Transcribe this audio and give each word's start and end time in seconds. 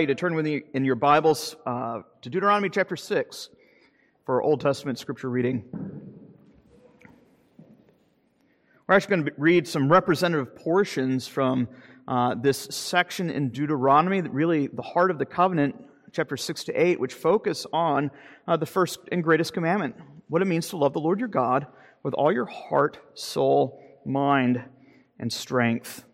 you 0.00 0.06
to 0.06 0.14
turn 0.14 0.34
with 0.34 0.44
me 0.44 0.62
in 0.74 0.84
your 0.84 0.94
Bibles 0.94 1.56
uh, 1.66 2.02
to 2.22 2.30
Deuteronomy 2.30 2.68
chapter 2.68 2.96
6 2.96 3.48
for 4.24 4.42
Old 4.42 4.60
Testament 4.60 4.98
scripture 4.98 5.28
reading. 5.28 5.64
We're 8.86 8.94
actually 8.94 9.16
going 9.16 9.24
to 9.24 9.32
read 9.36 9.66
some 9.66 9.90
representative 9.90 10.54
portions 10.54 11.26
from 11.26 11.68
uh, 12.06 12.36
this 12.36 12.58
section 12.70 13.28
in 13.28 13.48
Deuteronomy, 13.48 14.20
really 14.20 14.68
the 14.68 14.82
heart 14.82 15.10
of 15.10 15.18
the 15.18 15.26
covenant, 15.26 15.74
chapter 16.12 16.36
6 16.36 16.64
to 16.64 16.72
8, 16.72 17.00
which 17.00 17.14
focus 17.14 17.66
on 17.72 18.12
uh, 18.46 18.56
the 18.56 18.66
first 18.66 19.00
and 19.10 19.24
greatest 19.24 19.52
commandment 19.52 19.96
what 20.28 20.42
it 20.42 20.44
means 20.44 20.68
to 20.68 20.76
love 20.76 20.92
the 20.92 21.00
Lord 21.00 21.18
your 21.18 21.28
God 21.28 21.66
with 22.04 22.14
all 22.14 22.30
your 22.30 22.46
heart, 22.46 22.98
soul, 23.14 23.82
mind, 24.04 24.62
and 25.18 25.32
strength. 25.32 26.04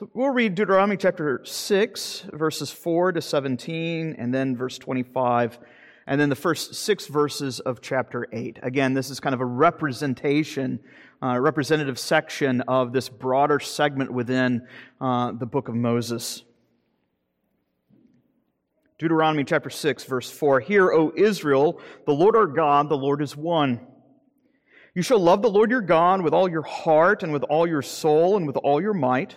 So 0.00 0.08
we'll 0.14 0.30
read 0.30 0.54
Deuteronomy 0.54 0.96
chapter 0.96 1.42
6, 1.44 2.24
verses 2.32 2.70
4 2.70 3.12
to 3.12 3.20
17, 3.20 4.16
and 4.16 4.32
then 4.32 4.56
verse 4.56 4.78
25 4.78 5.58
and 6.06 6.18
then 6.18 6.30
the 6.30 6.36
first 6.36 6.74
six 6.74 7.06
verses 7.06 7.60
of 7.60 7.82
chapter 7.82 8.26
8. 8.32 8.60
Again, 8.62 8.94
this 8.94 9.10
is 9.10 9.20
kind 9.20 9.34
of 9.34 9.42
a 9.42 9.44
representation, 9.44 10.80
uh, 11.22 11.38
representative 11.38 11.98
section 11.98 12.62
of 12.62 12.94
this 12.94 13.10
broader 13.10 13.60
segment 13.60 14.10
within 14.10 14.66
uh, 15.02 15.32
the 15.32 15.44
book 15.44 15.68
of 15.68 15.74
Moses. 15.74 16.44
Deuteronomy 18.98 19.44
chapter 19.44 19.68
6, 19.68 20.04
verse 20.04 20.30
4 20.30 20.60
Hear, 20.60 20.90
O 20.90 21.12
Israel, 21.14 21.78
the 22.06 22.14
Lord 22.14 22.36
our 22.36 22.46
God, 22.46 22.88
the 22.88 22.96
Lord 22.96 23.20
is 23.20 23.36
one. 23.36 23.86
You 24.94 25.02
shall 25.02 25.20
love 25.20 25.42
the 25.42 25.50
Lord 25.50 25.70
your 25.70 25.82
God 25.82 26.22
with 26.22 26.32
all 26.32 26.48
your 26.48 26.62
heart 26.62 27.22
and 27.22 27.34
with 27.34 27.42
all 27.42 27.66
your 27.66 27.82
soul 27.82 28.38
and 28.38 28.46
with 28.46 28.56
all 28.56 28.80
your 28.80 28.94
might. 28.94 29.36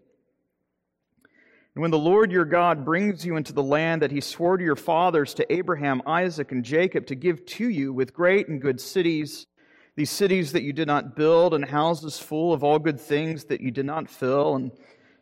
And 1.73 1.81
when 1.81 1.91
the 1.91 1.97
Lord 1.97 2.33
your 2.33 2.43
God 2.43 2.83
brings 2.83 3.25
you 3.25 3.37
into 3.37 3.53
the 3.53 3.63
land 3.63 4.01
that 4.01 4.11
he 4.11 4.19
swore 4.19 4.57
to 4.57 4.63
your 4.63 4.75
fathers, 4.75 5.33
to 5.35 5.53
Abraham, 5.53 6.01
Isaac, 6.05 6.51
and 6.51 6.65
Jacob, 6.65 7.05
to 7.07 7.15
give 7.15 7.45
to 7.45 7.69
you 7.69 7.93
with 7.93 8.13
great 8.13 8.49
and 8.49 8.61
good 8.61 8.81
cities, 8.81 9.47
these 9.95 10.09
cities 10.09 10.51
that 10.51 10.63
you 10.63 10.73
did 10.73 10.87
not 10.87 11.15
build, 11.15 11.53
and 11.53 11.63
houses 11.63 12.19
full 12.19 12.51
of 12.51 12.63
all 12.63 12.77
good 12.77 12.99
things 12.99 13.45
that 13.45 13.61
you 13.61 13.71
did 13.71 13.85
not 13.85 14.09
fill, 14.09 14.55
and 14.55 14.71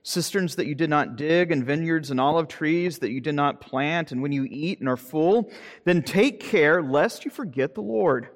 cisterns 0.02 0.55
that 0.55 0.66
you 0.66 0.73
did 0.73 0.89
not 0.89 1.17
dig, 1.17 1.52
and 1.52 1.64
vineyards 1.64 2.09
and 2.09 2.20
olive 2.20 2.47
trees 2.47 2.97
that 3.00 3.11
you 3.11 3.22
did 3.22 3.36
not 3.36 3.61
plant, 3.61 4.11
and 4.11 4.22
when 4.22 4.31
you 4.31 4.47
eat 4.50 4.80
and 4.80 4.89
are 4.89 4.97
full, 4.97 5.52
then 5.86 6.02
take 6.02 6.39
care 6.39 6.81
lest 6.81 7.25
you 7.25 7.31
forget 7.31 7.75
the 7.75 7.81
Lord. 7.81 8.27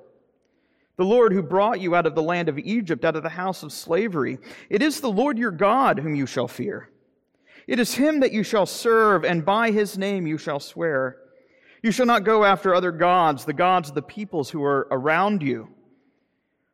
The 0.97 1.05
Lord 1.05 1.33
who 1.33 1.41
brought 1.41 1.81
you 1.81 1.95
out 1.95 2.05
of 2.05 2.13
the 2.13 2.21
land 2.21 2.47
of 2.47 2.59
Egypt, 2.59 3.03
out 3.05 3.15
of 3.15 3.23
the 3.23 3.29
house 3.29 3.63
of 3.63 3.73
slavery. 3.73 4.37
It 4.69 4.83
is 4.83 5.01
the 5.01 5.09
Lord 5.09 5.39
your 5.39 5.49
God 5.49 5.97
whom 5.97 6.13
you 6.13 6.27
shall 6.27 6.47
fear. 6.47 6.89
It 7.67 7.79
is 7.79 7.95
him 7.95 8.19
that 8.19 8.33
you 8.33 8.43
shall 8.43 8.65
serve, 8.65 9.23
and 9.23 9.45
by 9.45 9.71
his 9.71 9.97
name 9.97 10.27
you 10.27 10.37
shall 10.37 10.59
swear. 10.59 11.17
You 11.81 11.91
shall 11.91 12.05
not 12.05 12.23
go 12.23 12.43
after 12.43 12.73
other 12.73 12.91
gods, 12.91 13.45
the 13.45 13.53
gods 13.53 13.89
of 13.89 13.95
the 13.95 14.01
peoples 14.01 14.49
who 14.49 14.63
are 14.63 14.87
around 14.91 15.41
you. 15.41 15.69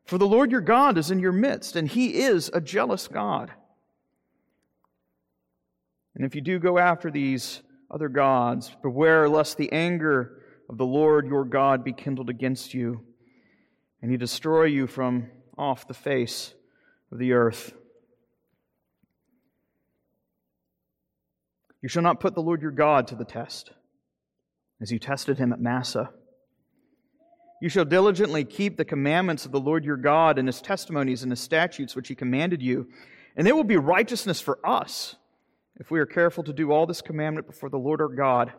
For 0.05 0.17
the 0.17 0.27
Lord 0.27 0.51
your 0.51 0.61
God 0.61 0.97
is 0.97 1.11
in 1.11 1.19
your 1.19 1.31
midst, 1.31 1.75
and 1.75 1.87
he 1.87 2.21
is 2.21 2.49
a 2.53 2.61
jealous 2.61 3.07
God. 3.07 3.51
And 6.15 6.25
if 6.25 6.35
you 6.35 6.41
do 6.41 6.59
go 6.59 6.77
after 6.77 7.09
these 7.11 7.61
other 7.91 8.09
gods, 8.09 8.75
beware 8.81 9.29
lest 9.29 9.57
the 9.57 9.71
anger 9.71 10.41
of 10.69 10.77
the 10.77 10.85
Lord 10.85 11.27
your 11.27 11.45
God 11.45 11.83
be 11.83 11.93
kindled 11.93 12.29
against 12.29 12.73
you, 12.73 13.03
and 14.01 14.11
he 14.11 14.17
destroy 14.17 14.65
you 14.65 14.85
from 14.85 15.29
off 15.57 15.87
the 15.87 15.93
face 15.93 16.53
of 17.11 17.19
the 17.19 17.33
earth. 17.33 17.73
You 21.81 21.89
shall 21.89 22.03
not 22.03 22.19
put 22.19 22.35
the 22.35 22.41
Lord 22.41 22.61
your 22.61 22.71
God 22.71 23.07
to 23.07 23.15
the 23.15 23.25
test, 23.25 23.71
as 24.81 24.91
you 24.91 24.99
tested 24.99 25.37
him 25.37 25.53
at 25.53 25.61
Massah. 25.61 26.09
You 27.61 27.69
shall 27.69 27.85
diligently 27.85 28.45
keep 28.45 28.77
the 28.77 28.85
commandments 28.85 29.45
of 29.45 29.51
the 29.51 29.59
Lord 29.59 29.83
your 29.83 29.97
God 29.97 30.37
and 30.39 30.47
his 30.47 30.61
testimonies 30.61 31.23
and 31.23 31.31
his 31.31 31.41
statutes 31.41 31.95
which 31.95 32.07
he 32.07 32.15
commanded 32.15 32.61
you, 32.61 32.87
and 33.35 33.47
it 33.47 33.55
will 33.55 33.63
be 33.63 33.77
righteousness 33.77 34.39
for 34.39 34.59
us 34.65 35.15
if 35.79 35.91
we 35.91 35.99
are 35.99 36.05
careful 36.05 36.43
to 36.43 36.53
do 36.53 36.71
all 36.71 36.85
this 36.85 37.01
commandment 37.01 37.47
before 37.47 37.69
the 37.69 37.77
Lord 37.77 38.01
our 38.01 38.09
God, 38.09 38.51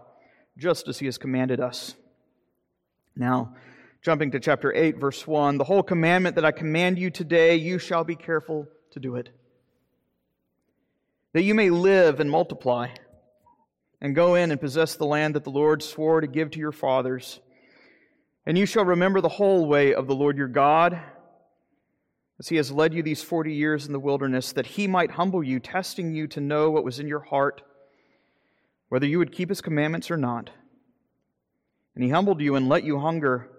just 0.57 0.89
as 0.89 0.99
he 0.99 1.07
has 1.07 1.19
commanded 1.19 1.61
us. 1.61 1.95
Now, 3.17 3.55
jumping 4.03 4.31
to 4.31 4.41
chapter 4.41 4.75
8, 4.75 4.99
verse 4.99 5.27
1 5.27 5.59
The 5.59 5.65
whole 5.65 5.83
commandment 5.83 6.37
that 6.37 6.45
I 6.45 6.53
command 6.53 6.99
you 6.99 7.11
today, 7.11 7.57
you 7.57 7.79
shall 7.79 8.05
be 8.05 8.17
careful 8.17 8.67
to 8.93 9.01
do 9.01 9.17
it, 9.17 9.29
that 11.33 11.43
you 11.43 11.55
may 11.55 11.71
live 11.71 12.21
and 12.21 12.31
multiply, 12.31 12.89
and 14.01 14.15
go 14.15 14.35
in 14.35 14.51
and 14.51 14.61
possess 14.61 14.95
the 14.95 15.07
land 15.07 15.35
that 15.35 15.45
the 15.45 15.51
Lord 15.51 15.83
swore 15.83 16.21
to 16.21 16.27
give 16.27 16.51
to 16.53 16.59
your 16.59 16.73
fathers 16.73 17.41
and 18.47 18.57
you 18.57 18.67
shall 18.67 18.85
remember 18.85 19.21
the 19.21 19.29
whole 19.29 19.67
way 19.67 19.95
of 19.95 20.07
the 20.07 20.15
Lord 20.15 20.37
your 20.37 20.49
God, 20.49 21.01
as 22.39 22.49
he 22.49 22.57
has 22.57 22.73
led 22.73 22.95
you 22.95 23.03
these 23.03 23.23
forty 23.23 23.53
years 23.53 23.87
in 23.87 23.93
the 23.93 24.01
wilderness, 24.01 24.53
that 24.53 24.67
he 24.67 24.87
might 24.87 25.13
humble 25.13 25.45
you, 25.45 25.61
testing 25.61 26.15
you 26.15 26.27
to 26.29 26.41
know 26.41 26.71
what 26.71 26.85
was 26.85 26.99
in 26.99 27.07
your 27.07 27.21
heart, 27.21 27.63
whether 28.89 29.07
you 29.07 29.19
would 29.19 29.33
keep 29.33 29.51
his 29.51 29.61
commandments 29.61 30.11
or 30.11 30.17
not. 30.17 30.51
And 31.95 32.03
he 32.03 32.11
humbled 32.11 32.41
you 32.41 32.55
and 32.55 32.69
let 32.69 32.83
you 32.83 32.99
hunger. 32.99 33.51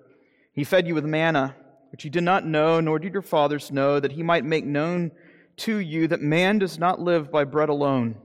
He 0.52 0.64
fed 0.64 0.88
you 0.88 0.96
with 0.96 1.06
manna, 1.06 1.56
which 1.92 2.04
you 2.04 2.10
did 2.10 2.24
not 2.24 2.46
know, 2.46 2.80
nor 2.80 2.98
did 2.98 3.14
your 3.14 3.22
fathers 3.22 3.72
know, 3.72 4.00
that 4.00 4.14
he 4.14 4.24
might 4.24 4.44
make 4.44 4.66
known 4.66 5.12
to 5.58 5.78
you 5.78 6.08
that 6.08 6.22
man 6.22 6.58
does 6.58 6.80
not 6.80 7.00
live 7.00 7.32
by 7.32 7.44
bread 7.44 7.70
alone. 7.70 8.16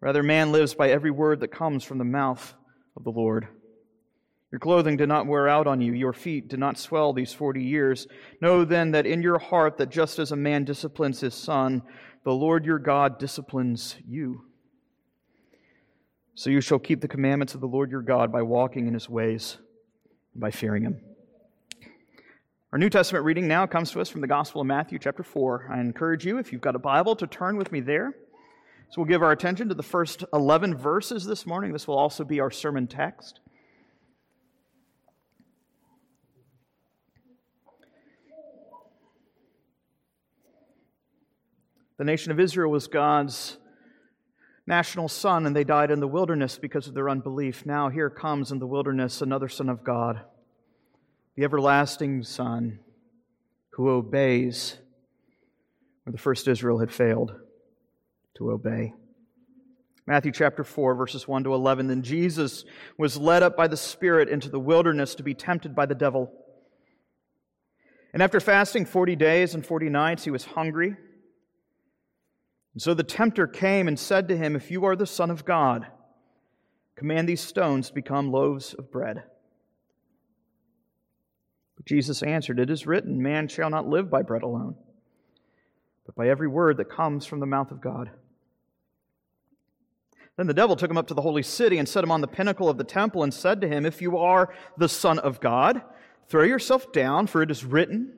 Rather, 0.00 0.22
man 0.22 0.52
lives 0.52 0.74
by 0.74 0.90
every 0.90 1.10
word 1.10 1.40
that 1.40 1.48
comes 1.48 1.84
from 1.84 1.98
the 1.98 2.04
mouth 2.04 2.54
of 2.96 3.04
the 3.04 3.10
Lord. 3.10 3.48
Your 4.50 4.58
clothing 4.58 4.96
did 4.96 5.08
not 5.08 5.26
wear 5.26 5.46
out 5.46 5.66
on 5.66 5.80
you, 5.80 5.92
your 5.92 6.12
feet 6.12 6.48
did 6.48 6.58
not 6.58 6.78
swell 6.78 7.12
these 7.12 7.32
forty 7.32 7.62
years. 7.62 8.08
Know 8.40 8.64
then 8.64 8.90
that 8.92 9.06
in 9.06 9.22
your 9.22 9.38
heart 9.38 9.76
that 9.76 9.90
just 9.90 10.18
as 10.18 10.32
a 10.32 10.36
man 10.36 10.64
disciplines 10.64 11.20
his 11.20 11.34
son, 11.34 11.82
the 12.24 12.32
Lord 12.32 12.64
your 12.64 12.78
God 12.78 13.18
disciplines 13.18 13.96
you. 14.08 14.44
So 16.34 16.50
you 16.50 16.60
shall 16.60 16.78
keep 16.78 17.00
the 17.00 17.08
commandments 17.08 17.54
of 17.54 17.60
the 17.60 17.68
Lord 17.68 17.90
your 17.90 18.02
God 18.02 18.32
by 18.32 18.42
walking 18.42 18.88
in 18.88 18.94
his 18.94 19.08
ways 19.08 19.58
and 20.32 20.40
by 20.40 20.50
fearing 20.50 20.82
him. 20.82 21.00
Our 22.72 22.78
New 22.78 22.88
Testament 22.88 23.24
reading 23.24 23.46
now 23.46 23.66
comes 23.66 23.90
to 23.92 24.00
us 24.00 24.08
from 24.08 24.20
the 24.20 24.26
Gospel 24.26 24.60
of 24.60 24.66
Matthew, 24.66 24.98
chapter 24.98 25.22
4. 25.22 25.70
I 25.72 25.80
encourage 25.80 26.24
you, 26.24 26.38
if 26.38 26.52
you've 26.52 26.60
got 26.60 26.76
a 26.76 26.78
Bible, 26.78 27.14
to 27.16 27.26
turn 27.26 27.56
with 27.56 27.72
me 27.72 27.80
there. 27.80 28.14
So 28.90 29.00
we'll 29.00 29.08
give 29.08 29.22
our 29.22 29.30
attention 29.30 29.68
to 29.68 29.74
the 29.76 29.84
first 29.84 30.24
11 30.32 30.76
verses 30.76 31.24
this 31.24 31.46
morning. 31.46 31.72
This 31.72 31.86
will 31.86 31.96
also 31.96 32.24
be 32.24 32.40
our 32.40 32.50
sermon 32.50 32.88
text. 32.88 33.38
The 41.98 42.04
nation 42.04 42.32
of 42.32 42.40
Israel 42.40 42.72
was 42.72 42.88
God's 42.88 43.58
national 44.66 45.06
son, 45.06 45.46
and 45.46 45.54
they 45.54 45.62
died 45.62 45.92
in 45.92 46.00
the 46.00 46.08
wilderness 46.08 46.58
because 46.58 46.88
of 46.88 46.94
their 46.94 47.08
unbelief. 47.08 47.64
Now, 47.64 47.90
here 47.90 48.10
comes 48.10 48.50
in 48.50 48.58
the 48.58 48.66
wilderness 48.66 49.22
another 49.22 49.48
son 49.48 49.68
of 49.68 49.84
God, 49.84 50.20
the 51.36 51.44
everlasting 51.44 52.24
Son, 52.24 52.80
who 53.74 53.88
obeys 53.88 54.78
where 56.02 56.10
the 56.10 56.18
first 56.18 56.48
Israel 56.48 56.80
had 56.80 56.90
failed 56.90 57.36
to 58.36 58.50
obey. 58.50 58.92
Matthew 60.06 60.32
chapter 60.32 60.64
4, 60.64 60.96
verses 60.96 61.28
1 61.28 61.44
to 61.44 61.54
11. 61.54 61.86
Then 61.86 62.02
Jesus 62.02 62.64
was 62.98 63.16
led 63.16 63.42
up 63.42 63.56
by 63.56 63.68
the 63.68 63.76
Spirit 63.76 64.28
into 64.28 64.48
the 64.48 64.58
wilderness 64.58 65.14
to 65.14 65.22
be 65.22 65.34
tempted 65.34 65.74
by 65.74 65.86
the 65.86 65.94
devil. 65.94 66.32
And 68.12 68.22
after 68.22 68.40
fasting 68.40 68.86
40 68.86 69.14
days 69.14 69.54
and 69.54 69.64
40 69.64 69.88
nights, 69.88 70.24
he 70.24 70.30
was 70.32 70.44
hungry. 70.44 70.96
And 72.74 72.82
so 72.82 72.94
the 72.94 73.04
tempter 73.04 73.46
came 73.46 73.86
and 73.86 73.98
said 73.98 74.28
to 74.28 74.36
him, 74.36 74.56
If 74.56 74.70
you 74.70 74.84
are 74.84 74.96
the 74.96 75.06
Son 75.06 75.30
of 75.30 75.44
God, 75.44 75.86
command 76.96 77.28
these 77.28 77.40
stones 77.40 77.88
to 77.88 77.94
become 77.94 78.32
loaves 78.32 78.74
of 78.74 78.90
bread. 78.90 79.22
But 81.76 81.86
Jesus 81.86 82.22
answered, 82.22 82.58
It 82.58 82.68
is 82.68 82.86
written, 82.86 83.22
Man 83.22 83.48
shall 83.48 83.70
not 83.70 83.88
live 83.88 84.10
by 84.10 84.22
bread 84.22 84.42
alone, 84.42 84.74
but 86.04 86.14
by 86.14 86.28
every 86.28 86.48
word 86.48 86.78
that 86.78 86.90
comes 86.90 87.26
from 87.26 87.40
the 87.40 87.46
mouth 87.46 87.70
of 87.70 87.80
God. 87.80 88.10
Then 90.40 90.46
the 90.46 90.54
devil 90.54 90.74
took 90.74 90.90
him 90.90 90.96
up 90.96 91.06
to 91.08 91.14
the 91.14 91.20
holy 91.20 91.42
city 91.42 91.76
and 91.76 91.86
set 91.86 92.02
him 92.02 92.10
on 92.10 92.22
the 92.22 92.26
pinnacle 92.26 92.70
of 92.70 92.78
the 92.78 92.84
temple 92.84 93.22
and 93.22 93.32
said 93.32 93.60
to 93.60 93.68
him, 93.68 93.84
If 93.84 94.00
you 94.00 94.16
are 94.16 94.54
the 94.78 94.88
Son 94.88 95.18
of 95.18 95.38
God, 95.38 95.82
Throw 96.30 96.44
yourself 96.44 96.92
down, 96.92 97.26
for 97.26 97.42
it 97.42 97.50
is 97.50 97.64
written 97.64 98.12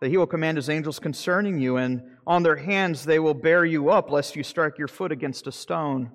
that 0.00 0.08
he 0.08 0.16
will 0.16 0.26
command 0.26 0.58
his 0.58 0.68
angels 0.68 0.98
concerning 0.98 1.60
you, 1.60 1.76
and 1.76 2.02
on 2.26 2.42
their 2.42 2.56
hands 2.56 3.04
they 3.04 3.20
will 3.20 3.34
bear 3.34 3.64
you 3.64 3.90
up, 3.90 4.10
lest 4.10 4.34
you 4.34 4.42
strike 4.42 4.78
your 4.78 4.88
foot 4.88 5.12
against 5.12 5.46
a 5.46 5.52
stone. 5.52 6.10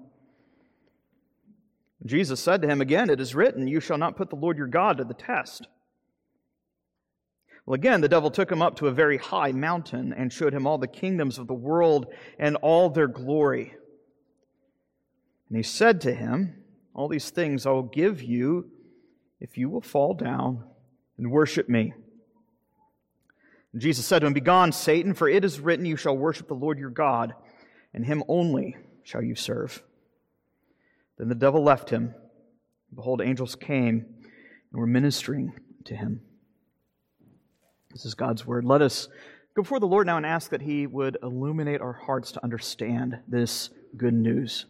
Jesus 2.06 2.42
said 2.42 2.62
to 2.62 2.68
him 2.68 2.81
again, 2.81 3.10
It 3.10 3.22
is 3.22 3.34
written, 3.34 3.66
You 3.66 3.80
shall 3.80 3.98
not 3.98 4.18
put 4.18 4.30
the 4.30 4.36
Lord 4.36 4.57
your 4.57 4.68
God 4.68 4.98
to 4.98 5.06
the 5.06 5.13
test. 5.13 5.68
Well, 7.66 7.75
again, 7.75 8.01
the 8.01 8.10
devil 8.10 8.30
took 8.30 8.51
him 8.51 8.62
up 8.62 8.75
to 8.75 8.88
a 8.88 8.92
very 8.92 9.16
high 9.16 9.54
mountain 9.54 10.12
and 10.12 10.34
showed 10.34 10.54
him 10.54 10.68
all 10.68 10.78
the 10.78 10.86
kingdoms 10.86 11.38
of 11.38 11.48
the 11.48 11.54
world 11.54 12.07
and 12.38 12.57
all 12.57 12.90
their 12.90 13.07
glory. 13.07 13.74
And 15.54 15.60
he 15.60 15.70
said 15.70 16.02
to 16.02 16.12
him, 16.16 16.56
All 16.96 17.08
these 17.08 17.30
things 17.30 17.68
I 17.68 17.70
will 17.70 17.84
give 17.84 18.24
you 18.24 18.72
if 19.40 19.56
you 19.56 19.70
will 19.70 19.82
fall 19.82 20.16
down 20.16 20.64
and 21.20 21.30
worship 21.30 21.70
me. 21.70 21.94
And 23.72 23.80
Jesus 23.80 24.04
said 24.04 24.22
to 24.22 24.26
him, 24.26 24.34
Begone, 24.34 24.72
Satan, 24.72 25.14
for 25.14 25.30
it 25.30 25.46
is 25.46 25.60
written, 25.60 25.86
You 25.86 25.96
shall 25.96 26.18
worship 26.18 26.48
the 26.48 26.56
Lord 26.56 26.80
your 26.80 26.90
God, 26.90 27.36
and 27.94 28.04
him 28.04 28.24
only 28.28 28.78
shall 29.04 29.22
you 29.22 29.36
serve. 29.36 29.84
Then 31.20 31.30
the 31.30 31.36
devil 31.36 31.64
left 31.64 31.92
him. 31.92 32.16
Behold, 32.96 33.22
angels 33.22 33.54
came 33.54 34.08
and 34.72 34.80
were 34.80 34.88
ministering 34.88 35.54
to 35.86 35.96
him. 35.96 36.22
This 37.92 38.06
is 38.06 38.16
God's 38.16 38.44
word. 38.44 38.66
Let 38.66 38.82
us 38.82 39.08
go 39.56 39.62
before 39.62 39.80
the 39.80 39.86
Lord 39.86 40.08
now 40.08 40.18
and 40.18 40.26
ask 40.26 40.50
that 40.50 40.64
he 40.64 40.88
would 40.88 41.20
illuminate 41.22 41.80
our 41.80 41.94
hearts 41.94 42.32
to 42.32 42.44
understand 42.44 43.20
this 43.28 43.70
good 43.96 44.16
news. 44.16 44.66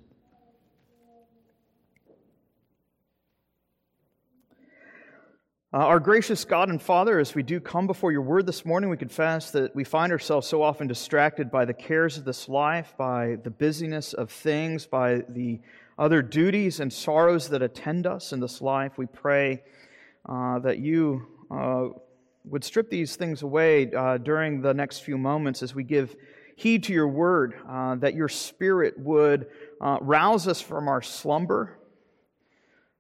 Uh, 5.76 5.78
our 5.78 6.00
gracious 6.00 6.46
God 6.46 6.70
and 6.70 6.80
Father, 6.80 7.18
as 7.18 7.34
we 7.34 7.42
do 7.42 7.60
come 7.60 7.88
before 7.88 8.12
your 8.12 8.22
word 8.22 8.46
this 8.46 8.64
morning, 8.64 8.92
we 8.92 8.98
confess 8.98 9.50
that 9.50 9.76
we 9.76 9.84
find 9.84 10.12
ourselves 10.12 10.46
so 10.46 10.62
often 10.62 10.86
distracted 10.86 11.50
by 11.50 11.66
the 11.66 11.74
cares 11.74 12.16
of 12.16 12.26
this 12.26 12.48
life, 12.48 12.94
by 12.96 13.38
the 13.44 13.50
busyness 13.50 14.14
of 14.14 14.30
things, 14.30 14.86
by 14.86 15.24
the 15.30 15.60
other 15.98 16.22
duties 16.22 16.80
and 16.80 16.94
sorrows 16.94 17.50
that 17.50 17.64
attend 17.64 18.06
us 18.06 18.34
in 18.34 18.40
this 18.40 18.62
life. 18.62 19.00
We 19.00 19.08
pray 19.08 19.64
uh, 20.30 20.60
that 20.60 20.78
you 20.78 21.26
uh, 21.50 21.86
would 22.46 22.64
strip 22.64 22.92
these 22.92 23.16
things 23.16 23.42
away 23.42 23.92
uh, 23.92 24.20
during 24.20 24.62
the 24.62 24.76
next 24.76 25.00
few 25.00 25.18
moments 25.18 25.64
as 25.64 25.74
we 25.74 25.84
give 25.84 26.16
heed 26.56 26.84
to 26.84 26.94
your 26.94 27.08
word, 27.08 27.56
uh, 27.68 27.96
that 27.96 28.14
your 28.14 28.30
spirit 28.30 28.94
would 29.00 29.48
uh, 29.82 29.98
rouse 30.02 30.48
us 30.48 30.62
from 30.62 30.88
our 30.88 31.02
slumber, 31.02 31.80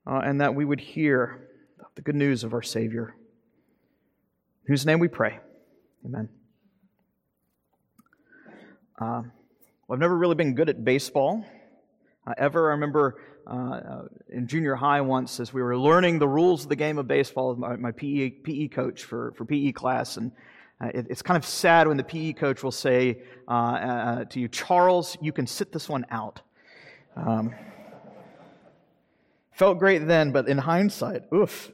and 0.07 0.41
that 0.41 0.55
we 0.55 0.65
would 0.65 0.79
hear 0.79 1.49
the 1.95 2.01
good 2.01 2.15
news 2.15 2.43
of 2.43 2.53
our 2.53 2.61
Savior. 2.61 3.15
In 4.65 4.73
whose 4.73 4.85
name 4.85 4.99
we 4.99 5.07
pray. 5.07 5.39
Amen. 6.05 6.29
Uh, 8.99 9.23
well, 9.87 9.95
I've 9.95 9.99
never 9.99 10.17
really 10.17 10.35
been 10.35 10.55
good 10.55 10.69
at 10.69 10.83
baseball. 10.83 11.45
Uh, 12.25 12.33
ever. 12.37 12.69
I 12.69 12.71
remember 12.71 13.21
uh, 13.45 13.51
uh 13.51 14.01
in 14.29 14.47
junior 14.47 14.75
high 14.75 15.01
once, 15.01 15.39
as 15.39 15.53
we 15.53 15.61
were 15.61 15.77
learning 15.77 16.19
the 16.19 16.27
rules 16.27 16.63
of 16.63 16.69
the 16.69 16.75
game 16.75 16.97
of 16.97 17.07
baseball, 17.07 17.55
my, 17.55 17.75
my 17.75 17.91
PE, 17.91 18.29
PE 18.29 18.69
coach 18.69 19.03
for, 19.03 19.33
for 19.35 19.43
PE 19.43 19.73
class, 19.73 20.15
and 20.17 20.31
uh, 20.81 20.87
it, 20.93 21.07
it's 21.09 21.21
kind 21.21 21.37
of 21.37 21.45
sad 21.45 21.87
when 21.87 21.97
the 21.97 22.03
PE 22.03 22.33
coach 22.33 22.63
will 22.63 22.71
say 22.71 23.21
uh, 23.47 24.23
to 24.25 24.39
you, 24.39 24.47
Charles, 24.47 25.17
you 25.21 25.33
can 25.33 25.45
sit 25.45 25.71
this 25.71 25.89
one 25.89 26.05
out. 26.09 26.41
Um, 27.15 27.53
felt 29.51 29.77
great 29.77 30.07
then, 30.07 30.31
but 30.31 30.47
in 30.47 30.57
hindsight, 30.57 31.23
oof. 31.33 31.71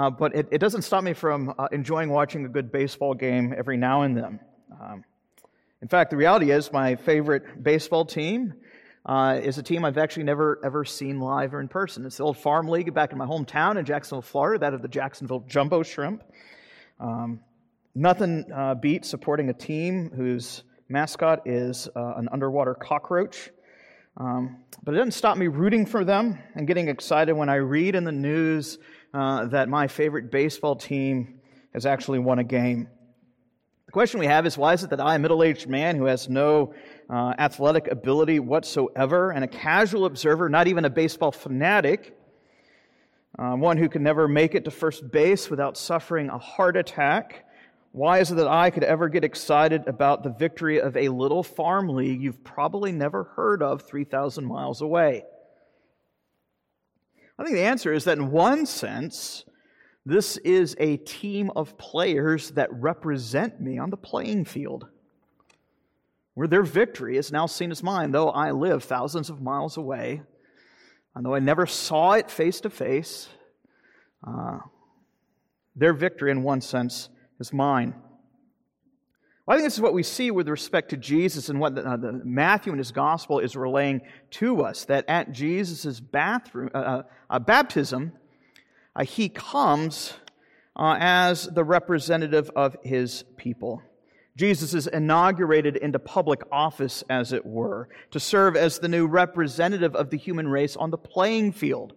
Uh, 0.00 0.08
but 0.08 0.34
it, 0.34 0.48
it, 0.50 0.58
doesn't 0.58 0.80
stop 0.80 1.04
me 1.04 1.12
from 1.12 1.52
uh, 1.58 1.68
enjoying 1.72 2.08
watching 2.08 2.46
a 2.46 2.48
good 2.48 2.72
baseball 2.72 3.12
game 3.12 3.52
every 3.54 3.76
now 3.76 4.00
and 4.00 4.16
then. 4.16 4.40
Um, 4.80 5.04
in 5.82 5.88
fact, 5.88 6.08
the 6.08 6.16
reality 6.16 6.50
is, 6.50 6.72
my 6.72 6.96
favorite 6.96 7.62
baseball 7.62 8.06
team 8.06 8.54
uh, 9.04 9.38
is 9.42 9.58
a 9.58 9.62
team 9.62 9.84
I've 9.84 9.98
actually 9.98 10.22
never 10.22 10.58
ever 10.64 10.86
seen 10.86 11.20
live 11.20 11.52
or 11.52 11.60
in 11.60 11.68
person. 11.68 12.06
It's 12.06 12.16
the 12.16 12.24
old 12.24 12.38
farm 12.38 12.68
league 12.68 12.94
back 12.94 13.12
in 13.12 13.18
my 13.18 13.26
hometown 13.26 13.76
in 13.76 13.84
Jacksonville, 13.84 14.22
Florida, 14.22 14.60
that 14.60 14.72
of 14.72 14.80
the 14.80 14.88
Jacksonville 14.88 15.44
Jumbo 15.46 15.82
Shrimp. 15.82 16.24
Um, 16.98 17.40
nothing 17.94 18.50
uh, 18.50 18.76
beats 18.76 19.06
supporting 19.06 19.50
a 19.50 19.54
team 19.54 20.10
whose 20.16 20.62
mascot 20.88 21.42
is 21.44 21.90
uh, 21.94 22.14
an 22.16 22.30
underwater 22.32 22.72
cockroach. 22.72 23.50
Um, 24.16 24.64
but 24.82 24.94
it 24.94 24.96
doesn't 24.96 25.12
stop 25.12 25.36
me 25.36 25.48
rooting 25.48 25.84
for 25.84 26.04
them 26.04 26.38
and 26.54 26.66
getting 26.66 26.88
excited 26.88 27.34
when 27.34 27.50
I 27.50 27.56
read 27.56 27.94
in 27.94 28.04
the 28.04 28.12
news 28.12 28.78
uh, 29.12 29.46
that 29.46 29.68
my 29.68 29.88
favorite 29.88 30.30
baseball 30.30 30.76
team 30.76 31.40
has 31.72 31.86
actually 31.86 32.18
won 32.18 32.38
a 32.38 32.44
game. 32.44 32.88
The 33.86 33.92
question 33.92 34.20
we 34.20 34.26
have 34.26 34.46
is 34.46 34.56
why 34.56 34.72
is 34.72 34.84
it 34.84 34.90
that 34.90 35.00
I, 35.00 35.16
a 35.16 35.18
middle 35.18 35.42
aged 35.42 35.68
man 35.68 35.96
who 35.96 36.04
has 36.04 36.28
no 36.28 36.74
uh, 37.08 37.34
athletic 37.38 37.88
ability 37.88 38.38
whatsoever, 38.38 39.32
and 39.32 39.42
a 39.42 39.48
casual 39.48 40.04
observer, 40.04 40.48
not 40.48 40.68
even 40.68 40.84
a 40.84 40.90
baseball 40.90 41.32
fanatic, 41.32 42.16
uh, 43.38 43.54
one 43.54 43.76
who 43.76 43.88
can 43.88 44.02
never 44.02 44.28
make 44.28 44.54
it 44.54 44.64
to 44.64 44.70
first 44.70 45.10
base 45.10 45.50
without 45.50 45.76
suffering 45.76 46.28
a 46.28 46.38
heart 46.38 46.76
attack, 46.76 47.46
why 47.92 48.20
is 48.20 48.30
it 48.30 48.36
that 48.36 48.46
I 48.46 48.70
could 48.70 48.84
ever 48.84 49.08
get 49.08 49.24
excited 49.24 49.88
about 49.88 50.22
the 50.22 50.30
victory 50.30 50.80
of 50.80 50.96
a 50.96 51.08
little 51.08 51.42
farm 51.42 51.88
league 51.88 52.22
you've 52.22 52.44
probably 52.44 52.92
never 52.92 53.24
heard 53.24 53.62
of 53.62 53.82
3,000 53.82 54.44
miles 54.44 54.80
away? 54.80 55.24
I 57.40 57.44
think 57.44 57.56
the 57.56 57.62
answer 57.62 57.90
is 57.90 58.04
that 58.04 58.18
in 58.18 58.30
one 58.30 58.66
sense, 58.66 59.46
this 60.04 60.36
is 60.38 60.76
a 60.78 60.98
team 60.98 61.50
of 61.56 61.78
players 61.78 62.50
that 62.50 62.70
represent 62.70 63.58
me 63.62 63.78
on 63.78 63.88
the 63.88 63.96
playing 63.96 64.44
field, 64.44 64.86
where 66.34 66.46
their 66.46 66.62
victory 66.62 67.16
is 67.16 67.32
now 67.32 67.46
seen 67.46 67.70
as 67.70 67.82
mine, 67.82 68.12
though 68.12 68.28
I 68.28 68.50
live 68.50 68.84
thousands 68.84 69.30
of 69.30 69.40
miles 69.40 69.78
away, 69.78 70.20
and 71.14 71.24
though 71.24 71.34
I 71.34 71.38
never 71.38 71.64
saw 71.64 72.12
it 72.12 72.30
face 72.30 72.60
to 72.60 72.68
face. 72.68 73.30
Their 75.74 75.94
victory, 75.94 76.30
in 76.30 76.42
one 76.42 76.60
sense, 76.60 77.08
is 77.38 77.54
mine. 77.54 77.94
Well, 79.46 79.56
I 79.56 79.58
think 79.58 79.66
this 79.66 79.74
is 79.74 79.80
what 79.80 79.94
we 79.94 80.02
see 80.02 80.30
with 80.30 80.48
respect 80.48 80.90
to 80.90 80.96
Jesus 80.96 81.48
and 81.48 81.58
what 81.58 81.74
the, 81.74 81.88
uh, 81.88 81.96
the 81.96 82.12
Matthew 82.24 82.72
in 82.72 82.78
his 82.78 82.92
gospel 82.92 83.38
is 83.38 83.56
relaying 83.56 84.02
to 84.32 84.62
us 84.62 84.84
that 84.84 85.04
at 85.08 85.32
Jesus' 85.32 86.00
uh, 86.14 86.38
uh, 86.74 87.02
uh, 87.28 87.38
baptism, 87.38 88.12
uh, 88.94 89.04
he 89.04 89.28
comes 89.28 90.14
uh, 90.76 90.96
as 91.00 91.44
the 91.46 91.64
representative 91.64 92.50
of 92.54 92.76
his 92.82 93.24
people. 93.36 93.82
Jesus 94.36 94.72
is 94.74 94.86
inaugurated 94.86 95.76
into 95.76 95.98
public 95.98 96.42
office, 96.52 97.02
as 97.10 97.32
it 97.32 97.44
were, 97.44 97.88
to 98.10 98.20
serve 98.20 98.56
as 98.56 98.78
the 98.78 98.88
new 98.88 99.06
representative 99.06 99.94
of 99.94 100.10
the 100.10 100.16
human 100.16 100.48
race 100.48 100.76
on 100.76 100.90
the 100.90 100.98
playing 100.98 101.52
field. 101.52 101.94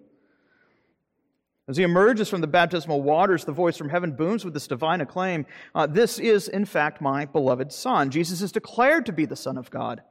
As 1.67 1.77
he 1.77 1.84
emerges 1.84 2.27
from 2.29 2.41
the 2.41 2.48
baptismal 2.48 3.01
waters, 3.01 3.46
the 3.46 3.53
voice 3.53 3.77
from 3.77 3.89
heaven 3.89 4.12
booms 4.12 4.43
with 4.43 4.53
this 4.53 4.67
divine 4.67 5.00
acclaim 5.00 5.46
uh, 5.74 5.88
This 5.88 6.20
is, 6.20 6.50
in 6.50 6.65
fact, 6.65 7.00
my 7.01 7.25
beloved 7.25 7.72
Son. 7.72 8.10
Jesus 8.10 8.41
is 8.41 8.51
declared 8.51 9.05
to 9.05 9.13
be 9.13 9.25
the 9.25 9.38
Son 9.38 9.58
of 9.58 9.72
God. 9.72 10.01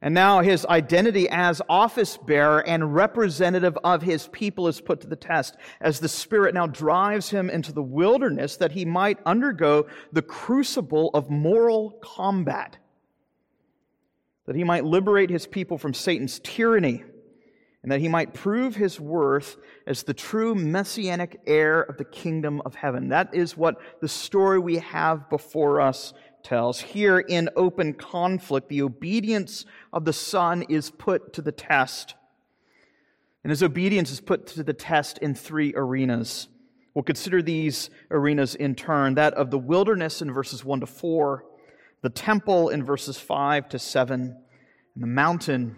And 0.00 0.14
now 0.14 0.40
his 0.40 0.64
identity 0.66 1.28
as 1.28 1.60
office 1.68 2.16
bearer 2.16 2.66
and 2.66 2.94
representative 2.94 3.76
of 3.82 4.02
his 4.02 4.28
people 4.28 4.68
is 4.68 4.80
put 4.80 5.00
to 5.00 5.08
the 5.08 5.16
test 5.16 5.56
as 5.80 5.98
the 5.98 6.08
Spirit 6.08 6.54
now 6.54 6.68
drives 6.68 7.30
him 7.30 7.50
into 7.50 7.72
the 7.72 7.82
wilderness 7.82 8.56
that 8.56 8.72
he 8.72 8.84
might 8.84 9.18
undergo 9.26 9.86
the 10.12 10.22
crucible 10.22 11.10
of 11.14 11.30
moral 11.30 11.98
combat, 12.00 12.78
that 14.46 14.54
he 14.54 14.64
might 14.64 14.84
liberate 14.84 15.30
his 15.30 15.48
people 15.48 15.76
from 15.76 15.92
Satan's 15.92 16.38
tyranny 16.38 17.02
and 17.82 17.92
that 17.92 18.00
he 18.00 18.08
might 18.08 18.34
prove 18.34 18.74
his 18.74 18.98
worth 18.98 19.56
as 19.86 20.02
the 20.02 20.14
true 20.14 20.54
messianic 20.54 21.40
heir 21.46 21.80
of 21.80 21.96
the 21.96 22.04
kingdom 22.04 22.60
of 22.64 22.74
heaven. 22.74 23.08
That 23.08 23.34
is 23.34 23.56
what 23.56 23.76
the 24.00 24.08
story 24.08 24.58
we 24.58 24.78
have 24.78 25.30
before 25.30 25.80
us 25.80 26.12
tells. 26.42 26.80
Here 26.80 27.18
in 27.18 27.48
open 27.56 27.94
conflict, 27.94 28.68
the 28.68 28.82
obedience 28.82 29.64
of 29.92 30.04
the 30.04 30.12
Son 30.12 30.62
is 30.68 30.90
put 30.90 31.32
to 31.34 31.42
the 31.42 31.52
test. 31.52 32.14
And 33.44 33.50
his 33.50 33.62
obedience 33.62 34.10
is 34.10 34.20
put 34.20 34.48
to 34.48 34.62
the 34.62 34.74
test 34.74 35.18
in 35.18 35.34
three 35.34 35.72
arenas. 35.76 36.48
We'll 36.94 37.04
consider 37.04 37.42
these 37.42 37.90
arenas 38.10 38.56
in 38.56 38.74
turn 38.74 39.14
that 39.14 39.34
of 39.34 39.52
the 39.52 39.58
wilderness 39.58 40.20
in 40.20 40.32
verses 40.32 40.64
1 40.64 40.80
to 40.80 40.86
4, 40.86 41.44
the 42.02 42.10
temple 42.10 42.70
in 42.70 42.82
verses 42.82 43.18
5 43.18 43.68
to 43.68 43.78
7, 43.78 44.20
and 44.94 45.02
the 45.02 45.06
mountain 45.06 45.76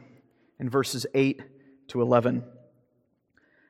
in 0.58 0.70
verses 0.70 1.04
8 1.14 1.42
to 1.90 2.02
11. 2.02 2.42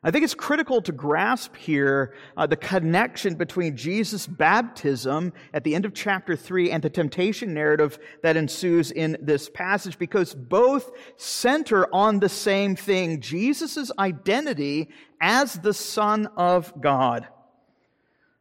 I 0.02 0.10
think 0.10 0.24
it's 0.24 0.34
critical 0.34 0.80
to 0.82 0.92
grasp 0.92 1.54
here 1.56 2.14
uh, 2.34 2.46
the 2.46 2.56
connection 2.56 3.34
between 3.34 3.76
Jesus' 3.76 4.26
baptism 4.26 5.34
at 5.52 5.62
the 5.62 5.74
end 5.74 5.84
of 5.84 5.92
chapter 5.92 6.36
3 6.36 6.70
and 6.70 6.82
the 6.82 6.88
temptation 6.88 7.52
narrative 7.52 7.98
that 8.22 8.38
ensues 8.38 8.92
in 8.92 9.18
this 9.20 9.50
passage 9.50 9.98
because 9.98 10.34
both 10.34 10.90
center 11.18 11.86
on 11.94 12.18
the 12.18 12.30
same 12.30 12.76
thing 12.76 13.20
Jesus' 13.20 13.90
identity 13.98 14.88
as 15.20 15.54
the 15.56 15.74
Son 15.74 16.28
of 16.34 16.72
God. 16.80 17.28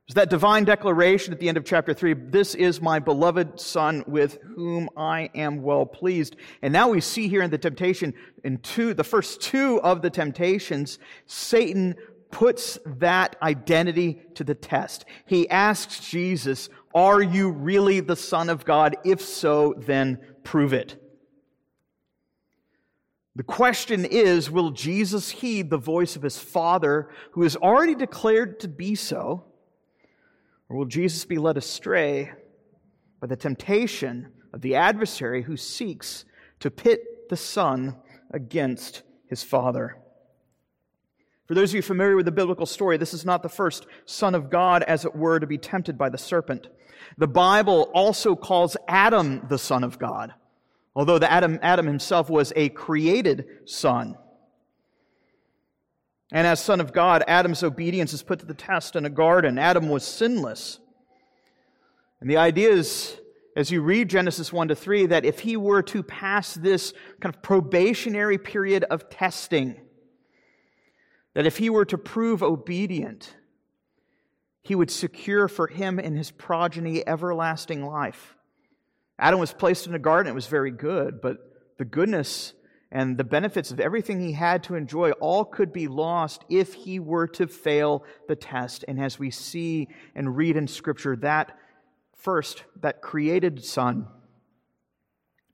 There's 0.09 0.25
that 0.25 0.31
divine 0.31 0.65
declaration 0.65 1.33
at 1.33 1.39
the 1.39 1.49
end 1.49 1.57
of 1.57 1.65
chapter 1.65 1.93
3 1.93 2.15
this 2.31 2.55
is 2.55 2.81
my 2.81 2.97
beloved 2.97 3.59
Son 3.59 4.03
with 4.07 4.39
whom 4.41 4.89
I 4.97 5.29
am 5.35 5.61
well 5.61 5.85
pleased. 5.85 6.35
And 6.63 6.73
now 6.73 6.89
we 6.89 6.99
see 6.99 7.27
here 7.27 7.43
in 7.43 7.51
the 7.51 7.59
temptation, 7.59 8.15
in 8.43 8.57
two, 8.57 8.95
the 8.95 9.03
first 9.03 9.39
two 9.39 9.79
of 9.83 10.01
the 10.01 10.09
temptations, 10.09 10.97
Satan 11.27 11.93
puts 12.31 12.79
that 12.87 13.35
identity 13.43 14.23
to 14.33 14.43
the 14.43 14.55
test. 14.55 15.05
He 15.27 15.47
asks 15.47 15.99
Jesus, 16.09 16.69
Are 16.95 17.21
you 17.21 17.51
really 17.51 17.99
the 17.99 18.15
Son 18.15 18.49
of 18.49 18.65
God? 18.65 18.95
If 19.05 19.21
so, 19.21 19.75
then 19.77 20.17
prove 20.43 20.73
it. 20.73 20.99
The 23.35 23.43
question 23.43 24.05
is 24.05 24.49
Will 24.49 24.71
Jesus 24.71 25.29
heed 25.29 25.69
the 25.69 25.77
voice 25.77 26.15
of 26.15 26.23
his 26.23 26.39
Father, 26.39 27.11
who 27.33 27.43
has 27.43 27.55
already 27.55 27.93
declared 27.93 28.59
to 28.61 28.67
be 28.67 28.95
so? 28.95 29.45
Or 30.69 30.77
will 30.77 30.85
Jesus 30.85 31.25
be 31.25 31.39
led 31.39 31.57
astray 31.57 32.31
by 33.19 33.27
the 33.27 33.35
temptation 33.35 34.27
of 34.53 34.61
the 34.61 34.75
adversary 34.75 35.41
who 35.41 35.57
seeks 35.57 36.25
to 36.59 36.69
pit 36.69 37.29
the 37.29 37.37
Son 37.37 37.97
against 38.31 39.01
his 39.27 39.43
Father? 39.43 39.97
For 41.47 41.55
those 41.55 41.71
of 41.71 41.75
you 41.75 41.81
familiar 41.81 42.15
with 42.15 42.25
the 42.25 42.31
biblical 42.31 42.67
story, 42.67 42.97
this 42.97 43.15
is 43.15 43.25
not 43.25 43.41
the 43.41 43.49
first 43.49 43.87
Son 44.05 44.35
of 44.35 44.51
God, 44.51 44.83
as 44.83 45.03
it 45.03 45.15
were, 45.15 45.39
to 45.39 45.47
be 45.47 45.57
tempted 45.57 45.97
by 45.97 46.09
the 46.09 46.17
serpent. 46.19 46.67
The 47.17 47.27
Bible 47.27 47.89
also 47.93 48.35
calls 48.35 48.77
Adam 48.87 49.47
the 49.49 49.57
Son 49.57 49.83
of 49.83 49.97
God, 49.97 50.33
although 50.95 51.17
the 51.17 51.31
Adam, 51.31 51.57
Adam 51.63 51.87
himself 51.87 52.29
was 52.29 52.53
a 52.55 52.69
created 52.69 53.47
son. 53.65 54.15
And 56.31 56.45
as 56.45 56.59
Son 56.59 56.79
of 56.79 56.93
God, 56.93 57.23
Adam's 57.27 57.63
obedience 57.63 58.13
is 58.13 58.21
put 58.21 58.39
to 58.39 58.45
the 58.45 58.53
test 58.53 58.95
in 58.95 59.05
a 59.05 59.09
garden. 59.09 59.57
Adam 59.57 59.89
was 59.89 60.05
sinless. 60.05 60.79
And 62.21 62.29
the 62.29 62.37
idea 62.37 62.69
is, 62.69 63.19
as 63.55 63.71
you 63.71 63.81
read 63.81 64.09
Genesis 64.09 64.53
1 64.53 64.67
to 64.67 64.75
3, 64.75 65.07
that 65.07 65.25
if 65.25 65.39
he 65.39 65.57
were 65.57 65.81
to 65.83 66.03
pass 66.03 66.53
this 66.53 66.93
kind 67.19 67.33
of 67.33 67.41
probationary 67.41 68.37
period 68.37 68.83
of 68.83 69.09
testing, 69.09 69.79
that 71.33 71.47
if 71.47 71.57
he 71.57 71.69
were 71.69 71.85
to 71.85 71.97
prove 71.97 72.43
obedient, 72.43 73.33
he 74.61 74.75
would 74.75 74.91
secure 74.91 75.47
for 75.47 75.67
him 75.67 75.97
and 75.97 76.15
his 76.15 76.29
progeny 76.29 77.07
everlasting 77.07 77.85
life. 77.85 78.35
Adam 79.17 79.39
was 79.39 79.51
placed 79.51 79.87
in 79.87 79.95
a 79.95 79.99
garden, 79.99 80.31
it 80.31 80.35
was 80.35 80.47
very 80.47 80.71
good, 80.71 81.21
but 81.21 81.37
the 81.77 81.85
goodness 81.85 82.53
and 82.91 83.17
the 83.17 83.23
benefits 83.23 83.69
of 83.71 83.79
everything 83.79 84.19
he 84.19 84.31
had 84.31 84.63
to 84.63 84.75
enjoy 84.75 85.11
all 85.11 85.45
could 85.45 85.71
be 85.71 85.87
lost 85.87 86.43
if 86.49 86.73
he 86.73 86.99
were 86.99 87.27
to 87.27 87.47
fail 87.47 88.03
the 88.27 88.35
test. 88.35 88.83
And 88.87 88.99
as 88.99 89.19
we 89.19 89.29
see 89.29 89.89
and 90.15 90.35
read 90.35 90.57
in 90.57 90.67
Scripture, 90.67 91.15
that 91.17 91.55
first, 92.15 92.63
that 92.81 93.01
created 93.01 93.63
Son 93.63 94.07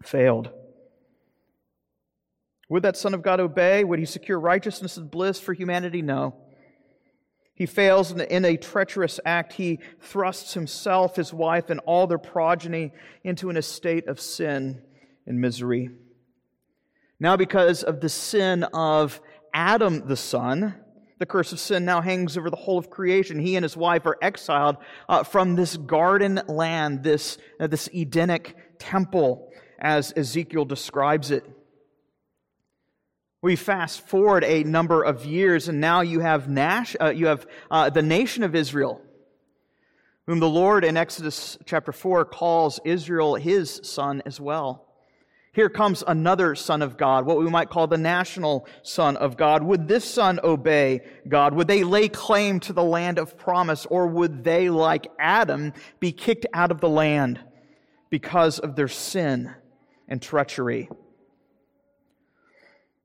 failed. 0.02 0.50
Would 2.70 2.84
that 2.84 2.98
Son 2.98 3.14
of 3.14 3.22
God 3.22 3.40
obey? 3.40 3.84
Would 3.84 4.00
he 4.00 4.06
secure 4.06 4.40
righteousness 4.40 4.96
and 4.98 5.12
bliss 5.12 5.40
for 5.40 5.54
humanity? 5.54 6.02
No. 6.02 6.36
He 7.54 7.66
fails 7.66 8.12
in 8.12 8.46
a 8.46 8.58
treacherous 8.58 9.20
act. 9.26 9.54
He 9.54 9.80
thrusts 10.00 10.54
himself, 10.54 11.16
his 11.16 11.34
wife, 11.34 11.70
and 11.70 11.80
all 11.82 12.08
their 12.08 12.18
progeny 12.18 12.92
into 13.24 13.50
an 13.50 13.58
estate 13.58 14.08
of 14.08 14.20
sin 14.20 14.82
and 15.26 15.40
misery. 15.40 15.90
Now, 17.26 17.38
because 17.38 17.82
of 17.82 18.02
the 18.02 18.10
sin 18.10 18.66
of 18.66 19.20
Adam 19.52 20.08
the 20.08 20.16
son, 20.16 20.76
the 21.18 21.26
curse 21.26 21.54
of 21.54 21.60
sin 21.60 21.84
now 21.84 22.00
hangs 22.00 22.38
over 22.38 22.52
the 22.52 22.56
whole 22.56 22.78
of 22.78 22.92
creation. 22.92 23.40
He 23.40 23.56
and 23.56 23.64
his 23.64 23.76
wife 23.76 24.06
are 24.06 24.20
exiled 24.22 24.78
uh, 25.10 25.24
from 25.24 25.56
this 25.56 25.76
garden 25.76 26.40
land, 26.48 27.02
this, 27.02 27.40
uh, 27.60 27.66
this 27.66 27.90
Edenic 27.92 28.56
temple, 28.78 29.52
as 29.80 30.14
Ezekiel 30.16 30.66
describes 30.66 31.32
it. 31.32 31.44
We 33.42 33.56
fast 33.56 34.08
forward 34.08 34.44
a 34.44 34.64
number 34.64 35.02
of 35.02 35.26
years, 35.26 35.68
and 35.68 35.82
now 35.82 36.02
you 36.02 36.20
have, 36.20 36.48
Nash, 36.48 36.96
uh, 37.02 37.10
you 37.10 37.26
have 37.26 37.48
uh, 37.72 37.90
the 37.90 38.04
nation 38.04 38.44
of 38.44 38.54
Israel, 38.54 39.02
whom 40.28 40.40
the 40.40 40.48
Lord 40.48 40.86
in 40.86 40.96
Exodus 40.96 41.58
chapter 41.66 41.92
4 41.92 42.26
calls 42.26 42.80
Israel 42.86 43.34
his 43.34 43.82
son 43.82 44.22
as 44.28 44.40
well. 44.40 44.85
Here 45.56 45.70
comes 45.70 46.04
another 46.06 46.54
son 46.54 46.82
of 46.82 46.98
God, 46.98 47.26
what 47.26 47.38
we 47.38 47.50
might 47.50 47.70
call 47.70 47.88
the 47.88 47.98
national 47.98 48.68
son 48.84 49.16
of 49.16 49.38
God. 49.38 49.64
Would 49.64 49.88
this 49.88 50.04
son 50.04 50.38
obey 50.44 51.00
God? 51.30 51.54
Would 51.54 51.70
they 51.70 51.86
lay 51.86 52.10
claim 52.10 52.60
to 52.60 52.74
the 52.74 52.84
land 52.84 53.18
of 53.18 53.38
promise? 53.38 53.86
Or 53.86 54.06
would 54.06 54.44
they, 54.44 54.70
like 54.70 55.08
Adam, 55.18 55.72
be 56.02 56.12
kicked 56.12 56.46
out 56.54 56.72
of 56.72 56.82
the 56.82 56.90
land 56.90 57.40
because 58.10 58.60
of 58.60 58.76
their 58.76 58.90
sin 58.90 59.56
and 60.10 60.22
treachery? 60.22 60.90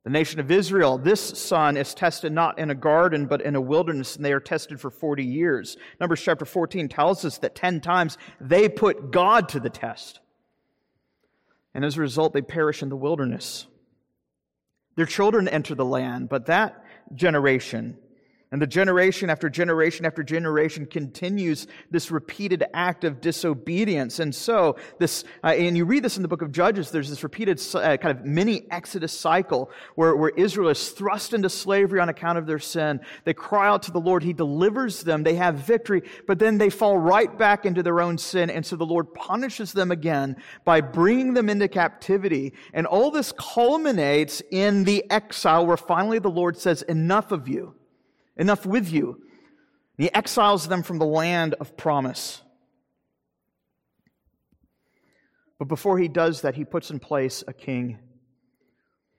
The 0.02 0.10
nation 0.10 0.40
of 0.40 0.50
Israel, 0.50 0.98
this 0.98 1.20
son 1.20 1.76
is 1.76 1.94
tested 1.94 2.32
not 2.32 2.58
in 2.58 2.70
a 2.70 2.74
garden, 2.74 3.26
but 3.26 3.42
in 3.42 3.54
a 3.54 3.60
wilderness, 3.60 4.16
and 4.16 4.24
they 4.24 4.32
are 4.32 4.40
tested 4.40 4.80
for 4.80 4.90
40 4.90 5.24
years. 5.24 5.76
Numbers 6.00 6.20
chapter 6.20 6.44
14 6.44 6.88
tells 6.88 7.24
us 7.24 7.38
that 7.38 7.54
10 7.54 7.80
times 7.80 8.18
they 8.40 8.68
put 8.68 9.12
God 9.12 9.48
to 9.50 9.60
the 9.60 9.70
test 9.70 10.19
and 11.74 11.84
as 11.84 11.96
a 11.96 12.00
result, 12.00 12.32
they 12.32 12.42
perish 12.42 12.82
in 12.82 12.88
the 12.88 12.96
wilderness. 12.96 13.66
Their 14.96 15.06
children 15.06 15.48
enter 15.48 15.74
the 15.74 15.84
land, 15.84 16.28
but 16.28 16.46
that 16.46 16.84
generation 17.14 17.98
and 18.52 18.60
the 18.60 18.66
generation 18.66 19.30
after 19.30 19.48
generation 19.48 20.04
after 20.04 20.24
generation 20.24 20.84
continues 20.84 21.68
this 21.92 22.10
repeated 22.10 22.64
act 22.74 23.04
of 23.04 23.20
disobedience. 23.20 24.18
And 24.18 24.34
so, 24.34 24.76
this, 24.98 25.22
uh, 25.44 25.48
and 25.48 25.76
you 25.76 25.84
read 25.84 26.02
this 26.02 26.16
in 26.16 26.22
the 26.22 26.28
book 26.28 26.42
of 26.42 26.50
Judges, 26.50 26.90
there's 26.90 27.08
this 27.08 27.22
repeated 27.22 27.62
uh, 27.74 27.96
kind 27.96 28.18
of 28.18 28.24
mini 28.24 28.66
Exodus 28.72 29.12
cycle 29.12 29.70
where, 29.94 30.16
where 30.16 30.30
Israel 30.30 30.68
is 30.68 30.88
thrust 30.88 31.32
into 31.32 31.48
slavery 31.48 32.00
on 32.00 32.08
account 32.08 32.38
of 32.38 32.46
their 32.46 32.58
sin. 32.58 33.00
They 33.24 33.34
cry 33.34 33.68
out 33.68 33.84
to 33.84 33.92
the 33.92 34.00
Lord, 34.00 34.24
He 34.24 34.32
delivers 34.32 35.02
them, 35.02 35.22
they 35.22 35.36
have 35.36 35.54
victory, 35.54 36.02
but 36.26 36.40
then 36.40 36.58
they 36.58 36.70
fall 36.70 36.98
right 36.98 37.36
back 37.38 37.64
into 37.64 37.84
their 37.84 38.00
own 38.00 38.18
sin. 38.18 38.50
And 38.50 38.66
so 38.66 38.74
the 38.74 38.84
Lord 38.84 39.14
punishes 39.14 39.72
them 39.72 39.92
again 39.92 40.34
by 40.64 40.80
bringing 40.80 41.34
them 41.34 41.48
into 41.48 41.68
captivity. 41.68 42.54
And 42.72 42.84
all 42.84 43.12
this 43.12 43.32
culminates 43.32 44.42
in 44.50 44.82
the 44.82 45.08
exile 45.08 45.66
where 45.66 45.76
finally 45.76 46.18
the 46.18 46.28
Lord 46.28 46.58
says, 46.58 46.82
Enough 46.82 47.30
of 47.30 47.46
you 47.46 47.76
enough 48.40 48.66
with 48.66 48.90
you. 48.90 49.22
He 49.96 50.12
exiles 50.12 50.66
them 50.66 50.82
from 50.82 50.98
the 50.98 51.06
land 51.06 51.54
of 51.60 51.76
promise. 51.76 52.40
But 55.58 55.68
before 55.68 55.98
he 55.98 56.08
does 56.08 56.40
that, 56.40 56.54
he 56.54 56.64
puts 56.64 56.90
in 56.90 56.98
place 56.98 57.44
a 57.46 57.52
king. 57.52 57.98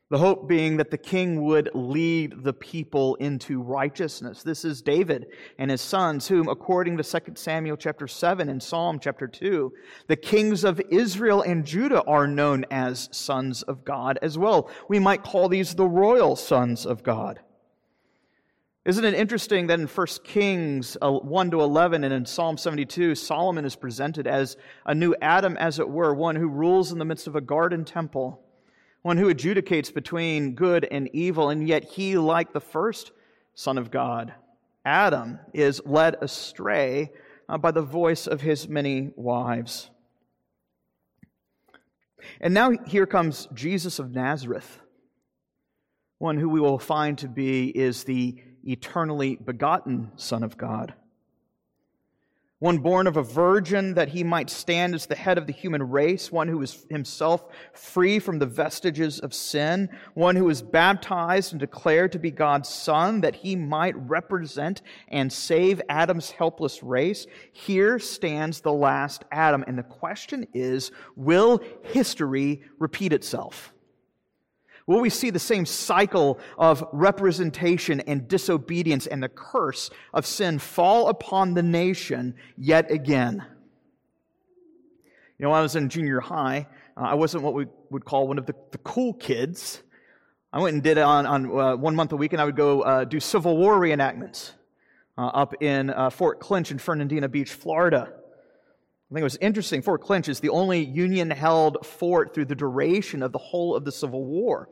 The 0.10 0.18
hope 0.18 0.50
being 0.50 0.78
that 0.78 0.90
the 0.90 0.98
king 0.98 1.44
would 1.44 1.70
lead 1.74 2.44
the 2.44 2.52
people 2.52 3.16
into 3.16 3.62
righteousness. 3.62 4.42
This 4.44 4.66
is 4.66 4.82
David 4.82 5.28
and 5.60 5.70
his 5.70 5.82
sons, 5.82 6.28
whom, 6.28 6.50
according 6.50 6.98
to 6.98 7.04
2 7.04 7.34
Samuel 7.36 7.78
chapter 7.78 8.08
7 8.08 8.50
and 8.50 8.62
Psalm 8.62 9.00
chapter 9.00 9.28
2, 9.28 9.72
the 10.08 10.18
kings 10.18 10.64
of 10.64 10.82
Israel 10.90 11.44
and 11.44 11.64
Judah 11.64 12.04
are 12.06 12.28
known 12.28 12.66
as 12.72 13.08
sons 13.12 13.62
of 13.62 13.86
God 13.86 14.18
as 14.22 14.38
well. 14.38 14.70
We 14.90 15.00
might 15.00 15.24
call 15.24 15.48
these 15.48 15.76
the 15.76 15.88
royal 15.88 16.36
sons 16.36 16.86
of 16.86 17.04
God. 17.04 17.40
Isn't 18.84 19.06
it 19.06 19.14
interesting 19.14 19.68
that 19.68 19.80
in 19.80 19.86
1 19.86 20.08
Kings 20.24 20.98
uh, 21.04 21.12
1 21.12 21.52
to 21.52 21.62
11 21.62 22.04
and 22.04 22.12
in 22.12 22.26
Psalm 22.26 22.58
72, 22.58 23.14
Solomon 23.14 23.64
is 23.64 23.76
presented 23.76 24.26
as 24.26 24.58
a 24.88 24.96
new 24.96 25.16
Adam, 25.22 25.56
as 25.58 25.78
it 25.78 25.88
were, 25.88 26.16
one 26.16 26.36
who 26.36 26.48
rules 26.48 26.92
in 26.92 26.98
the 26.98 27.06
midst 27.06 27.28
of 27.28 27.36
a 27.36 27.42
garden 27.42 27.86
temple, 27.86 28.42
one 29.04 29.18
who 29.18 29.32
adjudicates 29.32 29.94
between 29.94 30.56
good 30.56 30.88
and 30.90 31.12
evil, 31.14 31.52
and 31.52 31.68
yet 31.68 31.84
he, 31.84 32.18
like 32.18 32.54
the 32.54 32.60
first 32.60 33.12
Son 33.54 33.78
of 33.78 33.92
God, 33.92 34.34
Adam, 34.84 35.38
is 35.54 35.80
led 35.86 36.16
astray 36.20 37.12
uh, 37.48 37.60
by 37.60 37.70
the 37.70 37.84
voice 37.84 38.26
of 38.26 38.42
his 38.42 38.68
many 38.68 39.12
wives. 39.16 39.92
And 42.40 42.56
now 42.56 42.72
here 42.88 43.06
comes 43.06 43.48
Jesus 43.54 44.00
of 44.00 44.10
Nazareth, 44.10 44.80
one 46.18 46.38
who 46.38 46.50
we 46.50 46.60
will 46.60 46.80
find 46.80 47.20
to 47.20 47.28
be 47.28 47.68
is 47.68 48.06
the 48.06 48.42
eternally 48.66 49.36
begotten 49.36 50.12
Son 50.16 50.44
of 50.44 50.58
God. 50.58 50.94
One 52.62 52.78
born 52.78 53.08
of 53.08 53.18
a 53.18 53.24
virgin 53.24 53.96
that 53.96 54.10
he 54.10 54.24
might 54.24 54.48
stand 54.48 54.94
as 54.94 55.08
the 55.08 55.16
head 55.16 55.40
of 55.40 55.48
the 55.48 55.52
human 55.52 55.90
race, 55.90 56.32
one 56.32 56.48
who 56.48 56.62
is 56.62 56.86
himself 56.92 57.44
free 57.74 58.20
from 58.20 58.38
the 58.38 58.46
vestiges 58.46 59.18
of 59.18 59.34
sin, 59.34 59.90
one 60.14 60.36
who 60.36 60.48
is 60.48 60.62
baptized 60.62 61.54
and 61.54 61.60
declared 61.60 62.12
to 62.12 62.20
be 62.20 62.30
God's 62.30 62.70
Son 62.70 63.22
that 63.22 63.38
he 63.38 63.56
might 63.56 63.96
represent 64.08 64.84
and 65.08 65.34
save 65.34 65.82
Adam's 65.90 66.30
helpless 66.30 66.84
race. 66.84 67.26
Here 67.52 67.98
stands 67.98 68.62
the 68.62 68.74
last 68.74 69.26
Adam. 69.32 69.64
And 69.66 69.76
the 69.76 69.82
question 69.82 70.46
is 70.54 70.92
will 71.16 71.62
history 71.82 72.62
repeat 72.78 73.12
itself? 73.12 73.74
Will 74.92 75.00
we 75.00 75.10
see 75.10 75.30
the 75.30 75.40
same 75.40 75.66
cycle 75.66 76.38
of 76.58 76.84
representation 76.92 78.02
and 78.02 78.28
disobedience 78.28 79.08
and 79.08 79.24
the 79.24 79.30
curse 79.30 79.90
of 80.14 80.26
sin 80.26 80.60
fall 80.60 81.08
upon 81.08 81.54
the 81.54 81.64
nation 81.64 82.36
yet 82.58 82.92
again? 82.92 83.42
You 85.40 85.46
know, 85.46 85.52
when 85.52 85.60
I 85.60 85.62
was 85.62 85.78
in 85.78 85.88
junior 85.88 86.20
high, 86.20 86.68
uh, 86.98 87.04
I 87.04 87.14
wasn't 87.14 87.44
what 87.44 87.54
we 87.54 87.68
would 87.90 88.04
call 88.04 88.28
one 88.28 88.38
of 88.38 88.46
the, 88.46 88.54
the 88.72 88.80
cool 88.80 89.14
kids. 89.14 89.82
I 90.52 90.60
went 90.60 90.74
and 90.74 90.84
did 90.84 90.98
it 90.98 91.04
on, 91.04 91.26
on 91.26 91.46
uh, 91.58 91.78
one 91.78 91.96
month 91.96 92.12
a 92.12 92.18
week, 92.18 92.34
and 92.34 92.42
I 92.42 92.44
would 92.44 92.58
go 92.58 92.82
uh, 92.82 93.06
do 93.06 93.22
Civil 93.22 93.56
War 93.56 93.80
reenactments 93.80 94.52
uh, 95.18 95.28
up 95.28 95.64
in 95.64 95.90
uh, 95.90 96.10
Fort 96.10 96.42
Clinch 96.42 96.70
in 96.70 96.80
Fernandina 96.80 97.30
Beach, 97.30 97.54
Florida. 97.54 98.12
I 99.12 99.14
think 99.14 99.22
it 99.22 99.24
was 99.26 99.38
interesting. 99.42 99.82
Fort 99.82 100.02
Clinch 100.02 100.30
is 100.30 100.40
the 100.40 100.50
only 100.50 100.86
Union 100.86 101.30
held 101.30 101.86
fort 101.86 102.34
through 102.34 102.46
the 102.46 102.56
duration 102.56 103.22
of 103.22 103.34
the 103.34 103.40
whole 103.40 103.76
of 103.76 103.84
the 103.84 103.92
Civil 103.92 104.24
War. 104.24 104.70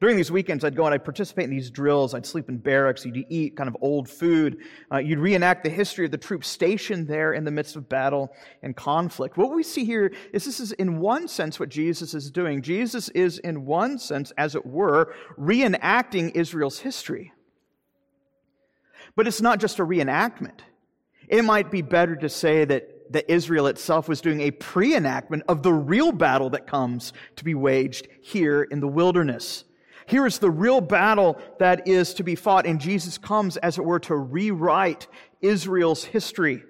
During 0.00 0.16
these 0.16 0.32
weekends, 0.32 0.64
I'd 0.64 0.74
go 0.74 0.86
and 0.86 0.94
I'd 0.94 1.04
participate 1.04 1.44
in 1.44 1.50
these 1.50 1.70
drills. 1.70 2.14
I'd 2.14 2.24
sleep 2.24 2.48
in 2.48 2.56
barracks. 2.56 3.04
You'd 3.04 3.26
eat 3.28 3.54
kind 3.54 3.68
of 3.68 3.76
old 3.82 4.08
food. 4.08 4.56
Uh, 4.90 4.96
you'd 4.96 5.18
reenact 5.18 5.62
the 5.62 5.68
history 5.68 6.06
of 6.06 6.10
the 6.10 6.16
troops 6.16 6.48
stationed 6.48 7.06
there 7.06 7.34
in 7.34 7.44
the 7.44 7.50
midst 7.50 7.76
of 7.76 7.86
battle 7.86 8.34
and 8.62 8.74
conflict. 8.74 9.36
What 9.36 9.54
we 9.54 9.62
see 9.62 9.84
here 9.84 10.10
is 10.32 10.46
this 10.46 10.58
is, 10.58 10.72
in 10.72 10.98
one 10.98 11.28
sense, 11.28 11.60
what 11.60 11.68
Jesus 11.68 12.14
is 12.14 12.30
doing. 12.30 12.62
Jesus 12.62 13.10
is, 13.10 13.38
in 13.40 13.66
one 13.66 13.98
sense, 13.98 14.32
as 14.38 14.54
it 14.54 14.64
were, 14.64 15.14
reenacting 15.38 16.34
Israel's 16.34 16.78
history. 16.78 17.30
But 19.14 19.26
it's 19.26 19.42
not 19.42 19.60
just 19.60 19.78
a 19.80 19.84
reenactment. 19.84 20.60
It 21.28 21.44
might 21.44 21.70
be 21.70 21.82
better 21.82 22.16
to 22.16 22.28
say 22.30 22.64
that 22.64 22.88
that 23.12 23.30
Israel 23.30 23.66
itself 23.66 24.08
was 24.08 24.20
doing 24.20 24.40
a 24.40 24.50
pre 24.50 24.94
enactment 24.94 25.44
of 25.48 25.62
the 25.62 25.72
real 25.72 26.12
battle 26.12 26.50
that 26.50 26.66
comes 26.66 27.12
to 27.36 27.44
be 27.44 27.54
waged 27.54 28.08
here 28.20 28.62
in 28.62 28.80
the 28.80 28.88
wilderness. 28.88 29.64
Here 30.06 30.26
is 30.26 30.38
the 30.38 30.50
real 30.50 30.80
battle 30.80 31.40
that 31.58 31.86
is 31.86 32.14
to 32.14 32.24
be 32.24 32.34
fought, 32.34 32.66
and 32.66 32.80
Jesus 32.80 33.18
comes, 33.18 33.56
as 33.56 33.78
it 33.78 33.84
were, 33.84 34.00
to 34.00 34.16
rewrite 34.16 35.06
Israel's 35.40 36.04
history. 36.04 36.64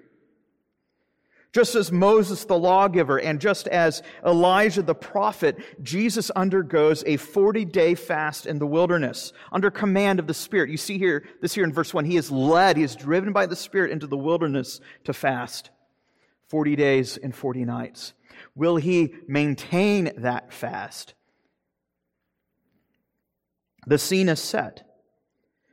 Just 1.53 1.75
as 1.75 1.91
Moses 1.91 2.45
the 2.45 2.57
lawgiver 2.57 3.19
and 3.19 3.39
just 3.39 3.67
as 3.67 4.01
Elijah 4.25 4.81
the 4.81 4.95
prophet, 4.95 5.57
Jesus 5.83 6.31
undergoes 6.35 7.03
a 7.05 7.17
40 7.17 7.63
day 7.65 7.93
fast 7.93 8.47
in 8.47 8.57
the 8.57 8.65
wilderness 8.65 9.33
under 9.51 9.69
command 9.69 10.19
of 10.19 10.25
the 10.25 10.33
Spirit. 10.33 10.71
You 10.71 10.77
see 10.77 10.97
here, 10.97 11.23
this 11.41 11.53
here 11.53 11.63
in 11.63 11.71
verse 11.71 11.93
1, 11.93 12.05
he 12.05 12.17
is 12.17 12.31
led, 12.31 12.75
he 12.75 12.83
is 12.83 12.95
driven 12.95 13.33
by 13.33 13.45
the 13.45 13.55
Spirit 13.55 13.91
into 13.91 14.07
the 14.07 14.17
wilderness 14.17 14.81
to 15.03 15.13
fast. 15.13 15.69
40 16.53 16.75
days 16.75 17.17
and 17.17 17.33
40 17.35 17.65
nights? 17.65 18.13
Will 18.53 18.75
he 18.75 19.15
maintain 19.27 20.11
that 20.17 20.53
fast? 20.53 21.15
The 23.87 23.97
scene 23.97 24.29
is 24.29 24.39
set. 24.39 24.87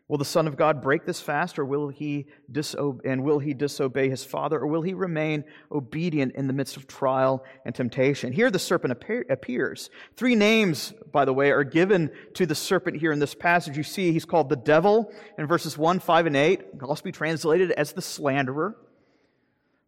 Will 0.08 0.16
the 0.16 0.24
Son 0.24 0.48
of 0.48 0.56
God 0.56 0.80
break 0.80 1.04
this 1.04 1.20
fast, 1.20 1.58
or 1.58 1.66
will 1.66 1.90
he 1.90 2.28
disobey, 2.50 3.10
and 3.10 3.24
will 3.24 3.40
he 3.40 3.52
disobey 3.52 4.08
his 4.08 4.24
Father, 4.24 4.58
or 4.58 4.68
will 4.68 4.80
he 4.80 4.94
remain 4.94 5.44
obedient 5.70 6.34
in 6.34 6.46
the 6.46 6.54
midst 6.54 6.78
of 6.78 6.86
trial 6.86 7.44
and 7.66 7.74
temptation? 7.74 8.32
Here 8.32 8.50
the 8.50 8.58
serpent 8.58 8.98
appears. 9.28 9.90
Three 10.16 10.34
names, 10.34 10.94
by 11.12 11.26
the 11.26 11.34
way, 11.34 11.50
are 11.50 11.62
given 11.62 12.10
to 12.34 12.46
the 12.46 12.54
serpent 12.54 12.96
here 12.96 13.12
in 13.12 13.18
this 13.18 13.34
passage. 13.34 13.76
You 13.76 13.82
see, 13.82 14.12
he's 14.12 14.24
called 14.24 14.48
the 14.48 14.56
devil 14.56 15.12
in 15.36 15.46
verses 15.46 15.76
1, 15.76 16.00
5, 16.00 16.26
and 16.26 16.36
8. 16.36 16.60
It 16.60 16.78
can 16.78 16.88
also 16.88 17.02
be 17.02 17.12
translated 17.12 17.70
as 17.72 17.92
the 17.92 18.00
slanderer. 18.00 18.78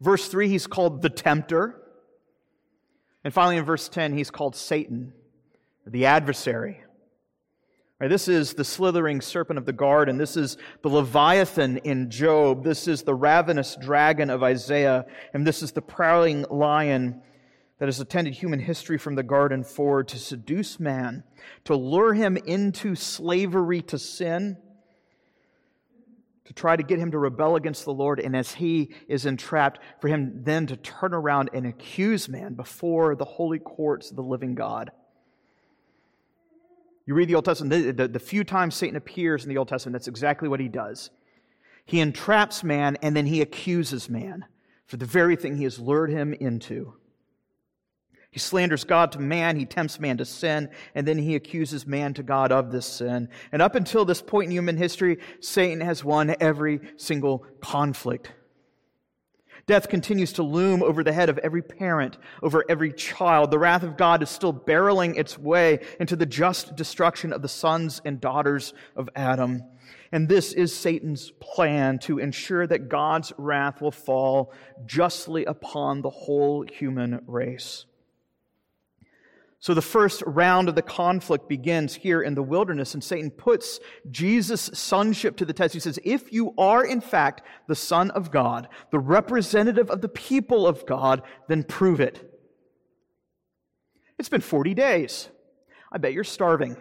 Verse 0.03 0.27
3, 0.27 0.49
he's 0.49 0.67
called 0.67 1.01
the 1.01 1.09
tempter. 1.09 1.81
And 3.23 3.33
finally, 3.33 3.57
in 3.57 3.65
verse 3.65 3.89
10, 3.89 4.15
he's 4.15 4.33
called 4.33 4.57
Satan, 4.57 5.13
the 5.87 6.07
adversary. 6.07 6.83
Right, 8.01 8.11
this 8.11 8.27
is 8.27 8.55
the 8.55 8.65
slithering 8.65 9.21
serpent 9.21 9.61
of 9.61 9.65
the 9.65 9.73
garden. 9.73 10.19
This 10.19 10.37
is 10.37 10.57
the 10.83 10.89
Leviathan 10.89 11.77
in 11.79 12.11
Job. 12.11 12.65
This 12.65 12.89
is 12.89 13.05
the 13.05 13.15
ravenous 13.15 13.77
dragon 13.81 14.29
of 14.29 14.43
Isaiah. 14.43 15.07
And 15.33 15.47
this 15.47 15.63
is 15.63 15.71
the 15.71 15.83
prowling 15.83 16.47
lion 16.51 17.23
that 17.79 17.87
has 17.87 18.01
attended 18.01 18.35
human 18.35 18.59
history 18.59 18.99
from 18.99 19.15
the 19.15 19.23
garden 19.23 19.63
forward 19.63 20.09
to 20.09 20.19
seduce 20.19 20.81
man, 20.81 21.23
to 21.63 21.77
lure 21.77 22.13
him 22.13 22.37
into 22.37 22.97
slavery 22.97 23.83
to 23.83 24.01
sin 24.01 24.57
to 26.53 26.61
try 26.61 26.77
to 26.77 26.83
get 26.83 26.99
him 26.99 27.11
to 27.11 27.19
rebel 27.19 27.57
against 27.57 27.85
the 27.85 27.93
Lord, 27.93 28.21
and 28.21 28.37
as 28.37 28.53
he 28.53 28.91
is 29.09 29.27
entrapped, 29.27 29.81
for 30.01 30.09
him 30.09 30.43
then 30.45 30.67
to 30.67 30.77
turn 30.77 31.15
around 31.15 31.51
and 31.53 31.67
accuse 31.67 32.29
man 32.29 32.55
before 32.55 33.15
the 33.15 33.25
holy 33.25 33.59
courts 33.59 34.11
of 34.11 34.17
the 34.17 34.23
living 34.23 34.55
God. 34.55 34.91
You 37.07 37.15
read 37.15 37.29
the 37.29 37.35
Old 37.35 37.45
Testament, 37.45 37.73
the, 37.73 37.93
the, 37.93 38.09
the, 38.09 38.21
few 38.21 38.45
times 38.45 38.75
Satan 38.75 38.97
appears 38.97 39.45
in 39.45 39.49
the 39.49 39.57
Old 39.57 39.69
Testament, 39.69 39.95
that's 39.95 40.09
exactly 40.09 40.49
what 40.49 40.61
he 40.61 40.69
does. 40.69 41.11
He 41.85 42.01
entraps 42.01 42.63
man 42.63 42.97
and 43.03 43.17
then 43.17 43.27
he 43.27 43.41
accuses 43.41 44.09
man 44.09 44.45
for 44.87 44.99
the 44.99 45.07
very 45.07 45.37
thing 45.37 45.57
he 45.57 45.65
has 45.65 45.79
lured 45.79 46.11
him 46.11 46.33
into. 46.33 46.95
He 48.33 48.39
slanders 48.39 48.85
God 48.85 49.13
to 49.13 49.19
man, 49.21 49.57
he 49.57 49.67
tempts 49.67 50.01
man 50.01 50.17
to 50.17 50.25
sin, 50.25 50.71
and 50.95 51.07
then 51.07 51.19
he 51.19 51.37
accuses 51.37 51.87
man 51.87 52.15
to 52.15 52.23
God 52.23 52.51
of 52.51 52.73
this 52.73 52.87
sin. 52.87 53.29
And 53.53 53.61
up 53.61 53.75
until 53.75 54.07
this 54.07 54.23
point 54.23 54.47
in 54.47 54.53
human 54.53 54.79
history, 54.79 55.19
Satan 55.41 55.83
has 55.83 56.03
won 56.03 56.35
every 56.41 56.81
single 56.97 57.45
conflict. 57.61 58.33
Death 59.67 59.91
continues 59.91 60.33
to 60.33 60.43
loom 60.43 60.83
over 60.83 61.05
the 61.05 61.13
head 61.13 61.29
of 61.29 61.37
every 61.39 61.61
parent, 61.61 62.17
over 62.43 62.65
every 62.71 62.91
child. 62.91 63.51
The 63.51 63.59
wrath 63.59 63.83
of 63.83 63.99
God 63.99 64.23
is 64.23 64.31
still 64.31 64.55
barreling 64.55 65.19
its 65.19 65.39
way 65.39 65.81
into 66.01 66.17
the 66.17 66.25
just 66.25 66.75
destruction 66.75 67.35
of 67.35 67.43
the 67.43 67.49
sons 67.49 68.01
and 68.03 68.19
daughters 68.19 68.73
of 68.97 69.11
Adam. 69.15 69.63
And 70.11 70.27
this 70.27 70.55
is 70.55 70.75
Satan's 70.75 71.33
plan 71.39 71.99
to 72.01 72.19
ensure 72.19 72.67
that 72.67 72.89
God's 72.89 73.35
wrath 73.37 73.83
will 73.83 73.93
fall 73.93 74.55
justly 74.87 75.45
upon 75.45 76.01
the 76.01 76.11
whole 76.11 76.65
human 76.67 77.21
race. 77.27 77.85
So 79.63 79.75
the 79.75 79.81
first 79.81 80.25
round 80.27 80.69
of 80.69 80.75
the 80.75 80.83
conflict 80.83 81.49
begins 81.49 81.95
here 81.95 82.21
in 82.21 82.35
the 82.35 82.43
wilderness, 82.43 82.95
and 82.95 83.05
Satan 83.05 83.31
puts 83.31 83.79
Jesus' 84.11 84.69
sonship 84.75 85.37
to 85.37 85.45
the 85.45 85.53
test. 85.53 85.73
He 85.73 85.79
says, 85.79 86.01
If 86.03 86.33
you 86.33 86.53
are 86.59 86.85
in 86.85 87.01
fact 87.01 87.43
the 87.69 87.77
Son 87.77 88.11
of 88.11 88.33
God, 88.33 88.67
the 88.91 88.99
representative 88.99 89.89
of 89.89 90.01
the 90.01 90.09
people 90.09 90.67
of 90.67 90.85
God, 90.85 91.23
then 91.47 91.63
prove 91.63 92.01
it. 92.01 92.29
It's 94.19 94.29
been 94.29 94.41
40 94.41 94.75
days. 94.75 95.29
I 95.93 95.99
bet 95.99 96.13
you're 96.13 96.25
starving. 96.25 96.77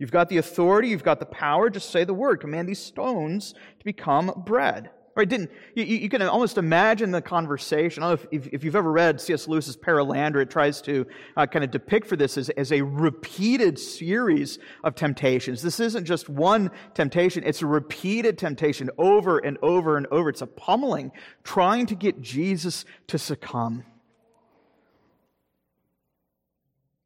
You've 0.00 0.10
got 0.10 0.28
the 0.28 0.38
authority, 0.38 0.88
you've 0.88 1.04
got 1.04 1.20
the 1.20 1.26
power, 1.26 1.70
just 1.70 1.90
say 1.90 2.02
the 2.02 2.12
word. 2.12 2.40
Command 2.40 2.68
these 2.68 2.82
stones 2.82 3.52
to 3.52 3.84
become 3.84 4.32
bread. 4.44 4.90
Right? 5.18 5.28
Didn't 5.28 5.50
you, 5.74 5.82
you 5.82 6.08
can 6.08 6.22
almost 6.22 6.58
imagine 6.58 7.10
the 7.10 7.20
conversation. 7.20 8.04
I 8.04 8.10
don't 8.10 8.22
know 8.22 8.28
if, 8.30 8.46
if, 8.52 8.62
you've 8.62 8.76
ever 8.76 8.92
read 8.92 9.20
C.S. 9.20 9.48
Lewis's 9.48 9.76
Perelandra, 9.76 10.42
it 10.42 10.50
tries 10.50 10.80
to 10.82 11.08
uh, 11.36 11.44
kind 11.44 11.64
of 11.64 11.72
depict 11.72 12.06
for 12.06 12.14
this 12.14 12.38
as, 12.38 12.50
as 12.50 12.70
a 12.70 12.82
repeated 12.82 13.80
series 13.80 14.60
of 14.84 14.94
temptations. 14.94 15.60
This 15.60 15.80
isn't 15.80 16.04
just 16.04 16.28
one 16.28 16.70
temptation, 16.94 17.42
it's 17.44 17.62
a 17.62 17.66
repeated 17.66 18.38
temptation 18.38 18.90
over 18.96 19.38
and 19.38 19.58
over 19.60 19.96
and 19.96 20.06
over. 20.12 20.28
It's 20.28 20.40
a 20.40 20.46
pummeling, 20.46 21.10
trying 21.42 21.86
to 21.86 21.96
get 21.96 22.20
Jesus 22.22 22.84
to 23.08 23.18
succumb. 23.18 23.82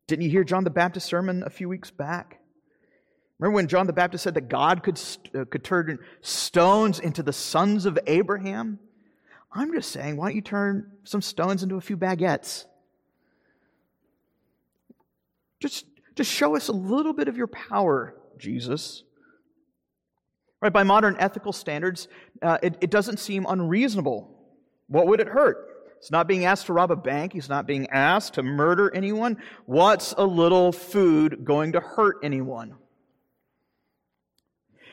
Didn't 0.06 0.26
you 0.26 0.30
hear 0.30 0.44
John 0.44 0.64
the 0.64 0.70
Baptist's 0.70 1.08
sermon 1.08 1.44
a 1.46 1.50
few 1.50 1.70
weeks 1.70 1.90
back? 1.90 2.41
Remember 3.38 3.56
when 3.56 3.66
John 3.66 3.86
the 3.86 3.92
Baptist 3.92 4.24
said 4.24 4.34
that 4.34 4.48
God 4.48 4.82
could, 4.82 5.00
uh, 5.34 5.44
could 5.44 5.64
turn 5.64 5.98
stones 6.20 7.00
into 7.00 7.22
the 7.22 7.32
sons 7.32 7.86
of 7.86 7.98
Abraham? 8.06 8.78
I'm 9.52 9.72
just 9.72 9.90
saying, 9.90 10.16
why 10.16 10.28
don't 10.28 10.36
you 10.36 10.42
turn 10.42 10.92
some 11.04 11.20
stones 11.20 11.62
into 11.62 11.76
a 11.76 11.80
few 11.80 11.96
baguettes? 11.96 12.66
Just, 15.60 15.86
just 16.14 16.30
show 16.30 16.56
us 16.56 16.68
a 16.68 16.72
little 16.72 17.12
bit 17.12 17.28
of 17.28 17.36
your 17.36 17.46
power, 17.46 18.14
Jesus. 18.38 19.02
Right, 20.60 20.72
by 20.72 20.84
modern 20.84 21.16
ethical 21.18 21.52
standards, 21.52 22.06
uh, 22.40 22.58
it, 22.62 22.76
it 22.80 22.90
doesn't 22.90 23.18
seem 23.18 23.46
unreasonable. 23.48 24.30
What 24.86 25.08
would 25.08 25.20
it 25.20 25.28
hurt? 25.28 25.68
He's 26.00 26.10
not 26.10 26.26
being 26.26 26.44
asked 26.44 26.66
to 26.66 26.72
rob 26.72 26.90
a 26.90 26.96
bank. 26.96 27.32
He's 27.32 27.48
not 27.48 27.66
being 27.66 27.88
asked 27.90 28.34
to 28.34 28.42
murder 28.42 28.92
anyone. 28.94 29.36
What's 29.66 30.14
a 30.16 30.24
little 30.24 30.72
food 30.72 31.44
going 31.44 31.72
to 31.72 31.80
hurt 31.80 32.16
anyone? 32.22 32.74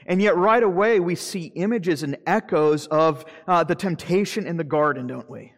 And 0.10 0.20
yet, 0.20 0.36
right 0.36 0.64
away, 0.64 1.00
we 1.00 1.14
see 1.14 1.52
images 1.56 2.02
and 2.02 2.18
echoes 2.26 2.88
of 2.88 3.24
uh, 3.48 3.64
the 3.64 3.76
temptation 3.76 4.48
in 4.48 4.58
the 4.58 4.64
garden, 4.64 5.06
don't 5.06 5.30
we? 5.30 5.54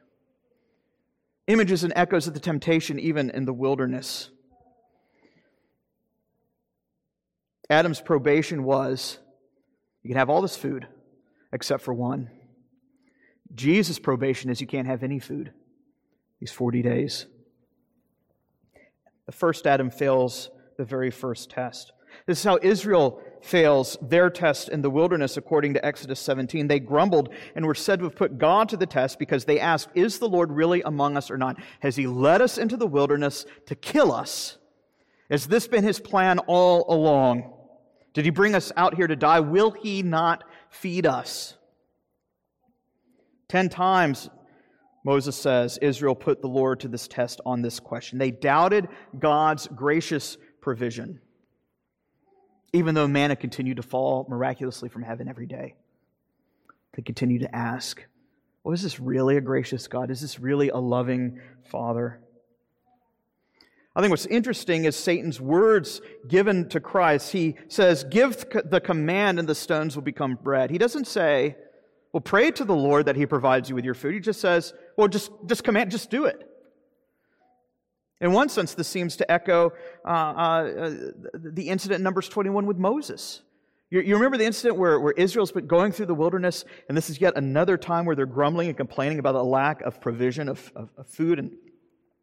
Images 1.47 1.85
and 1.85 1.93
echoes 1.95 2.27
of 2.27 2.33
the 2.33 2.39
temptation 2.41 2.99
even 2.99 3.29
in 3.29 3.45
the 3.45 3.53
wilderness. 3.53 4.29
Adam's 7.69 8.01
probation 8.01 8.65
was 8.65 9.19
you 10.03 10.09
can 10.09 10.17
have 10.17 10.29
all 10.29 10.41
this 10.41 10.57
food 10.57 10.85
except 11.53 11.81
for 11.81 11.93
one. 11.93 12.29
Jesus' 13.55 13.99
probation 13.99 14.49
is 14.49 14.59
you 14.59 14.67
can't 14.67 14.87
have 14.87 15.01
any 15.01 15.19
food 15.19 15.53
these 16.41 16.51
40 16.51 16.81
days. 16.81 17.25
The 19.27 19.31
first 19.31 19.65
Adam 19.65 19.89
fails 19.89 20.49
the 20.77 20.83
very 20.83 21.09
first 21.09 21.49
test. 21.49 21.93
This 22.27 22.39
is 22.39 22.43
how 22.43 22.59
Israel 22.61 23.21
fails 23.41 23.97
their 24.01 24.29
test 24.29 24.69
in 24.69 24.81
the 24.81 24.89
wilderness, 24.89 25.37
according 25.37 25.73
to 25.73 25.85
Exodus 25.85 26.19
17. 26.19 26.67
They 26.67 26.79
grumbled 26.79 27.33
and 27.55 27.65
were 27.65 27.75
said 27.75 27.99
to 27.99 28.05
have 28.05 28.15
put 28.15 28.37
God 28.37 28.69
to 28.69 28.77
the 28.77 28.85
test 28.85 29.19
because 29.19 29.45
they 29.45 29.59
asked, 29.59 29.89
Is 29.95 30.19
the 30.19 30.29
Lord 30.29 30.51
really 30.51 30.81
among 30.83 31.17
us 31.17 31.31
or 31.31 31.37
not? 31.37 31.57
Has 31.79 31.95
he 31.95 32.07
led 32.07 32.41
us 32.41 32.57
into 32.57 32.77
the 32.77 32.87
wilderness 32.87 33.45
to 33.65 33.75
kill 33.75 34.11
us? 34.11 34.57
Has 35.29 35.47
this 35.47 35.67
been 35.67 35.83
his 35.83 35.99
plan 35.99 36.39
all 36.39 36.85
along? 36.93 37.53
Did 38.13 38.25
he 38.25 38.31
bring 38.31 38.55
us 38.55 38.71
out 38.75 38.95
here 38.95 39.07
to 39.07 39.15
die? 39.15 39.39
Will 39.39 39.71
he 39.71 40.03
not 40.03 40.43
feed 40.69 41.05
us? 41.05 41.55
Ten 43.47 43.69
times, 43.69 44.29
Moses 45.03 45.35
says, 45.35 45.77
Israel 45.81 46.15
put 46.15 46.41
the 46.41 46.47
Lord 46.47 46.81
to 46.81 46.87
this 46.87 47.07
test 47.07 47.41
on 47.45 47.61
this 47.61 47.79
question. 47.79 48.17
They 48.17 48.31
doubted 48.31 48.87
God's 49.17 49.67
gracious 49.67 50.37
provision 50.61 51.19
even 52.73 52.95
though 52.95 53.07
manna 53.07 53.35
continued 53.35 53.77
to 53.77 53.83
fall 53.83 54.25
miraculously 54.29 54.89
from 54.89 55.03
heaven 55.03 55.27
every 55.27 55.45
day. 55.45 55.75
They 56.93 57.01
continued 57.01 57.41
to 57.41 57.55
ask, 57.55 58.03
well, 58.63 58.73
is 58.73 58.83
this 58.83 58.99
really 58.99 59.37
a 59.37 59.41
gracious 59.41 59.87
God? 59.87 60.11
Is 60.11 60.21
this 60.21 60.39
really 60.39 60.69
a 60.69 60.77
loving 60.77 61.39
Father? 61.65 62.19
I 63.95 63.99
think 63.99 64.11
what's 64.11 64.25
interesting 64.27 64.85
is 64.85 64.95
Satan's 64.95 65.41
words 65.41 65.99
given 66.27 66.69
to 66.69 66.79
Christ. 66.79 67.31
He 67.31 67.55
says, 67.67 68.05
Give 68.05 68.37
the 68.65 68.79
command 68.79 69.39
and 69.39 69.49
the 69.49 69.55
stones 69.55 69.95
will 69.95 70.03
become 70.03 70.37
bread. 70.41 70.69
He 70.69 70.77
doesn't 70.77 71.07
say, 71.07 71.57
Well, 72.13 72.21
pray 72.21 72.51
to 72.51 72.63
the 72.63 72.75
Lord 72.75 73.07
that 73.07 73.17
he 73.17 73.25
provides 73.25 73.67
you 73.67 73.75
with 73.75 73.83
your 73.83 73.93
food. 73.93 74.13
He 74.13 74.19
just 74.21 74.39
says, 74.39 74.73
Well, 74.95 75.09
just, 75.09 75.31
just 75.45 75.63
command, 75.63 75.91
just 75.91 76.09
do 76.09 76.25
it. 76.25 76.47
In 78.21 78.33
one 78.33 78.49
sense, 78.49 78.75
this 78.75 78.87
seems 78.87 79.17
to 79.17 79.29
echo 79.29 79.73
uh, 80.05 80.07
uh, 80.07 80.91
the 81.33 81.69
incident 81.69 81.99
in 81.99 82.03
Numbers 82.03 82.29
21 82.29 82.67
with 82.67 82.77
Moses. 82.77 83.41
You, 83.89 83.99
you, 84.01 84.15
remember 84.15 84.37
the 84.37 84.45
incident 84.45 84.77
where, 84.77 84.99
where 84.99 85.13
Israel's 85.13 85.51
been 85.51 85.65
going 85.65 85.91
through 85.91 86.05
the 86.05 86.13
wilderness, 86.13 86.63
and 86.87 86.95
this 86.95 87.09
is 87.09 87.19
yet 87.19 87.35
another 87.35 87.77
time 87.77 88.05
where 88.05 88.15
they're 88.15 88.27
grumbling 88.27 88.67
and 88.67 88.77
complaining 88.77 89.17
about 89.17 89.33
a 89.33 89.41
lack 89.41 89.81
of 89.81 89.99
provision 89.99 90.47
of, 90.49 90.71
of, 90.75 90.89
of 90.97 91.07
food, 91.07 91.39
and 91.39 91.51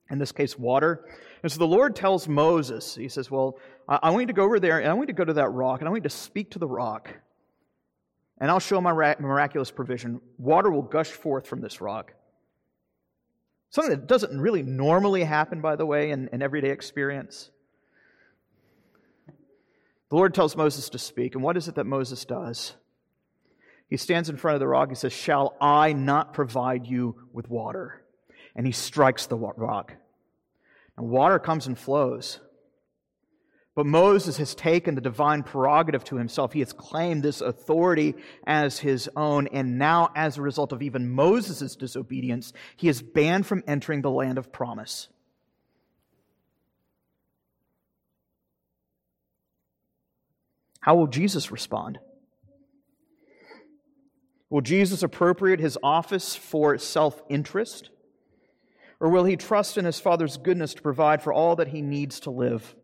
in 0.09 0.19
this 0.19 0.31
case, 0.31 0.57
water. 0.57 1.05
And 1.43 1.51
so 1.51 1.59
the 1.59 1.67
Lord 1.67 1.97
tells 1.97 2.29
Moses, 2.29 2.95
He 2.95 3.09
says, 3.09 3.29
Well, 3.29 3.59
I, 3.89 3.99
I 4.05 4.11
want 4.11 4.23
you 4.23 4.27
to 4.29 4.33
go 4.33 4.45
over 4.45 4.61
there, 4.61 4.79
and 4.79 4.89
I 4.89 4.95
want 4.95 5.09
you 5.09 5.15
to 5.15 5.19
go 5.19 5.25
to 5.25 5.35
that 5.35 5.49
rock, 5.49 5.81
and 5.81 5.89
I 5.89 5.91
want 5.91 6.05
you 6.05 6.09
to 6.09 6.17
speak 6.17 6.53
to 6.53 6.61
the 6.61 6.69
rock, 6.69 7.11
and 8.41 8.53
I'll 8.53 8.61
show 8.61 8.81
my 8.81 8.93
miraculous 8.93 9.73
provision. 9.73 10.21
Water 10.39 10.71
will 10.71 10.83
gush 10.83 11.11
forth 11.11 11.49
from 11.49 11.61
this 11.61 11.81
rock. 11.81 12.15
Something 13.71 13.91
that 13.91 14.07
doesn't 14.07 14.41
really 14.41 14.63
normally 14.63 15.25
happen, 15.25 15.61
by 15.61 15.77
the 15.77 15.85
way, 15.87 16.11
in, 16.11 16.29
in 16.33 16.43
everyday 16.43 16.71
experience. 16.71 17.51
The 20.09 20.17
Lord 20.17 20.35
tells 20.35 20.57
Moses 20.57 20.89
to 20.91 20.99
speak, 20.99 21.35
and 21.35 21.45
what 21.45 21.57
is 21.57 21.69
it 21.69 21.75
that 21.75 21.85
Moses 21.85 22.25
does? 22.25 22.75
He 23.89 23.97
stands 23.97 24.29
in 24.29 24.37
front 24.37 24.55
of 24.55 24.61
the 24.61 24.69
rock. 24.69 24.89
He 24.89 24.95
says, 24.95 25.13
Shall 25.13 25.57
I 25.61 25.93
not 25.93 26.35
provide 26.35 26.87
you 26.87 27.17
with 27.33 27.49
water? 27.49 28.03
And 28.55 28.67
he 28.67 28.73
strikes 28.73 29.27
the 29.27 29.37
rock. 29.37 29.95
And 30.97 31.09
water 31.09 31.39
comes 31.39 31.67
and 31.67 31.79
flows. 31.79 32.41
But 33.79 33.87
Moses 33.87 34.39
has 34.39 34.57
taken 34.57 34.97
the 34.97 35.01
divine 35.01 35.45
prerogative 35.45 36.03
to 36.07 36.17
himself. 36.17 36.53
He 36.53 36.59
has 36.59 36.73
claimed 36.73 37.23
this 37.23 37.41
authority 37.41 38.17
as 38.45 38.81
his 38.81 39.09
own. 39.15 39.47
And 39.53 39.79
now, 39.79 40.11
as 40.17 40.37
a 40.37 40.43
result 40.43 40.73
of 40.73 40.83
even 40.83 41.09
Moses' 41.09 41.77
disobedience, 41.77 42.53
he 42.77 42.89
is 42.89 43.01
banned 43.03 43.47
from 43.47 43.63
entering 43.69 44.03
the 44.03 44.11
land 44.11 44.37
of 44.37 44.51
promise. 44.51 45.07
How 50.81 50.97
will 50.97 51.07
Jesus 51.07 51.53
respond? 51.53 52.01
Will 54.51 54.61
Jesus 54.61 55.05
appropriate 55.05 55.61
his 55.61 55.79
office 55.85 56.35
for 56.35 56.79
self 56.79 57.23
interest? 57.29 57.91
Or 58.99 59.09
will 59.09 59.23
he 59.23 59.37
trust 59.37 59.79
in 59.79 59.85
his 59.85 60.01
Father's 60.01 60.37
goodness 60.37 60.75
to 60.75 60.83
provide 60.83 61.23
for 61.23 61.33
all 61.33 61.55
that 61.55 61.69
he 61.69 61.81
needs 61.81 62.19
to 62.19 62.31
live? 62.31 62.75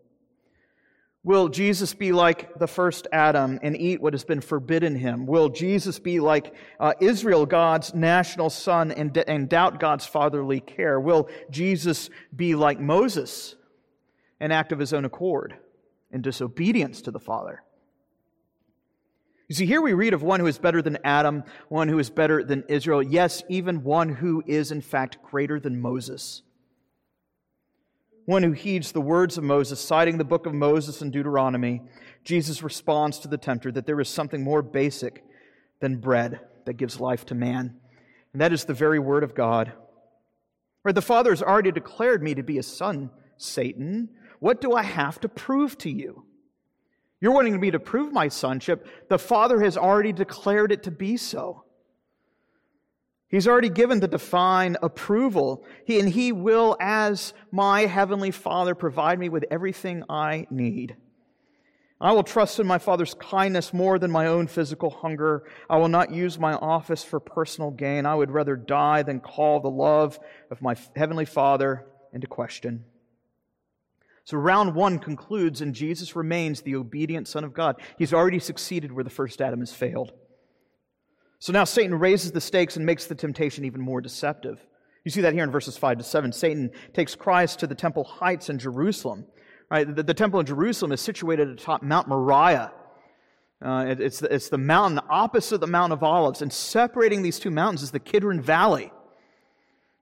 Will 1.24 1.48
Jesus 1.48 1.94
be 1.94 2.12
like 2.12 2.58
the 2.58 2.66
first 2.66 3.08
Adam 3.10 3.58
and 3.62 3.74
eat 3.74 4.02
what 4.02 4.12
has 4.12 4.24
been 4.24 4.42
forbidden 4.42 4.94
him? 4.94 5.24
Will 5.24 5.48
Jesus 5.48 5.98
be 5.98 6.20
like 6.20 6.54
uh, 6.78 6.92
Israel, 7.00 7.46
God's 7.46 7.94
national 7.94 8.50
son, 8.50 8.92
and, 8.92 9.16
and 9.16 9.48
doubt 9.48 9.80
God's 9.80 10.04
fatherly 10.04 10.60
care? 10.60 11.00
Will 11.00 11.30
Jesus 11.50 12.10
be 12.36 12.54
like 12.54 12.78
Moses, 12.78 13.56
an 14.38 14.52
act 14.52 14.70
of 14.70 14.78
his 14.78 14.92
own 14.92 15.06
accord 15.06 15.56
in 16.12 16.20
disobedience 16.20 17.00
to 17.02 17.10
the 17.10 17.18
Father? 17.18 17.62
You 19.48 19.54
see, 19.54 19.64
here 19.64 19.80
we 19.80 19.94
read 19.94 20.12
of 20.12 20.22
one 20.22 20.40
who 20.40 20.46
is 20.46 20.58
better 20.58 20.82
than 20.82 20.98
Adam, 21.04 21.44
one 21.68 21.88
who 21.88 21.98
is 21.98 22.10
better 22.10 22.44
than 22.44 22.64
Israel, 22.68 23.02
yes, 23.02 23.42
even 23.48 23.82
one 23.82 24.10
who 24.10 24.42
is 24.46 24.70
in 24.70 24.82
fact 24.82 25.22
greater 25.22 25.58
than 25.58 25.80
Moses 25.80 26.42
one 28.26 28.42
who 28.42 28.52
heeds 28.52 28.92
the 28.92 29.00
words 29.00 29.36
of 29.36 29.44
Moses, 29.44 29.80
citing 29.80 30.18
the 30.18 30.24
book 30.24 30.46
of 30.46 30.54
Moses 30.54 31.02
and 31.02 31.12
Deuteronomy, 31.12 31.82
Jesus 32.24 32.62
responds 32.62 33.18
to 33.18 33.28
the 33.28 33.36
tempter 33.36 33.70
that 33.72 33.86
there 33.86 34.00
is 34.00 34.08
something 34.08 34.42
more 34.42 34.62
basic 34.62 35.24
than 35.80 35.96
bread 35.96 36.40
that 36.64 36.74
gives 36.74 37.00
life 37.00 37.26
to 37.26 37.34
man, 37.34 37.76
and 38.32 38.40
that 38.40 38.52
is 38.52 38.64
the 38.64 38.74
very 38.74 38.98
word 38.98 39.22
of 39.22 39.34
God. 39.34 39.72
Where 40.82 40.92
the 40.92 41.02
Father 41.02 41.30
has 41.30 41.42
already 41.42 41.72
declared 41.72 42.22
me 42.22 42.34
to 42.34 42.42
be 42.42 42.58
a 42.58 42.62
son, 42.62 43.10
Satan. 43.36 44.08
What 44.40 44.60
do 44.60 44.72
I 44.72 44.82
have 44.82 45.20
to 45.20 45.28
prove 45.28 45.76
to 45.78 45.90
you? 45.90 46.24
You're 47.20 47.32
wanting 47.32 47.58
me 47.58 47.70
to 47.70 47.78
prove 47.78 48.12
my 48.12 48.28
sonship. 48.28 48.86
The 49.08 49.18
Father 49.18 49.62
has 49.62 49.76
already 49.76 50.12
declared 50.12 50.72
it 50.72 50.82
to 50.84 50.90
be 50.90 51.16
so. 51.16 51.64
He's 53.34 53.48
already 53.48 53.68
given 53.68 53.98
the 53.98 54.06
divine 54.06 54.76
approval, 54.80 55.64
he, 55.84 55.98
and 55.98 56.08
He 56.08 56.30
will, 56.30 56.76
as 56.78 57.34
my 57.50 57.80
Heavenly 57.80 58.30
Father, 58.30 58.76
provide 58.76 59.18
me 59.18 59.28
with 59.28 59.44
everything 59.50 60.04
I 60.08 60.46
need. 60.50 60.94
I 62.00 62.12
will 62.12 62.22
trust 62.22 62.60
in 62.60 62.66
my 62.68 62.78
Father's 62.78 63.14
kindness 63.14 63.74
more 63.74 63.98
than 63.98 64.12
my 64.12 64.28
own 64.28 64.46
physical 64.46 64.88
hunger. 64.88 65.42
I 65.68 65.78
will 65.78 65.88
not 65.88 66.12
use 66.12 66.38
my 66.38 66.52
office 66.52 67.02
for 67.02 67.18
personal 67.18 67.72
gain. 67.72 68.06
I 68.06 68.14
would 68.14 68.30
rather 68.30 68.54
die 68.54 69.02
than 69.02 69.18
call 69.18 69.58
the 69.58 69.68
love 69.68 70.20
of 70.48 70.62
my 70.62 70.76
Heavenly 70.94 71.24
Father 71.24 71.86
into 72.12 72.28
question. 72.28 72.84
So 74.22 74.36
round 74.36 74.76
one 74.76 75.00
concludes, 75.00 75.60
and 75.60 75.74
Jesus 75.74 76.14
remains 76.14 76.62
the 76.62 76.76
obedient 76.76 77.26
Son 77.26 77.42
of 77.42 77.52
God. 77.52 77.80
He's 77.98 78.14
already 78.14 78.38
succeeded 78.38 78.92
where 78.92 79.02
the 79.02 79.10
first 79.10 79.42
Adam 79.42 79.58
has 79.58 79.72
failed. 79.72 80.12
So 81.44 81.52
now 81.52 81.64
Satan 81.64 81.98
raises 81.98 82.32
the 82.32 82.40
stakes 82.40 82.78
and 82.78 82.86
makes 82.86 83.04
the 83.04 83.14
temptation 83.14 83.66
even 83.66 83.82
more 83.82 84.00
deceptive. 84.00 84.64
You 85.04 85.10
see 85.10 85.20
that 85.20 85.34
here 85.34 85.44
in 85.44 85.50
verses 85.50 85.76
5 85.76 85.98
to 85.98 86.02
7. 86.02 86.32
Satan 86.32 86.70
takes 86.94 87.14
Christ 87.14 87.58
to 87.58 87.66
the 87.66 87.74
temple 87.74 88.04
heights 88.04 88.48
in 88.48 88.58
Jerusalem. 88.58 89.26
Right? 89.70 89.94
The, 89.94 90.02
the 90.02 90.14
temple 90.14 90.40
in 90.40 90.46
Jerusalem 90.46 90.90
is 90.92 91.02
situated 91.02 91.50
atop 91.50 91.82
Mount 91.82 92.08
Moriah. 92.08 92.72
Uh, 93.62 93.84
it, 93.86 94.00
it's, 94.00 94.20
the, 94.20 94.34
it's 94.34 94.48
the 94.48 94.56
mountain 94.56 95.00
opposite 95.10 95.60
the 95.60 95.66
Mount 95.66 95.92
of 95.92 96.02
Olives, 96.02 96.40
and 96.40 96.50
separating 96.50 97.20
these 97.20 97.38
two 97.38 97.50
mountains 97.50 97.82
is 97.82 97.90
the 97.90 98.00
Kidron 98.00 98.40
Valley. 98.40 98.90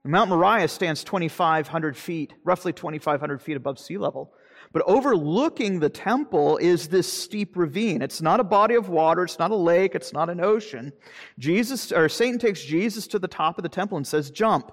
Mount 0.05 0.29
Moriah 0.29 0.69
stands 0.69 1.03
2,500 1.03 1.97
feet, 1.97 2.31
roughly 2.45 2.71
2,500 2.71 3.41
feet 3.41 3.57
above 3.57 3.79
sea 3.79 3.97
level. 3.97 4.31
But 4.73 4.81
overlooking 4.87 5.79
the 5.79 5.89
temple 5.89 6.57
is 6.57 6.87
this 6.87 7.11
steep 7.11 7.55
ravine. 7.55 8.01
It's 8.01 8.23
not 8.23 8.39
a 8.39 8.43
body 8.43 8.73
of 8.73 8.89
water. 8.89 9.23
It's 9.23 9.37
not 9.37 9.51
a 9.51 9.55
lake. 9.55 9.93
It's 9.93 10.11
not 10.11 10.31
an 10.31 10.41
ocean. 10.41 10.91
Jesus, 11.37 11.91
or 11.91 12.09
Satan 12.09 12.39
takes 12.39 12.63
Jesus 12.63 13.05
to 13.07 13.19
the 13.19 13.27
top 13.27 13.59
of 13.59 13.63
the 13.63 13.69
temple 13.69 13.97
and 13.97 14.05
says, 14.05 14.31
jump. 14.31 14.71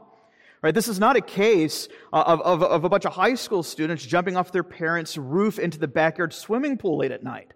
Right? 0.62 0.74
This 0.74 0.88
is 0.88 0.98
not 0.98 1.16
a 1.16 1.20
case 1.20 1.88
of, 2.12 2.40
of, 2.40 2.62
of 2.62 2.84
a 2.84 2.88
bunch 2.88 3.04
of 3.04 3.12
high 3.12 3.34
school 3.34 3.62
students 3.62 4.04
jumping 4.04 4.36
off 4.36 4.52
their 4.52 4.62
parents' 4.62 5.16
roof 5.18 5.58
into 5.58 5.78
the 5.78 5.88
backyard 5.88 6.32
swimming 6.32 6.78
pool 6.78 6.98
late 6.98 7.12
at 7.12 7.22
night. 7.22 7.52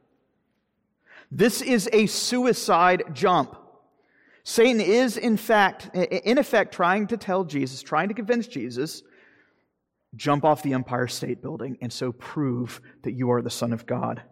This 1.31 1.63
is 1.63 1.89
a 1.93 2.07
suicide 2.07 3.05
jump. 3.13 3.57
Satan 4.43 4.81
is, 4.81 5.17
in 5.17 5.39
fact, 5.39 5.95
in 5.95 6.37
effect, 6.37 6.75
trying 6.75 7.07
to 7.07 7.17
tell 7.17 7.45
Jesus, 7.45 7.83
trying 7.83 8.09
to 8.09 8.15
convince 8.15 8.47
Jesus 8.47 9.03
jump 10.17 10.45
off 10.45 10.63
the 10.63 10.73
Empire 10.73 11.09
State 11.09 11.43
Building 11.43 11.79
and 11.81 11.93
so 11.93 12.13
prove 12.13 12.81
that 13.03 13.13
you 13.13 13.31
are 13.31 13.43
the 13.43 13.51
Son 13.51 13.73
of 13.73 13.87
God. 13.87 14.23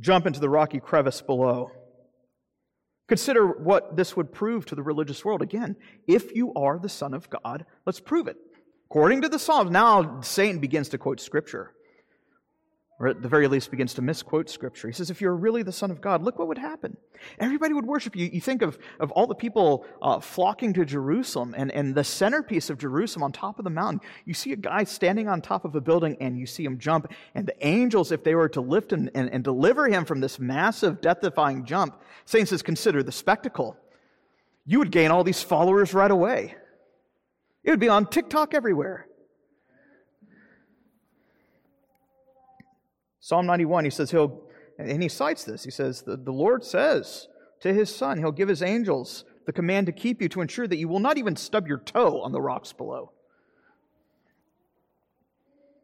Jump 0.00 0.26
into 0.26 0.40
the 0.40 0.48
rocky 0.48 0.80
crevice 0.80 1.20
below. 1.20 1.70
Consider 3.08 3.46
what 3.46 3.96
this 3.96 4.16
would 4.16 4.32
prove 4.32 4.64
to 4.66 4.74
the 4.74 4.82
religious 4.82 5.24
world. 5.24 5.42
Again, 5.42 5.76
if 6.06 6.34
you 6.34 6.52
are 6.54 6.78
the 6.78 6.88
Son 6.88 7.12
of 7.12 7.28
God, 7.28 7.66
let's 7.84 8.00
prove 8.00 8.26
it. 8.26 8.36
According 8.86 9.22
to 9.22 9.28
the 9.28 9.38
Psalms, 9.38 9.70
now 9.70 10.20
Satan 10.20 10.60
begins 10.60 10.88
to 10.90 10.98
quote 10.98 11.20
Scripture. 11.20 11.72
Or 12.98 13.08
at 13.08 13.22
the 13.22 13.28
very 13.28 13.48
least 13.48 13.70
begins 13.70 13.94
to 13.94 14.02
misquote 14.02 14.48
Scripture. 14.48 14.86
He 14.86 14.94
says, 14.94 15.10
If 15.10 15.20
you're 15.20 15.34
really 15.34 15.62
the 15.62 15.72
Son 15.72 15.90
of 15.90 16.00
God, 16.00 16.22
look 16.22 16.38
what 16.38 16.48
would 16.48 16.58
happen. 16.58 16.96
Everybody 17.40 17.74
would 17.74 17.86
worship 17.86 18.14
you. 18.14 18.30
You 18.32 18.40
think 18.40 18.62
of, 18.62 18.78
of 19.00 19.10
all 19.12 19.26
the 19.26 19.34
people 19.34 19.84
uh, 20.00 20.20
flocking 20.20 20.72
to 20.74 20.84
Jerusalem 20.84 21.54
and, 21.56 21.72
and 21.72 21.94
the 21.94 22.04
centerpiece 22.04 22.70
of 22.70 22.78
Jerusalem 22.78 23.24
on 23.24 23.32
top 23.32 23.58
of 23.58 23.64
the 23.64 23.70
mountain. 23.70 24.00
You 24.24 24.34
see 24.34 24.52
a 24.52 24.56
guy 24.56 24.84
standing 24.84 25.28
on 25.28 25.40
top 25.40 25.64
of 25.64 25.74
a 25.74 25.80
building 25.80 26.16
and 26.20 26.38
you 26.38 26.46
see 26.46 26.64
him 26.64 26.78
jump. 26.78 27.12
And 27.34 27.46
the 27.46 27.66
angels, 27.66 28.12
if 28.12 28.22
they 28.22 28.34
were 28.34 28.48
to 28.50 28.60
lift 28.60 28.92
him 28.92 29.10
and, 29.14 29.30
and 29.30 29.42
deliver 29.42 29.88
him 29.88 30.04
from 30.04 30.20
this 30.20 30.38
massive, 30.38 31.00
death 31.00 31.20
defying 31.22 31.64
jump, 31.64 32.00
Satan 32.24 32.46
says, 32.46 32.62
Consider 32.62 33.02
the 33.02 33.12
spectacle. 33.12 33.76
You 34.64 34.78
would 34.78 34.92
gain 34.92 35.10
all 35.10 35.24
these 35.24 35.42
followers 35.42 35.92
right 35.92 36.10
away. 36.10 36.54
It 37.64 37.70
would 37.70 37.80
be 37.80 37.88
on 37.88 38.06
TikTok 38.06 38.54
everywhere. 38.54 39.06
Psalm 43.22 43.46
91, 43.46 43.84
he 43.84 43.90
says 43.90 44.10
he'll, 44.10 44.42
and 44.78 45.00
he 45.00 45.08
cites 45.08 45.44
this. 45.44 45.62
He 45.62 45.70
says, 45.70 46.02
the, 46.02 46.16
the 46.16 46.32
Lord 46.32 46.64
says 46.64 47.28
to 47.60 47.72
his 47.72 47.94
son, 47.94 48.18
he'll 48.18 48.32
give 48.32 48.48
his 48.48 48.62
angels 48.62 49.24
the 49.46 49.52
command 49.52 49.86
to 49.86 49.92
keep 49.92 50.20
you 50.20 50.28
to 50.30 50.40
ensure 50.40 50.66
that 50.66 50.76
you 50.76 50.88
will 50.88 50.98
not 50.98 51.18
even 51.18 51.36
stub 51.36 51.68
your 51.68 51.78
toe 51.78 52.20
on 52.20 52.32
the 52.32 52.40
rocks 52.40 52.72
below. 52.72 53.12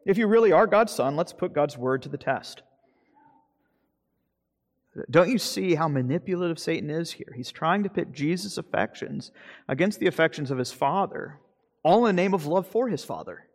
If 0.05 0.17
you 0.17 0.27
really 0.27 0.51
are 0.51 0.67
God's 0.67 0.93
son, 0.93 1.15
let's 1.15 1.31
put 1.31 1.53
God's 1.53 1.77
word 1.77 2.01
to 2.03 2.09
the 2.09 2.17
test. 2.17 2.61
Don't 5.09 5.29
you 5.29 5.37
see 5.37 5.75
how 5.75 5.87
manipulative 5.87 6.59
Satan 6.59 6.89
is 6.89 7.13
here? 7.13 7.31
He's 7.37 7.53
trying 7.53 7.83
to 7.83 7.89
pit 7.89 8.11
Jesus' 8.11 8.57
affections 8.57 9.31
against 9.69 10.01
the 10.01 10.07
affections 10.07 10.51
of 10.51 10.57
his 10.57 10.73
father, 10.73 11.39
all 11.83 12.05
in 12.05 12.15
the 12.15 12.21
name 12.21 12.33
of 12.33 12.45
love 12.45 12.67
for 12.67 12.89
his 12.89 13.05
father. 13.05 13.45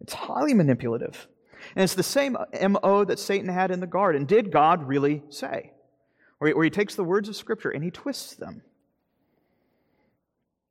It's 0.00 0.14
highly 0.14 0.54
manipulative. 0.54 1.28
And 1.74 1.84
it's 1.84 1.94
the 1.94 2.02
same 2.02 2.36
MO 2.68 3.04
that 3.04 3.18
Satan 3.18 3.48
had 3.48 3.70
in 3.70 3.80
the 3.80 3.86
garden. 3.86 4.24
Did 4.24 4.50
God 4.50 4.86
really 4.86 5.22
say? 5.28 5.72
Where 6.38 6.64
he, 6.64 6.70
takes 6.70 6.94
the 6.94 7.04
words 7.04 7.28
of 7.28 7.36
Scripture 7.36 7.70
and 7.70 7.82
he 7.82 7.90
twists 7.90 8.34
them. 8.34 8.62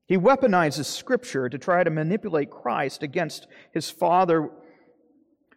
He 0.06 0.18
weaponizes 0.18 0.86
Scripture 0.86 1.50
to 1.50 1.58
try 1.58 1.84
to 1.84 1.90
manipulate 1.90 2.50
Christ 2.50 3.04
against 3.04 3.48
his 3.74 3.90
Father, 3.90 4.50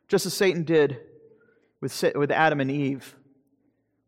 just 0.08 0.26
as 0.26 0.34
Satan 0.34 0.64
did 0.64 0.98
with, 1.80 2.04
with 2.16 2.32
Adam 2.32 2.60
and 2.60 2.70
Eve, 2.70 3.14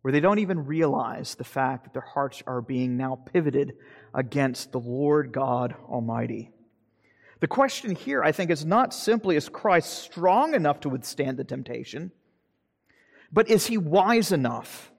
where 0.02 0.10
they 0.10 0.18
don't 0.18 0.40
even 0.40 0.66
realize 0.66 1.36
the 1.36 1.44
fact 1.44 1.84
that 1.84 1.92
their 1.92 2.02
hearts 2.02 2.42
are 2.44 2.60
being 2.60 2.96
now 2.96 3.14
pivoted 3.32 3.74
against 4.12 4.72
the 4.72 4.80
Lord 4.80 5.30
God 5.30 5.76
Almighty. 5.88 6.50
The 7.42 7.48
question 7.48 7.96
here, 7.96 8.22
I 8.22 8.30
think, 8.30 8.52
is 8.52 8.64
not 8.64 8.94
simply 8.94 9.34
is 9.34 9.48
Christ 9.48 10.04
strong 10.04 10.54
enough 10.54 10.78
to 10.82 10.88
withstand 10.88 11.38
the 11.38 11.44
temptation, 11.44 12.12
but 13.32 13.50
is 13.50 13.66
he 13.66 13.76
wise 13.76 14.30
enough 14.30 14.92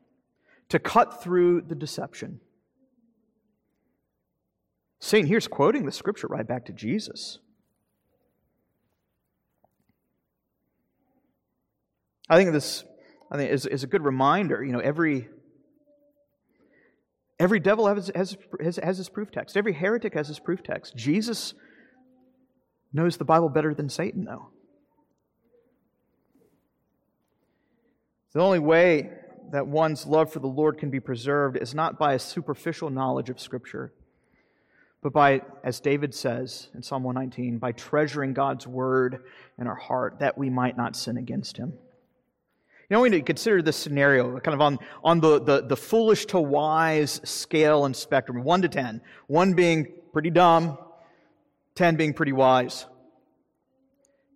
to 0.67 0.77
cut 0.77 1.23
through 1.23 1.61
the 1.61 1.73
deception? 1.73 2.41
Satan 4.99 5.25
here's 5.25 5.47
quoting 5.47 5.85
the 5.85 5.91
scripture 5.93 6.27
right 6.27 6.45
back 6.45 6.65
to 6.65 6.73
Jesus. 6.73 7.39
I 12.29 12.35
think 12.35 12.51
this 12.51 12.83
I 13.31 13.37
think 13.37 13.51
is, 13.51 13.65
is 13.65 13.85
a 13.85 13.87
good 13.87 14.03
reminder. 14.03 14.61
You 14.61 14.73
know, 14.73 14.79
every 14.79 15.29
every 17.39 17.61
devil 17.61 17.87
has, 17.87 18.11
has, 18.13 18.35
has, 18.61 18.75
has 18.83 18.97
his 18.97 19.07
proof 19.07 19.31
text. 19.31 19.55
Every 19.55 19.71
heretic 19.71 20.13
has 20.15 20.27
his 20.27 20.39
proof 20.39 20.61
text. 20.61 20.93
Jesus 20.97 21.53
knows 22.93 23.17
the 23.17 23.25
Bible 23.25 23.49
better 23.49 23.73
than 23.73 23.89
Satan, 23.89 24.25
though. 24.25 24.49
The 28.33 28.41
only 28.41 28.59
way 28.59 29.11
that 29.51 29.67
one's 29.67 30.07
love 30.07 30.31
for 30.33 30.39
the 30.39 30.47
Lord 30.47 30.79
can 30.79 30.89
be 30.89 30.99
preserved 30.99 31.57
is 31.57 31.75
not 31.75 31.99
by 31.99 32.13
a 32.13 32.19
superficial 32.19 32.89
knowledge 32.89 33.29
of 33.29 33.39
Scripture, 33.39 33.93
but 35.03 35.13
by, 35.13 35.41
as 35.63 35.79
David 35.79 36.15
says 36.15 36.69
in 36.73 36.81
Psalm 36.81 37.03
119, 37.03 37.59
by 37.59 37.73
treasuring 37.73 38.33
God's 38.33 38.65
word 38.65 39.23
in 39.59 39.67
our 39.67 39.75
heart 39.75 40.19
that 40.19 40.37
we 40.37 40.49
might 40.49 40.77
not 40.77 40.95
sin 40.95 41.17
against 41.17 41.57
him. 41.57 41.73
You 42.89 42.97
know, 42.97 43.01
we 43.01 43.09
need 43.09 43.19
to 43.19 43.23
consider 43.23 43.61
this 43.61 43.77
scenario 43.77 44.39
kind 44.39 44.55
of 44.55 44.61
on, 44.61 44.79
on 45.03 45.19
the, 45.19 45.41
the, 45.41 45.61
the 45.61 45.77
foolish 45.77 46.25
to 46.27 46.39
wise 46.39 47.21
scale 47.23 47.85
and 47.85 47.95
spectrum, 47.95 48.43
1 48.43 48.61
to 48.63 48.69
10. 48.69 49.01
1 49.27 49.53
being 49.53 49.93
pretty 50.11 50.29
dumb, 50.31 50.77
10 51.75 51.95
being 51.95 52.13
pretty 52.13 52.31
wise. 52.31 52.85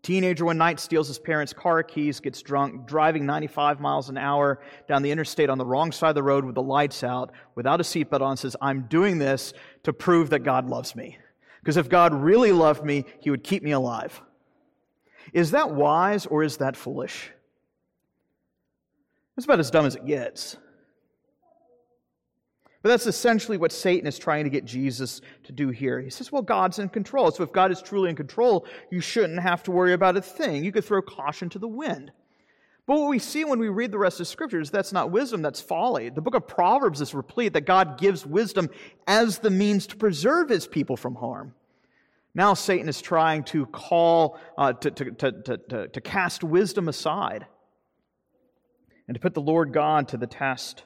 Teenager 0.04 0.45
one 0.45 0.58
night 0.58 0.80
steals 0.80 1.08
his 1.08 1.19
parents' 1.19 1.54
car 1.54 1.84
keys, 1.84 2.19
gets 2.19 2.41
drunk, 2.41 2.88
driving 2.88 3.26
95 3.26 3.80
miles 3.80 4.10
an 4.10 4.17
hour 4.17 4.62
down 4.88 5.02
the 5.02 5.12
interstate 5.12 5.50
on 5.50 5.58
the 5.58 5.65
wrong 5.65 5.91
side 5.91 6.10
of 6.10 6.15
the 6.15 6.23
road 6.23 6.45
with 6.45 6.56
the 6.56 6.62
lights 6.62 7.04
out, 7.04 7.34
without 7.56 7.82
a 7.82 7.84
seatbelt 7.84 8.21
on, 8.21 8.38
says, 8.38 8.56
I'm 8.62 8.84
doing 8.84 9.17
this 9.17 9.54
to 9.84 9.91
prove 9.91 10.30
that 10.30 10.39
God 10.39 10.69
loves 10.69 10.95
me. 10.95 11.17
Because 11.60 11.78
if 11.78 11.89
God 11.89 12.13
really 12.13 12.54
loved 12.54 12.86
me, 12.86 13.04
he 13.19 13.30
would 13.30 13.43
keep 13.43 13.63
me 13.63 13.71
alive. 13.71 14.21
Is 15.34 15.52
that 15.52 15.71
wise 15.71 16.26
or 16.26 16.43
is 16.43 16.58
that 16.58 16.78
foolish? 16.78 17.30
It's 19.36 19.45
about 19.45 19.60
as 19.60 19.69
dumb 19.69 19.86
as 19.86 19.95
it 19.95 20.06
gets. 20.06 20.56
But 22.88 22.93
that's 22.93 23.08
essentially 23.08 23.58
what 23.58 23.73
Satan 23.73 24.08
is 24.08 24.17
trying 24.17 24.45
to 24.45 24.50
get 24.50 24.63
Jesus 24.63 25.19
to 25.43 25.52
do 25.52 25.67
here. 25.67 26.00
He 26.00 26.10
says, 26.10 26.32
well, 26.32 26.41
God's 26.41 26.80
in 26.80 26.88
control. 26.88 27.30
So 27.32 27.43
if 27.43 27.52
God 27.52 27.69
is 27.69 27.82
truly 27.82 28.10
in 28.10 28.15
control, 28.15 28.65
you 28.89 29.02
shouldn't 29.02 29.41
have 29.41 29.62
to 29.63 29.71
worry 29.71 29.91
about 29.91 30.15
a 30.15 30.21
thing. 30.21 30.63
You 30.63 30.71
could 30.71 30.86
throw 30.86 31.02
caution 31.02 31.50
to 31.50 31.60
the 31.60 31.67
wind. 31.67 32.13
But 32.86 32.97
what 32.97 33.10
we 33.10 33.19
see 33.19 33.43
when 33.43 33.60
we 33.60 33.67
read 33.67 33.91
the 33.91 33.97
rest 33.97 34.21
of 34.21 34.28
Scriptures, 34.30 34.71
that's 34.71 34.93
not 34.93 35.12
wisdom, 35.12 35.41
that's 35.41 35.60
folly. 35.60 36.08
The 36.08 36.21
book 36.21 36.34
of 36.34 36.47
Proverbs 36.47 37.02
is 37.02 37.13
replete 37.13 37.52
that 37.52 37.65
God 37.65 38.00
gives 38.00 38.26
wisdom 38.26 38.69
as 39.06 39.39
the 39.39 39.50
means 39.50 39.88
to 39.88 39.97
preserve 39.97 40.47
his 40.47 40.65
people 40.65 40.95
from 40.95 41.15
harm. 41.15 41.56
Now 42.34 42.54
Satan 42.54 42.88
is 42.88 43.02
trying 43.02 43.43
to 43.45 43.65
call, 43.65 44.39
uh, 44.58 44.71
to, 44.71 44.91
to, 44.91 45.32
to, 45.34 45.88
to 45.89 46.00
cast 46.00 46.41
wisdom 46.41 46.88
aside 46.88 47.47
and 49.10 49.15
to 49.15 49.19
put 49.19 49.34
the 49.34 49.41
Lord 49.41 49.73
God 49.73 50.08
to 50.08 50.17
the 50.17 50.26
test. 50.26 50.86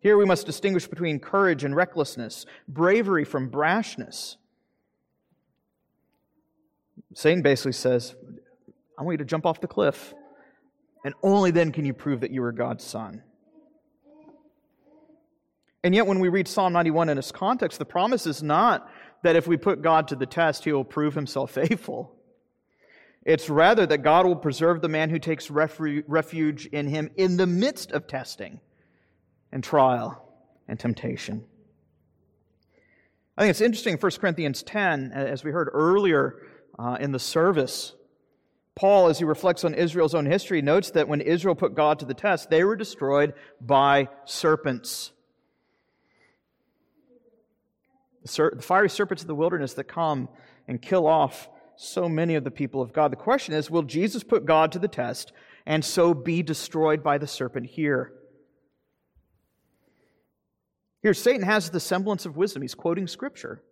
Here 0.00 0.16
we 0.16 0.24
must 0.24 0.46
distinguish 0.46 0.86
between 0.86 1.18
courage 1.18 1.64
and 1.64 1.74
recklessness, 1.74 2.46
bravery 2.68 3.24
from 3.24 3.50
brashness. 3.50 4.36
Satan 7.14 7.42
basically 7.42 7.72
says, 7.72 8.14
I 8.98 9.02
want 9.02 9.14
you 9.14 9.18
to 9.18 9.24
jump 9.24 9.44
off 9.44 9.60
the 9.60 9.66
cliff, 9.66 10.14
and 11.04 11.14
only 11.22 11.50
then 11.50 11.72
can 11.72 11.84
you 11.84 11.94
prove 11.94 12.20
that 12.20 12.30
you 12.30 12.42
are 12.44 12.52
God's 12.52 12.84
son. 12.84 13.22
And 15.82 15.94
yet, 15.94 16.06
when 16.06 16.20
we 16.20 16.28
read 16.28 16.48
Psalm 16.48 16.72
91 16.72 17.08
in 17.08 17.18
its 17.18 17.32
context, 17.32 17.78
the 17.78 17.84
promise 17.84 18.26
is 18.26 18.42
not 18.42 18.90
that 19.22 19.36
if 19.36 19.46
we 19.46 19.56
put 19.56 19.82
God 19.82 20.08
to 20.08 20.16
the 20.16 20.26
test, 20.26 20.64
he 20.64 20.72
will 20.72 20.84
prove 20.84 21.14
himself 21.14 21.50
faithful. 21.52 22.14
It's 23.24 23.50
rather 23.50 23.84
that 23.86 23.98
God 23.98 24.26
will 24.26 24.36
preserve 24.36 24.80
the 24.80 24.88
man 24.88 25.10
who 25.10 25.18
takes 25.18 25.50
refuge 25.50 26.66
in 26.66 26.86
him 26.86 27.10
in 27.16 27.36
the 27.36 27.46
midst 27.46 27.90
of 27.90 28.06
testing 28.06 28.60
and 29.52 29.62
trial 29.62 30.24
and 30.66 30.78
temptation. 30.78 31.44
I 33.36 33.42
think 33.42 33.50
it's 33.50 33.60
interesting 33.60 33.94
in 33.94 34.00
1 34.00 34.12
Corinthians 34.20 34.62
10, 34.62 35.12
as 35.12 35.44
we 35.44 35.52
heard 35.52 35.70
earlier 35.72 36.42
uh, 36.78 36.96
in 37.00 37.12
the 37.12 37.18
service, 37.18 37.94
Paul, 38.74 39.08
as 39.08 39.18
he 39.18 39.24
reflects 39.24 39.64
on 39.64 39.74
Israel's 39.74 40.14
own 40.14 40.26
history, 40.26 40.62
notes 40.62 40.92
that 40.92 41.08
when 41.08 41.20
Israel 41.20 41.54
put 41.54 41.74
God 41.74 41.98
to 41.98 42.04
the 42.04 42.14
test, 42.14 42.50
they 42.50 42.62
were 42.62 42.76
destroyed 42.76 43.34
by 43.60 44.08
serpents. 44.24 45.12
The, 48.22 48.28
ser- 48.28 48.52
the 48.54 48.62
fiery 48.62 48.90
serpents 48.90 49.22
of 49.22 49.26
the 49.26 49.34
wilderness 49.34 49.74
that 49.74 49.84
come 49.84 50.28
and 50.68 50.80
kill 50.80 51.06
off 51.06 51.48
so 51.76 52.08
many 52.08 52.34
of 52.34 52.44
the 52.44 52.50
people 52.50 52.82
of 52.82 52.92
God. 52.92 53.12
The 53.12 53.16
question 53.16 53.54
is 53.54 53.70
will 53.70 53.82
Jesus 53.82 54.22
put 54.22 54.44
God 54.44 54.72
to 54.72 54.78
the 54.78 54.88
test 54.88 55.32
and 55.64 55.84
so 55.84 56.12
be 56.12 56.42
destroyed 56.42 57.02
by 57.02 57.18
the 57.18 57.26
serpent 57.26 57.66
here? 57.66 58.12
Here, 61.08 61.14
Satan 61.14 61.40
has 61.40 61.70
the 61.70 61.80
semblance 61.80 62.26
of 62.26 62.36
wisdom. 62.36 62.60
He's 62.60 62.74
quoting 62.74 63.06
Scripture. 63.06 63.62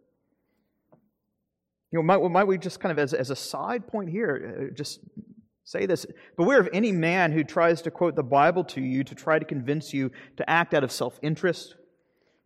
You 1.92 1.98
know, 1.98 2.02
might, 2.02 2.30
might 2.30 2.44
we 2.44 2.56
just 2.56 2.80
kind 2.80 2.90
of, 2.90 2.98
as, 2.98 3.12
as 3.12 3.28
a 3.28 3.36
side 3.36 3.86
point 3.86 4.08
here, 4.08 4.70
uh, 4.70 4.74
just 4.74 5.00
say 5.62 5.84
this 5.84 6.06
Beware 6.38 6.58
of 6.58 6.70
any 6.72 6.92
man 6.92 7.32
who 7.32 7.44
tries 7.44 7.82
to 7.82 7.90
quote 7.90 8.16
the 8.16 8.22
Bible 8.22 8.64
to 8.64 8.80
you 8.80 9.04
to 9.04 9.14
try 9.14 9.38
to 9.38 9.44
convince 9.44 9.92
you 9.92 10.12
to 10.38 10.48
act 10.48 10.72
out 10.72 10.82
of 10.82 10.90
self 10.90 11.18
interest 11.20 11.74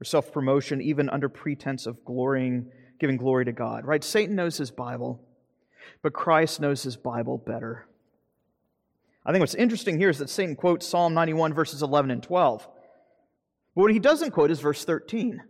or 0.01 0.05
self 0.05 0.33
promotion, 0.33 0.83
even 0.83 1.09
under 1.09 1.29
pretense 1.29 1.87
of 1.87 2.05
glorying, 2.05 2.69
giving 2.99 3.17
glory 3.17 3.45
to 3.45 3.53
God. 3.53 3.87
Right? 3.87 4.03
Satan 4.03 4.35
knows 4.35 4.57
his 4.57 4.73
Bible, 4.73 5.21
but 6.03 6.15
Christ 6.15 6.61
knows 6.61 6.83
his 6.83 6.97
Bible 6.97 7.39
better. 7.39 7.87
I 9.25 9.31
think 9.31 9.39
what's 9.39 9.55
interesting 9.55 10.01
here 10.01 10.11
is 10.11 10.19
that 10.19 10.31
Satan 10.31 10.57
quotes 10.57 10.85
Psalm 10.85 11.15
91, 11.15 11.55
verses 11.55 11.81
11 11.81 12.11
and 12.11 12.25
12. 12.25 12.67
But 13.81 13.85
what 13.85 13.93
he 13.93 13.99
doesn't 13.99 14.33
quote 14.33 14.51
is 14.51 14.61
verse 14.61 14.85
13. 14.85 15.41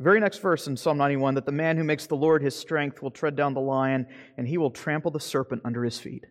Very 0.00 0.18
next 0.18 0.38
verse 0.38 0.66
in 0.66 0.76
Psalm 0.76 0.98
91 0.98 1.34
that 1.34 1.46
the 1.46 1.52
man 1.52 1.76
who 1.76 1.84
makes 1.84 2.08
the 2.08 2.16
Lord 2.16 2.42
his 2.42 2.56
strength 2.56 3.00
will 3.00 3.12
tread 3.12 3.36
down 3.36 3.54
the 3.54 3.60
lion 3.60 4.08
and 4.36 4.48
he 4.48 4.58
will 4.58 4.72
trample 4.72 5.12
the 5.12 5.20
serpent 5.20 5.62
under 5.64 5.84
his 5.84 6.00
feet. 6.00 6.24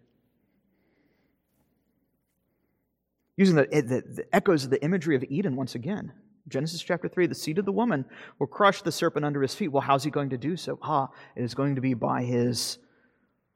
Using 3.38 3.56
the, 3.56 3.68
the, 3.72 4.04
the 4.06 4.26
echoes 4.36 4.66
of 4.66 4.70
the 4.70 4.84
imagery 4.84 5.16
of 5.16 5.24
Eden 5.24 5.56
once 5.56 5.76
again. 5.76 6.12
Genesis 6.50 6.84
chapter 6.84 7.08
3, 7.08 7.28
the 7.28 7.34
seed 7.34 7.58
of 7.58 7.64
the 7.64 7.72
woman 7.72 8.04
will 8.38 8.48
crush 8.48 8.82
the 8.82 8.92
serpent 8.92 9.24
under 9.24 9.42
his 9.42 9.56
feet. 9.56 9.70
Well, 9.70 9.80
how's 9.80 10.04
he 10.04 10.12
going 10.12 10.32
to 10.32 10.38
do 10.38 10.58
so? 10.58 10.78
Ah, 10.82 11.08
it 11.38 11.44
is 11.46 11.56
going 11.56 11.76
to 11.76 11.82
be 11.82 11.94
by 11.94 12.24
his 12.24 12.80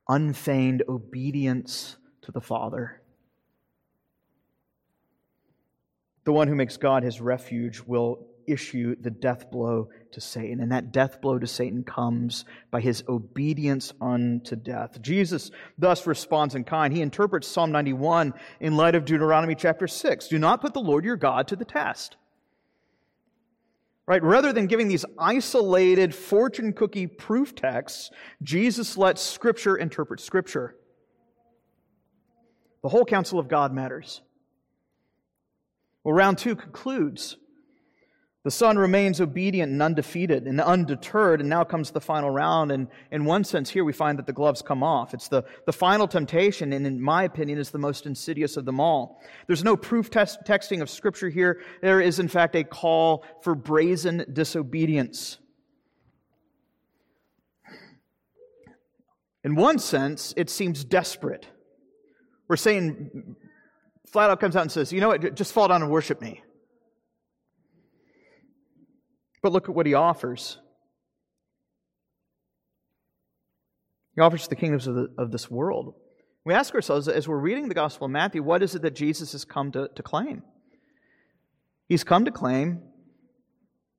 unfeigned 0.08 0.84
obedience 0.88 1.98
to 2.22 2.32
the 2.32 2.40
Father. 2.40 3.02
The 6.26 6.34
one 6.34 6.48
who 6.48 6.56
makes 6.56 6.78
God 6.78 7.04
his 7.04 7.22
refuge 7.22 7.82
will 7.82 8.28
issue 8.48 8.96
the 9.00 9.10
death 9.10 9.50
blow 9.52 9.90
to 10.12 10.22
Satan. 10.22 10.60
And 10.60 10.72
that 10.72 10.92
death 10.92 11.22
blow 11.22 11.40
to 11.40 11.48
Satan 11.48 11.84
comes 11.84 12.46
by 12.72 12.82
his 12.82 13.04
obedience 13.08 13.94
unto 14.02 14.56
death. 14.56 15.02
Jesus 15.02 15.52
thus 15.78 16.08
responds 16.08 16.56
in 16.56 16.64
kind. 16.64 16.94
He 16.94 17.02
interprets 17.02 17.48
Psalm 17.48 17.72
91 17.72 18.34
in 18.60 18.76
light 18.76 18.96
of 18.96 19.06
Deuteronomy 19.06 19.56
chapter 19.56 19.88
6. 19.88 20.28
Do 20.28 20.40
not 20.40 20.62
put 20.62 20.74
the 20.74 20.80
Lord 20.80 21.06
your 21.06 21.18
God 21.18 21.48
to 21.50 21.56
the 21.56 21.66
test. 21.66 22.18
Right? 24.08 24.22
Rather 24.22 24.54
than 24.54 24.68
giving 24.68 24.88
these 24.88 25.06
isolated 25.18 26.14
fortune 26.14 26.74
cookie 26.74 27.08
proof 27.08 27.56
texts, 27.56 28.12
Jesus 28.44 28.98
lets 28.98 29.22
Scripture 29.22 29.76
interpret 29.76 30.20
Scripture. 30.20 30.76
The 32.84 32.90
whole 32.90 33.06
counsel 33.06 33.40
of 33.40 33.48
God 33.48 33.74
matters. 33.74 34.22
Well, 36.06 36.14
round 36.14 36.38
two 36.38 36.56
concludes 36.56 37.36
the 38.44 38.52
Son 38.52 38.78
remains 38.78 39.20
obedient 39.20 39.72
and 39.72 39.82
undefeated 39.82 40.46
and 40.46 40.62
undeterred, 40.62 41.40
and 41.40 41.50
now 41.50 41.64
comes 41.64 41.90
the 41.90 42.00
final 42.00 42.30
round. 42.30 42.72
And 42.72 42.90
in 43.12 43.26
one 43.26 43.44
sense, 43.44 43.72
here 43.72 43.84
we 43.84 43.92
find 43.92 44.20
that 44.20 44.28
the 44.28 44.34
gloves 44.34 44.62
come 44.62 44.84
off. 44.84 45.16
It's 45.16 45.30
the, 45.30 45.44
the 45.66 45.74
final 45.74 46.08
temptation, 46.08 46.72
and 46.72 46.86
in 46.86 47.02
my 47.02 47.24
opinion, 47.24 47.58
is 47.58 47.72
the 47.72 47.80
most 47.80 48.06
insidious 48.06 48.56
of 48.56 48.66
them 48.66 48.80
all. 48.80 49.20
There's 49.48 49.64
no 49.64 49.76
proof 49.76 50.12
test, 50.12 50.42
texting 50.46 50.84
of 50.84 50.92
Scripture 50.92 51.30
here. 51.30 51.60
There 51.82 52.00
is, 52.00 52.20
in 52.20 52.28
fact, 52.28 52.56
a 52.56 52.64
call 52.64 53.26
for 53.42 53.56
brazen 53.56 54.28
disobedience. 54.32 55.40
In 59.44 59.56
one 59.56 59.80
sense, 59.80 60.36
it 60.38 60.52
seems 60.52 60.84
desperate. 60.84 61.48
We're 62.48 62.58
saying, 62.58 63.36
flat 64.16 64.30
out 64.30 64.40
comes 64.40 64.56
out 64.56 64.62
and 64.62 64.72
says, 64.72 64.94
you 64.94 65.02
know 65.02 65.10
what, 65.10 65.36
just 65.36 65.52
fall 65.52 65.68
down 65.68 65.82
and 65.82 65.92
worship 65.92 66.22
me. 66.22 66.42
But 69.44 69.52
look 69.52 69.68
at 69.68 69.76
what 69.76 69.86
he 69.86 69.94
offers. 69.94 70.58
He 74.16 74.22
offers 74.22 74.48
the 74.48 74.56
kingdoms 74.56 74.88
of, 74.88 74.96
the, 74.96 75.10
of 75.18 75.32
this 75.34 75.52
world. 75.52 75.96
We 76.46 76.54
ask 76.54 76.74
ourselves, 76.74 77.10
as 77.10 77.28
we're 77.28 77.38
reading 77.38 77.68
the 77.68 77.76
Gospel 77.76 78.06
of 78.06 78.12
Matthew, 78.12 78.42
what 78.42 78.64
is 78.64 78.74
it 78.74 78.84
that 78.84 78.96
Jesus 78.96 79.34
has 79.34 79.44
come 79.44 79.74
to, 79.74 79.90
to 79.94 80.02
claim? 80.02 80.44
He's 81.90 82.06
come 82.06 82.24
to 82.24 82.32
claim 82.32 82.84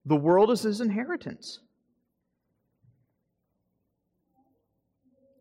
the 0.06 0.16
world 0.16 0.50
is 0.50 0.62
his 0.62 0.80
inheritance. 0.80 1.60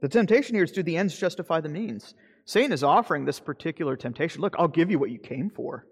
The 0.01 0.09
temptation 0.09 0.55
here 0.55 0.65
is 0.65 0.73
do 0.73 0.83
the 0.83 0.97
ends 0.97 1.17
justify 1.17 1.61
the 1.61 1.69
means? 1.69 2.13
Satan 2.45 2.71
is 2.71 2.83
offering 2.83 3.25
this 3.25 3.39
particular 3.39 3.97
temptation. 3.97 4.41
Look, 4.41 4.55
I'll 4.59 4.67
give 4.67 4.91
you 4.91 4.99
what 4.99 5.09
you 5.09 5.17
came 5.17 5.49
for. 5.49 5.87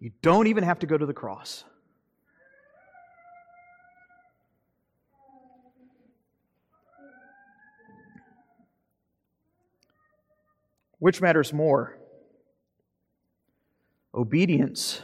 You 0.00 0.10
don't 0.22 0.46
even 0.46 0.64
have 0.64 0.78
to 0.80 0.86
go 0.86 0.96
to 0.96 1.06
the 1.06 1.12
cross. 1.12 1.64
Which 10.98 11.20
matters 11.20 11.52
more? 11.52 11.98
Obedience 14.14 15.02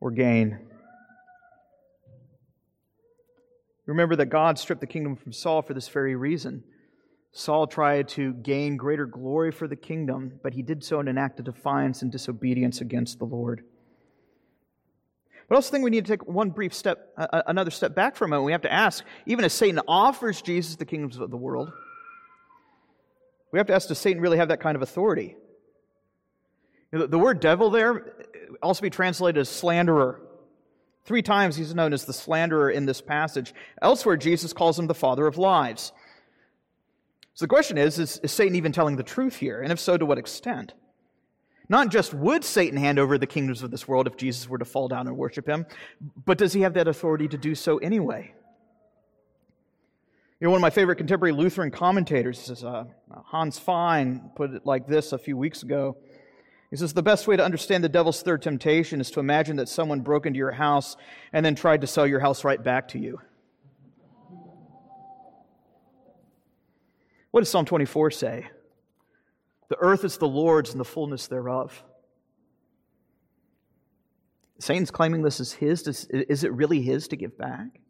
or 0.00 0.10
gain? 0.10 0.58
Remember 3.84 4.16
that 4.16 4.26
God 4.26 4.58
stripped 4.58 4.80
the 4.80 4.86
kingdom 4.86 5.16
from 5.16 5.34
Saul 5.34 5.60
for 5.60 5.74
this 5.74 5.88
very 5.88 6.16
reason. 6.16 6.64
Saul 7.32 7.66
tried 7.66 8.08
to 8.08 8.32
gain 8.32 8.76
greater 8.76 9.06
glory 9.06 9.52
for 9.52 9.68
the 9.68 9.76
kingdom, 9.76 10.40
but 10.42 10.52
he 10.52 10.62
did 10.62 10.82
so 10.82 10.98
in 11.00 11.08
an 11.08 11.16
act 11.16 11.38
of 11.38 11.44
defiance 11.44 12.02
and 12.02 12.10
disobedience 12.10 12.80
against 12.80 13.18
the 13.18 13.24
Lord. 13.24 13.62
But 15.48 15.54
I 15.54 15.56
also 15.56 15.70
think 15.70 15.84
we 15.84 15.90
need 15.90 16.06
to 16.06 16.12
take 16.12 16.26
one 16.26 16.50
brief 16.50 16.74
step, 16.74 17.12
uh, 17.16 17.42
another 17.46 17.70
step 17.70 17.94
back 17.94 18.16
for 18.16 18.24
a 18.24 18.28
moment. 18.28 18.46
We 18.46 18.52
have 18.52 18.62
to 18.62 18.72
ask, 18.72 19.04
even 19.26 19.44
as 19.44 19.52
Satan 19.52 19.80
offers 19.86 20.42
Jesus 20.42 20.76
the 20.76 20.84
kingdoms 20.84 21.18
of 21.18 21.30
the 21.30 21.36
world, 21.36 21.72
we 23.52 23.58
have 23.58 23.66
to 23.66 23.74
ask, 23.74 23.88
does 23.88 23.98
Satan 23.98 24.22
really 24.22 24.38
have 24.38 24.48
that 24.48 24.60
kind 24.60 24.76
of 24.76 24.82
authority? 24.82 25.36
The 26.92 27.18
word 27.18 27.40
devil 27.40 27.70
there 27.70 28.14
also 28.62 28.82
be 28.82 28.90
translated 28.90 29.40
as 29.40 29.48
slanderer. 29.48 30.20
Three 31.04 31.22
times 31.22 31.56
he's 31.56 31.74
known 31.74 31.92
as 31.92 32.04
the 32.04 32.12
slanderer 32.12 32.70
in 32.70 32.86
this 32.86 33.00
passage. 33.00 33.54
Elsewhere, 33.80 34.16
Jesus 34.16 34.52
calls 34.52 34.78
him 34.78 34.88
the 34.88 34.94
father 34.94 35.26
of 35.26 35.38
lies. 35.38 35.92
So 37.34 37.44
the 37.44 37.48
question 37.48 37.78
is, 37.78 37.98
is, 37.98 38.18
is 38.22 38.32
Satan 38.32 38.56
even 38.56 38.72
telling 38.72 38.96
the 38.96 39.02
truth 39.02 39.36
here? 39.36 39.60
And 39.60 39.72
if 39.72 39.80
so, 39.80 39.96
to 39.96 40.04
what 40.04 40.18
extent? 40.18 40.74
Not 41.68 41.88
just 41.88 42.12
would 42.12 42.44
Satan 42.44 42.76
hand 42.76 42.98
over 42.98 43.16
the 43.16 43.26
kingdoms 43.26 43.62
of 43.62 43.70
this 43.70 43.86
world 43.86 44.08
if 44.08 44.16
Jesus 44.16 44.48
were 44.48 44.58
to 44.58 44.64
fall 44.64 44.88
down 44.88 45.06
and 45.06 45.16
worship 45.16 45.48
him, 45.48 45.66
but 46.26 46.36
does 46.36 46.52
he 46.52 46.62
have 46.62 46.74
that 46.74 46.88
authority 46.88 47.28
to 47.28 47.38
do 47.38 47.54
so 47.54 47.78
anyway? 47.78 48.34
You 50.40 50.46
know, 50.46 50.50
one 50.50 50.58
of 50.58 50.62
my 50.62 50.70
favorite 50.70 50.96
contemporary 50.96 51.32
Lutheran 51.32 51.70
commentators 51.70 52.48
is 52.48 52.64
uh, 52.64 52.84
Hans 53.10 53.58
Fiene 53.58 54.34
put 54.34 54.50
it 54.52 54.66
like 54.66 54.88
this 54.88 55.12
a 55.12 55.18
few 55.18 55.36
weeks 55.36 55.62
ago. 55.62 55.96
He 56.70 56.76
says, 56.76 56.94
The 56.94 57.02
best 57.02 57.28
way 57.28 57.36
to 57.36 57.44
understand 57.44 57.84
the 57.84 57.88
devil's 57.88 58.22
third 58.22 58.42
temptation 58.42 59.00
is 59.00 59.10
to 59.12 59.20
imagine 59.20 59.56
that 59.56 59.68
someone 59.68 60.00
broke 60.00 60.26
into 60.26 60.38
your 60.38 60.52
house 60.52 60.96
and 61.32 61.44
then 61.44 61.54
tried 61.54 61.82
to 61.82 61.86
sell 61.86 62.06
your 62.06 62.20
house 62.20 62.42
right 62.42 62.62
back 62.62 62.88
to 62.88 62.98
you. 62.98 63.20
What 67.30 67.40
does 67.40 67.48
Psalm 67.48 67.64
24 67.64 68.10
say? 68.10 68.48
The 69.68 69.76
earth 69.78 70.04
is 70.04 70.18
the 70.18 70.28
Lord's 70.28 70.72
and 70.72 70.80
the 70.80 70.84
fullness 70.84 71.28
thereof. 71.28 71.84
Satan's 74.58 74.90
claiming 74.90 75.22
this 75.22 75.40
is 75.40 75.52
his. 75.52 75.86
Is 76.10 76.44
it 76.44 76.52
really 76.52 76.82
his 76.82 77.08
to 77.08 77.16
give 77.16 77.38
back? 77.38 77.80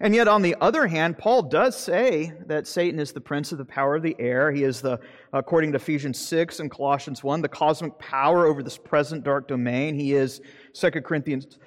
And 0.00 0.14
yet, 0.14 0.28
on 0.28 0.42
the 0.42 0.54
other 0.60 0.86
hand, 0.86 1.18
Paul 1.18 1.42
does 1.42 1.76
say 1.76 2.32
that 2.46 2.66
Satan 2.66 3.00
is 3.00 3.12
the 3.12 3.20
prince 3.20 3.52
of 3.52 3.58
the 3.58 3.64
power 3.64 3.96
of 3.96 4.02
the 4.02 4.16
air. 4.18 4.52
He 4.52 4.64
is 4.64 4.80
the, 4.80 5.00
according 5.32 5.72
to 5.72 5.76
Ephesians 5.76 6.18
6 6.20 6.60
and 6.60 6.70
Colossians 6.70 7.24
1, 7.24 7.40
the 7.40 7.48
cosmic 7.48 7.98
power 7.98 8.46
over 8.46 8.62
this 8.62 8.76
present 8.76 9.24
dark 9.24 9.48
domain. 9.48 9.94
He 9.94 10.12
is, 10.14 10.40
2 10.74 10.90
Corinthians, 10.90 11.58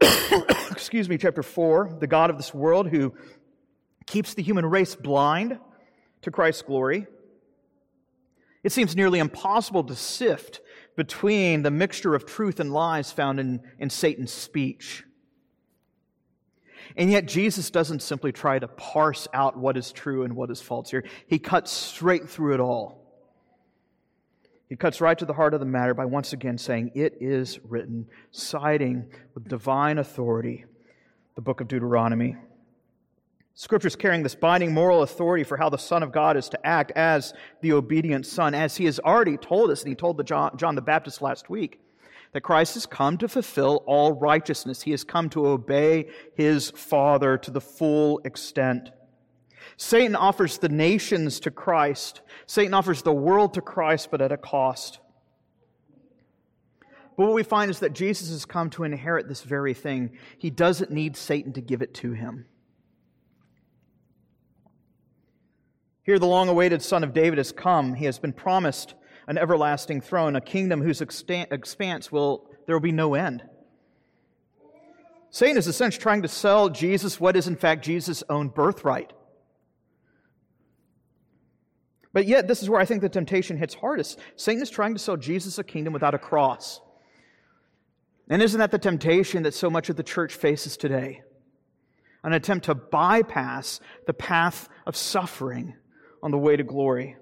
excuse 0.70 1.08
me, 1.08 1.16
chapter 1.16 1.42
4, 1.42 1.96
the 1.98 2.06
God 2.06 2.30
of 2.30 2.36
this 2.36 2.52
world 2.52 2.88
who 2.88 3.14
keeps 4.06 4.34
the 4.34 4.42
human 4.42 4.64
race 4.66 4.94
blind 4.94 5.58
to 6.22 6.30
Christ's 6.30 6.62
glory. 6.62 7.06
It 8.62 8.72
seems 8.72 8.96
nearly 8.96 9.18
impossible 9.18 9.84
to 9.84 9.94
sift 9.94 10.60
between 10.96 11.62
the 11.62 11.70
mixture 11.70 12.14
of 12.14 12.26
truth 12.26 12.58
and 12.58 12.72
lies 12.72 13.12
found 13.12 13.38
in, 13.38 13.60
in 13.78 13.90
Satan's 13.90 14.32
speech. 14.32 15.04
And 16.96 17.10
yet, 17.10 17.26
Jesus 17.26 17.70
doesn't 17.70 18.00
simply 18.00 18.32
try 18.32 18.58
to 18.58 18.68
parse 18.68 19.28
out 19.34 19.56
what 19.56 19.76
is 19.76 19.92
true 19.92 20.22
and 20.24 20.34
what 20.34 20.50
is 20.50 20.60
false 20.60 20.90
here. 20.90 21.04
He 21.26 21.38
cuts 21.38 21.70
straight 21.70 22.28
through 22.28 22.54
it 22.54 22.60
all. 22.60 23.06
He 24.68 24.76
cuts 24.76 25.00
right 25.00 25.16
to 25.18 25.24
the 25.24 25.32
heart 25.32 25.54
of 25.54 25.60
the 25.60 25.66
matter 25.66 25.94
by 25.94 26.06
once 26.06 26.32
again 26.32 26.58
saying, 26.58 26.92
It 26.94 27.18
is 27.20 27.60
written, 27.64 28.06
citing 28.30 29.10
with 29.34 29.48
divine 29.48 29.98
authority, 29.98 30.64
the 31.34 31.40
book 31.40 31.60
of 31.60 31.68
Deuteronomy. 31.68 32.36
Scripture 33.58 33.88
is 33.88 33.96
carrying 33.96 34.22
this 34.22 34.34
binding 34.34 34.74
moral 34.74 35.02
authority 35.02 35.42
for 35.42 35.56
how 35.56 35.70
the 35.70 35.78
Son 35.78 36.02
of 36.02 36.12
God 36.12 36.36
is 36.36 36.50
to 36.50 36.66
act 36.66 36.92
as 36.94 37.32
the 37.62 37.72
obedient 37.72 38.26
Son, 38.26 38.54
as 38.54 38.76
He 38.76 38.84
has 38.84 39.00
already 39.00 39.38
told 39.38 39.70
us, 39.70 39.80
and 39.80 39.88
He 39.88 39.94
told 39.94 40.18
the 40.18 40.24
John, 40.24 40.58
John 40.58 40.74
the 40.74 40.82
Baptist 40.82 41.22
last 41.22 41.48
week 41.48 41.80
that 42.32 42.42
Christ 42.42 42.74
has 42.74 42.84
come 42.84 43.16
to 43.16 43.28
fulfill 43.28 43.82
all 43.86 44.12
righteousness. 44.12 44.82
He 44.82 44.90
has 44.90 45.04
come 45.04 45.30
to 45.30 45.46
obey 45.46 46.10
his 46.34 46.70
Father 46.70 47.38
to 47.38 47.50
the 47.50 47.62
full 47.62 48.20
extent. 48.26 48.90
Satan 49.78 50.14
offers 50.14 50.58
the 50.58 50.68
nations 50.68 51.40
to 51.40 51.50
Christ. 51.50 52.20
Satan 52.44 52.74
offers 52.74 53.00
the 53.00 53.12
world 53.12 53.54
to 53.54 53.62
Christ, 53.62 54.10
but 54.10 54.20
at 54.20 54.32
a 54.32 54.36
cost. 54.36 54.98
But 57.16 57.24
what 57.24 57.34
we 57.34 57.42
find 57.42 57.70
is 57.70 57.78
that 57.78 57.94
Jesus 57.94 58.28
has 58.28 58.44
come 58.44 58.68
to 58.70 58.84
inherit 58.84 59.28
this 59.28 59.42
very 59.42 59.72
thing. 59.72 60.18
He 60.36 60.50
doesn't 60.50 60.90
need 60.90 61.16
Satan 61.16 61.54
to 61.54 61.62
give 61.62 61.80
it 61.80 61.94
to 61.94 62.12
him. 62.12 62.44
Here, 66.06 66.20
the 66.20 66.26
long 66.26 66.48
awaited 66.48 66.82
Son 66.82 67.02
of 67.02 67.12
David 67.12 67.38
has 67.38 67.50
come. 67.50 67.94
He 67.94 68.04
has 68.04 68.20
been 68.20 68.32
promised 68.32 68.94
an 69.26 69.36
everlasting 69.36 70.00
throne, 70.00 70.36
a 70.36 70.40
kingdom 70.40 70.80
whose 70.80 71.00
expanse 71.00 72.12
will 72.12 72.48
there 72.64 72.76
will 72.76 72.80
be 72.80 72.92
no 72.92 73.14
end. 73.14 73.42
Satan 75.30 75.56
is 75.56 75.66
essentially 75.66 76.00
trying 76.00 76.22
to 76.22 76.28
sell 76.28 76.68
Jesus 76.68 77.18
what 77.18 77.36
is, 77.36 77.48
in 77.48 77.56
fact, 77.56 77.84
Jesus' 77.84 78.22
own 78.28 78.48
birthright. 78.48 79.12
But 82.12 82.26
yet, 82.26 82.46
this 82.46 82.62
is 82.62 82.70
where 82.70 82.80
I 82.80 82.84
think 82.84 83.02
the 83.02 83.08
temptation 83.08 83.56
hits 83.56 83.74
hardest. 83.74 84.20
Satan 84.36 84.62
is 84.62 84.70
trying 84.70 84.94
to 84.94 85.00
sell 85.00 85.16
Jesus 85.16 85.58
a 85.58 85.64
kingdom 85.64 85.92
without 85.92 86.14
a 86.14 86.18
cross. 86.18 86.80
And 88.30 88.40
isn't 88.40 88.58
that 88.60 88.70
the 88.70 88.78
temptation 88.78 89.42
that 89.42 89.54
so 89.54 89.68
much 89.68 89.90
of 89.90 89.96
the 89.96 90.04
church 90.04 90.34
faces 90.34 90.76
today? 90.76 91.22
An 92.22 92.32
attempt 92.32 92.66
to 92.66 92.76
bypass 92.76 93.80
the 94.06 94.14
path 94.14 94.68
of 94.86 94.96
suffering 94.96 95.74
on 96.22 96.30
the 96.30 96.38
way 96.38 96.56
to 96.56 96.62
glory. 96.62 97.16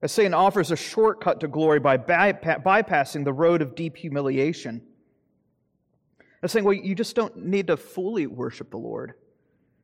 As 0.00 0.12
Satan 0.12 0.34
offers 0.34 0.70
a 0.70 0.76
shortcut 0.76 1.40
to 1.40 1.48
glory 1.48 1.80
by 1.80 1.98
bypassing 1.98 3.24
the 3.24 3.32
road 3.32 3.62
of 3.62 3.74
deep 3.74 3.96
humiliation. 3.96 4.82
As 6.42 6.52
saying, 6.52 6.64
well, 6.64 6.74
you 6.74 6.94
just 6.94 7.16
don't 7.16 7.36
need 7.36 7.66
to 7.66 7.76
fully 7.76 8.28
worship 8.28 8.70
the 8.70 8.76
Lord. 8.76 9.14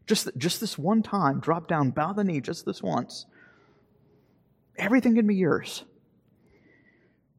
Just, 0.06 0.28
just 0.36 0.60
this 0.60 0.78
one 0.78 1.02
time, 1.02 1.40
drop 1.40 1.66
down, 1.66 1.90
bow 1.90 2.12
the 2.12 2.22
knee 2.22 2.40
just 2.40 2.64
this 2.64 2.82
once. 2.82 3.26
Everything 4.76 5.14
can 5.16 5.26
be 5.26 5.34
yours. 5.34 5.84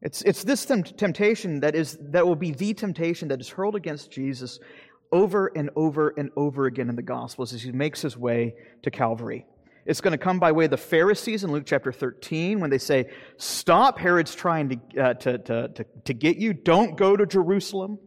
It's, 0.02 0.20
it's 0.22 0.44
this 0.44 0.66
temptation 0.66 1.60
that, 1.60 1.74
is, 1.74 1.96
that 2.00 2.26
will 2.26 2.36
be 2.36 2.50
the 2.50 2.74
temptation 2.74 3.28
that 3.28 3.40
is 3.40 3.48
hurled 3.48 3.74
against 3.74 4.10
Jesus 4.10 4.60
over 5.16 5.50
and 5.56 5.70
over 5.76 6.12
and 6.18 6.30
over 6.36 6.66
again 6.66 6.90
in 6.90 6.94
the 6.94 7.02
Gospels 7.02 7.54
as 7.54 7.62
he 7.62 7.72
makes 7.72 8.02
his 8.02 8.18
way 8.18 8.54
to 8.82 8.90
Calvary. 8.90 9.46
It's 9.86 10.02
going 10.02 10.12
to 10.12 10.18
come 10.18 10.38
by 10.38 10.52
way 10.52 10.66
of 10.66 10.70
the 10.70 10.76
Pharisees 10.76 11.42
in 11.42 11.50
Luke 11.50 11.64
chapter 11.64 11.90
13 11.90 12.60
when 12.60 12.68
they 12.68 12.76
say, 12.76 13.10
Stop, 13.38 13.98
Herod's 13.98 14.34
trying 14.34 14.68
to, 14.68 15.02
uh, 15.02 15.14
to, 15.14 15.38
to, 15.38 15.68
to, 15.68 15.86
to 16.04 16.14
get 16.14 16.36
you. 16.36 16.52
Don't 16.52 16.98
go 16.98 17.16
to 17.16 17.24
Jerusalem. 17.24 17.98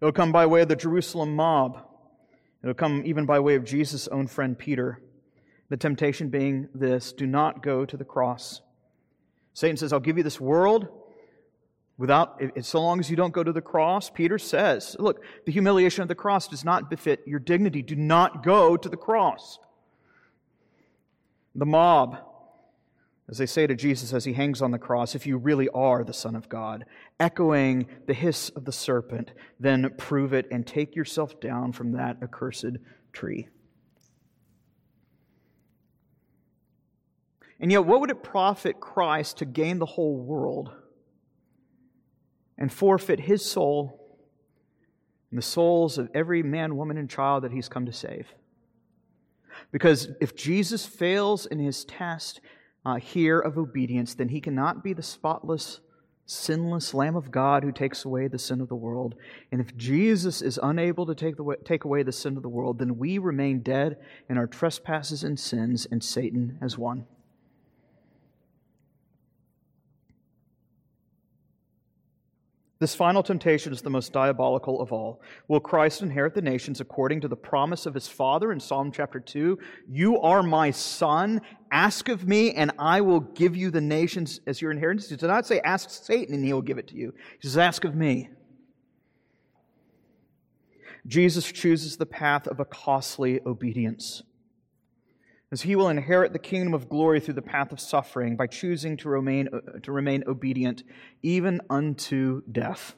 It'll 0.00 0.10
come 0.10 0.32
by 0.32 0.46
way 0.46 0.62
of 0.62 0.68
the 0.68 0.76
Jerusalem 0.76 1.36
mob. 1.36 1.86
It'll 2.64 2.74
come 2.74 3.02
even 3.06 3.24
by 3.24 3.38
way 3.38 3.54
of 3.54 3.64
Jesus' 3.64 4.08
own 4.08 4.26
friend 4.26 4.58
Peter. 4.58 5.00
The 5.68 5.76
temptation 5.76 6.30
being 6.30 6.68
this 6.74 7.12
do 7.12 7.26
not 7.26 7.62
go 7.62 7.84
to 7.84 7.96
the 7.96 8.04
cross. 8.04 8.60
Satan 9.54 9.76
says, 9.76 9.92
I'll 9.92 10.00
give 10.00 10.16
you 10.16 10.24
this 10.24 10.40
world 10.40 10.88
without, 11.98 12.40
so 12.62 12.80
long 12.80 13.00
as 13.00 13.10
you 13.10 13.16
don't 13.16 13.34
go 13.34 13.42
to 13.42 13.52
the 13.52 13.60
cross. 13.60 14.08
Peter 14.08 14.38
says, 14.38 14.96
Look, 14.98 15.22
the 15.44 15.52
humiliation 15.52 16.00
of 16.02 16.08
the 16.08 16.14
cross 16.14 16.48
does 16.48 16.64
not 16.64 16.88
befit 16.88 17.22
your 17.26 17.40
dignity. 17.40 17.82
Do 17.82 17.96
not 17.96 18.42
go 18.42 18.76
to 18.76 18.88
the 18.88 18.96
cross. 18.96 19.58
The 21.54 21.66
mob, 21.66 22.18
as 23.28 23.38
they 23.38 23.46
say 23.46 23.66
to 23.66 23.74
Jesus 23.74 24.12
as 24.12 24.24
he 24.24 24.32
hangs 24.32 24.62
on 24.62 24.70
the 24.70 24.78
cross, 24.78 25.16
if 25.16 25.26
you 25.26 25.36
really 25.36 25.68
are 25.70 26.04
the 26.04 26.14
Son 26.14 26.36
of 26.36 26.48
God, 26.48 26.86
echoing 27.18 27.88
the 28.06 28.14
hiss 28.14 28.48
of 28.50 28.64
the 28.64 28.72
serpent, 28.72 29.32
then 29.58 29.92
prove 29.98 30.32
it 30.32 30.46
and 30.52 30.64
take 30.64 30.94
yourself 30.94 31.40
down 31.40 31.72
from 31.72 31.92
that 31.92 32.18
accursed 32.22 32.76
tree. 33.12 33.48
And 37.60 37.72
yet, 37.72 37.84
what 37.84 38.00
would 38.00 38.10
it 38.10 38.22
profit 38.22 38.78
Christ 38.78 39.38
to 39.38 39.44
gain 39.44 39.80
the 39.80 39.86
whole 39.86 40.16
world 40.16 40.70
and 42.58 42.72
forfeit 42.72 43.20
his 43.20 43.44
soul 43.44 44.18
and 45.30 45.38
the 45.38 45.42
souls 45.42 45.98
of 45.98 46.10
every 46.14 46.42
man, 46.42 46.76
woman, 46.76 46.98
and 46.98 47.08
child 47.08 47.44
that 47.44 47.52
he's 47.52 47.68
come 47.68 47.86
to 47.86 47.92
save? 47.92 48.26
Because 49.70 50.08
if 50.20 50.34
Jesus 50.34 50.86
fails 50.86 51.46
in 51.46 51.58
his 51.58 51.84
test 51.84 52.40
uh, 52.84 52.96
here 52.96 53.38
of 53.38 53.58
obedience, 53.58 54.14
then 54.14 54.28
he 54.28 54.40
cannot 54.40 54.82
be 54.82 54.92
the 54.92 55.02
spotless, 55.02 55.80
sinless 56.26 56.94
Lamb 56.94 57.16
of 57.16 57.30
God 57.30 57.62
who 57.62 57.72
takes 57.72 58.04
away 58.04 58.28
the 58.28 58.38
sin 58.38 58.60
of 58.60 58.68
the 58.68 58.76
world. 58.76 59.14
And 59.52 59.60
if 59.60 59.76
Jesus 59.76 60.42
is 60.42 60.58
unable 60.62 61.06
to 61.06 61.14
take, 61.14 61.36
the, 61.36 61.56
take 61.64 61.84
away 61.84 62.02
the 62.02 62.12
sin 62.12 62.36
of 62.36 62.42
the 62.42 62.48
world, 62.48 62.78
then 62.78 62.98
we 62.98 63.18
remain 63.18 63.60
dead 63.60 63.98
in 64.28 64.38
our 64.38 64.46
trespasses 64.46 65.24
and 65.24 65.38
sins, 65.38 65.86
and 65.90 66.02
Satan 66.02 66.58
has 66.60 66.78
won. 66.78 67.06
This 72.80 72.94
final 72.94 73.24
temptation 73.24 73.72
is 73.72 73.82
the 73.82 73.90
most 73.90 74.12
diabolical 74.12 74.80
of 74.80 74.92
all. 74.92 75.20
Will 75.48 75.58
Christ 75.58 76.00
inherit 76.00 76.34
the 76.34 76.42
nations 76.42 76.80
according 76.80 77.20
to 77.22 77.28
the 77.28 77.34
promise 77.34 77.86
of 77.86 77.94
his 77.94 78.06
Father 78.06 78.52
in 78.52 78.60
Psalm 78.60 78.92
chapter 78.92 79.18
2? 79.18 79.58
You 79.88 80.20
are 80.20 80.44
my 80.44 80.70
son. 80.70 81.40
Ask 81.72 82.08
of 82.08 82.28
me, 82.28 82.52
and 82.52 82.70
I 82.78 83.00
will 83.00 83.18
give 83.20 83.56
you 83.56 83.72
the 83.72 83.80
nations 83.80 84.40
as 84.46 84.62
your 84.62 84.70
inheritance. 84.70 85.08
He 85.08 85.16
does 85.16 85.26
not 85.28 85.44
say, 85.44 85.60
Ask 85.64 85.90
Satan, 85.90 86.36
and 86.36 86.44
he 86.44 86.52
will 86.52 86.62
give 86.62 86.78
it 86.78 86.86
to 86.88 86.94
you. 86.94 87.12
He 87.40 87.48
says, 87.48 87.58
Ask 87.58 87.84
of 87.84 87.96
me. 87.96 88.28
Jesus 91.04 91.50
chooses 91.50 91.96
the 91.96 92.06
path 92.06 92.46
of 92.46 92.60
a 92.60 92.64
costly 92.64 93.40
obedience 93.44 94.22
as 95.50 95.62
he 95.62 95.74
will 95.74 95.88
inherit 95.88 96.32
the 96.32 96.38
kingdom 96.38 96.74
of 96.74 96.88
glory 96.88 97.20
through 97.20 97.34
the 97.34 97.42
path 97.42 97.72
of 97.72 97.80
suffering 97.80 98.36
by 98.36 98.46
choosing 98.46 98.96
to 98.98 99.08
remain, 99.08 99.48
uh, 99.52 99.78
to 99.82 99.92
remain 99.92 100.22
obedient 100.26 100.82
even 101.22 101.60
unto 101.70 102.42
death. 102.50 102.94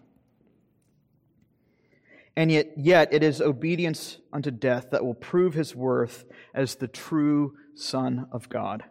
And 2.37 2.51
yet, 2.51 2.73
yet 2.77 3.13
it 3.13 3.23
is 3.23 3.41
obedience 3.41 4.19
unto 4.33 4.51
death 4.51 4.89
that 4.91 5.05
will 5.05 5.15
prove 5.15 5.55
his 5.55 5.77
worth 5.77 6.25
as 6.55 6.77
the 6.77 6.89
true 6.89 7.57
Son 7.75 8.27
of 8.33 8.49
God. 8.49 8.85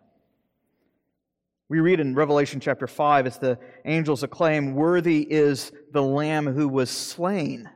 We 1.68 1.80
read 1.80 2.00
in 2.00 2.16
Revelation 2.16 2.60
chapter 2.60 2.88
5 2.88 3.28
as 3.28 3.38
the 3.38 3.60
angels 3.86 4.24
acclaim, 4.24 4.74
Worthy 4.74 5.22
is 5.22 5.72
the 5.92 6.02
Lamb 6.02 6.48
who 6.48 6.68
was 6.68 6.90
slain 6.90 7.70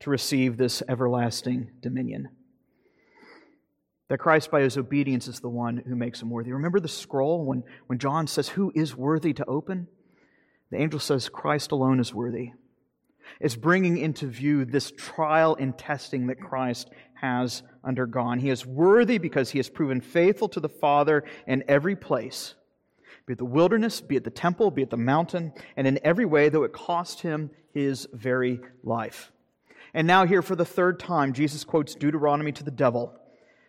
to 0.00 0.10
receive 0.10 0.56
this 0.56 0.82
everlasting 0.88 1.70
dominion 1.80 2.28
that 4.10 4.18
Christ, 4.18 4.50
by 4.50 4.62
his 4.62 4.76
obedience, 4.76 5.28
is 5.28 5.38
the 5.38 5.48
one 5.48 5.76
who 5.76 5.94
makes 5.94 6.20
him 6.20 6.30
worthy. 6.30 6.52
Remember 6.52 6.80
the 6.80 6.88
scroll 6.88 7.44
when, 7.44 7.62
when 7.86 8.00
John 8.00 8.26
says, 8.26 8.48
Who 8.48 8.72
is 8.74 8.96
worthy 8.96 9.32
to 9.34 9.46
open? 9.46 9.86
The 10.72 10.78
angel 10.78 10.98
says, 10.98 11.28
Christ 11.28 11.70
alone 11.70 12.00
is 12.00 12.12
worthy. 12.12 12.50
It's 13.38 13.54
bringing 13.54 13.98
into 13.98 14.26
view 14.26 14.64
this 14.64 14.90
trial 14.96 15.56
and 15.58 15.78
testing 15.78 16.26
that 16.26 16.40
Christ 16.40 16.90
has 17.14 17.62
undergone. 17.84 18.40
He 18.40 18.50
is 18.50 18.66
worthy 18.66 19.18
because 19.18 19.50
he 19.50 19.60
has 19.60 19.70
proven 19.70 20.00
faithful 20.00 20.48
to 20.50 20.60
the 20.60 20.68
Father 20.68 21.22
in 21.46 21.62
every 21.68 21.94
place, 21.94 22.56
be 23.26 23.34
it 23.34 23.38
the 23.38 23.44
wilderness, 23.44 24.00
be 24.00 24.16
it 24.16 24.24
the 24.24 24.30
temple, 24.30 24.72
be 24.72 24.82
it 24.82 24.90
the 24.90 24.96
mountain, 24.96 25.52
and 25.76 25.86
in 25.86 26.00
every 26.02 26.24
way, 26.24 26.48
though 26.48 26.64
it 26.64 26.72
cost 26.72 27.20
him 27.20 27.50
his 27.72 28.08
very 28.12 28.58
life. 28.82 29.30
And 29.94 30.08
now, 30.08 30.26
here 30.26 30.42
for 30.42 30.56
the 30.56 30.64
third 30.64 30.98
time, 30.98 31.32
Jesus 31.32 31.62
quotes 31.62 31.94
Deuteronomy 31.94 32.50
to 32.52 32.64
the 32.64 32.72
devil 32.72 33.19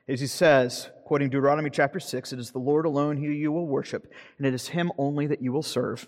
as 0.08 0.20
he 0.20 0.28
says, 0.28 0.90
quoting 1.06 1.30
Deuteronomy 1.30 1.70
chapter 1.70 2.00
6, 2.00 2.34
it 2.34 2.40
is 2.40 2.52
the 2.52 2.60
Lord 2.60 2.86
alone 2.86 3.18
who 3.18 3.30
you 3.30 3.52
will 3.52 3.68
worship, 3.68 4.12
and 4.38 4.48
it 4.48 4.54
is 4.54 4.70
him 4.70 4.92
only 4.98 5.28
that 5.28 5.42
you 5.42 5.52
will 5.52 5.64
serve. 5.64 6.08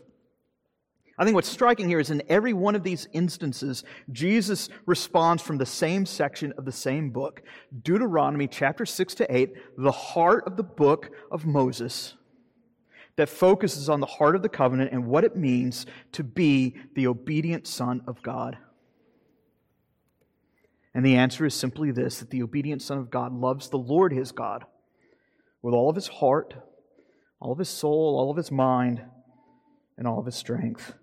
I 1.17 1.25
think 1.25 1.35
what's 1.35 1.49
striking 1.49 1.87
here 1.87 1.99
is 1.99 2.09
in 2.09 2.23
every 2.27 2.53
one 2.53 2.75
of 2.75 2.83
these 2.83 3.07
instances, 3.13 3.83
Jesus 4.11 4.67
responds 4.87 5.43
from 5.43 5.59
the 5.59 5.65
same 5.65 6.07
section 6.07 6.53
of 6.57 6.65
the 6.65 6.71
same 6.71 7.11
book, 7.11 7.43
Deuteronomy 7.83 8.47
chapter 8.47 8.85
6 8.85 9.13
to 9.15 9.35
8, 9.35 9.53
the 9.77 9.91
heart 9.91 10.45
of 10.47 10.57
the 10.57 10.63
book 10.63 11.11
of 11.31 11.45
Moses, 11.45 12.15
that 13.15 13.29
focuses 13.29 13.89
on 13.89 13.99
the 13.99 14.07
heart 14.07 14.35
of 14.35 14.41
the 14.41 14.49
covenant 14.49 14.91
and 14.91 15.05
what 15.05 15.23
it 15.23 15.35
means 15.35 15.85
to 16.13 16.23
be 16.23 16.75
the 16.95 17.05
obedient 17.05 17.67
Son 17.67 18.01
of 18.07 18.23
God. 18.23 18.57
And 20.93 21.05
the 21.05 21.15
answer 21.15 21.45
is 21.45 21.53
simply 21.53 21.91
this 21.91 22.19
that 22.19 22.29
the 22.29 22.43
obedient 22.43 22.81
Son 22.81 22.97
of 22.97 23.09
God 23.09 23.33
loves 23.33 23.69
the 23.69 23.77
Lord 23.77 24.13
his 24.13 24.31
God 24.31 24.65
with 25.61 25.73
all 25.73 25.89
of 25.89 25.95
his 25.95 26.07
heart, 26.07 26.53
all 27.39 27.51
of 27.51 27.59
his 27.59 27.69
soul, 27.69 28.17
all 28.17 28.29
of 28.29 28.37
his 28.37 28.51
mind, 28.51 29.01
and 29.97 30.07
all 30.07 30.19
of 30.19 30.25
his 30.25 30.35
strength. 30.35 30.93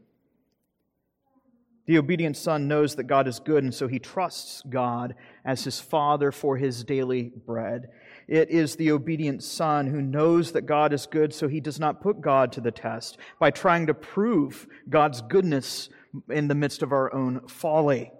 The 1.86 1.98
obedient 1.98 2.36
son 2.36 2.68
knows 2.68 2.94
that 2.94 3.04
God 3.08 3.26
is 3.26 3.40
good, 3.40 3.64
and 3.64 3.74
so 3.74 3.88
he 3.88 3.98
trusts 3.98 4.62
God 4.68 5.16
as 5.44 5.64
his 5.64 5.80
father 5.80 6.30
for 6.30 6.56
his 6.56 6.84
daily 6.84 7.32
bread. 7.44 7.88
It 8.28 8.48
is 8.48 8.76
the 8.76 8.92
obedient 8.92 9.42
son 9.42 9.88
who 9.88 10.00
knows 10.00 10.52
that 10.52 10.66
God 10.66 10.92
is 10.92 11.06
good, 11.06 11.34
so 11.34 11.48
he 11.48 11.58
does 11.58 11.80
not 11.80 12.00
put 12.00 12.20
God 12.20 12.52
to 12.52 12.60
the 12.60 12.70
test 12.70 13.18
by 13.40 13.50
trying 13.50 13.88
to 13.88 13.94
prove 13.94 14.68
God's 14.88 15.20
goodness 15.20 15.88
in 16.28 16.46
the 16.46 16.54
midst 16.54 16.84
of 16.84 16.92
our 16.92 17.12
own 17.12 17.48
folly. 17.48 18.12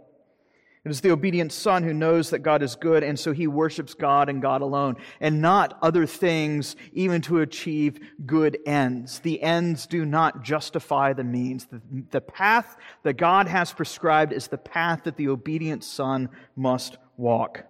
It 0.83 0.91
is 0.91 1.03
the 1.03 1.11
obedient 1.11 1.53
son 1.53 1.83
who 1.83 1.93
knows 1.93 2.31
that 2.31 2.39
God 2.39 2.63
is 2.63 2.75
good, 2.75 3.03
and 3.03 3.19
so 3.19 3.33
he 3.33 3.47
worships 3.47 3.93
God 3.93 4.31
and 4.31 4.41
God 4.41 4.63
alone, 4.63 4.97
and 5.21 5.43
not 5.43 5.79
other 5.83 6.07
things, 6.07 6.75
even 6.95 7.21
to 7.23 7.41
achieve 7.41 8.01
good 8.25 8.59
ends. 8.65 9.19
The 9.19 9.43
ends 9.43 9.87
do 9.87 10.07
not 10.07 10.43
justify 10.43 11.13
the 11.13 11.25
means. 11.25 11.67
The, 11.67 11.83
the 12.11 12.23
path 12.23 12.79
that 13.03 13.19
God 13.19 13.47
has 13.47 13.75
prescribed 13.75 14.33
is 14.33 14.49
the 14.49 14.57
path 14.57 15.05
that 15.05 15.17
the 15.17 15.29
obedient 15.29 15.85
son 15.85 16.31
must 16.57 16.97
walk. 17.19 17.65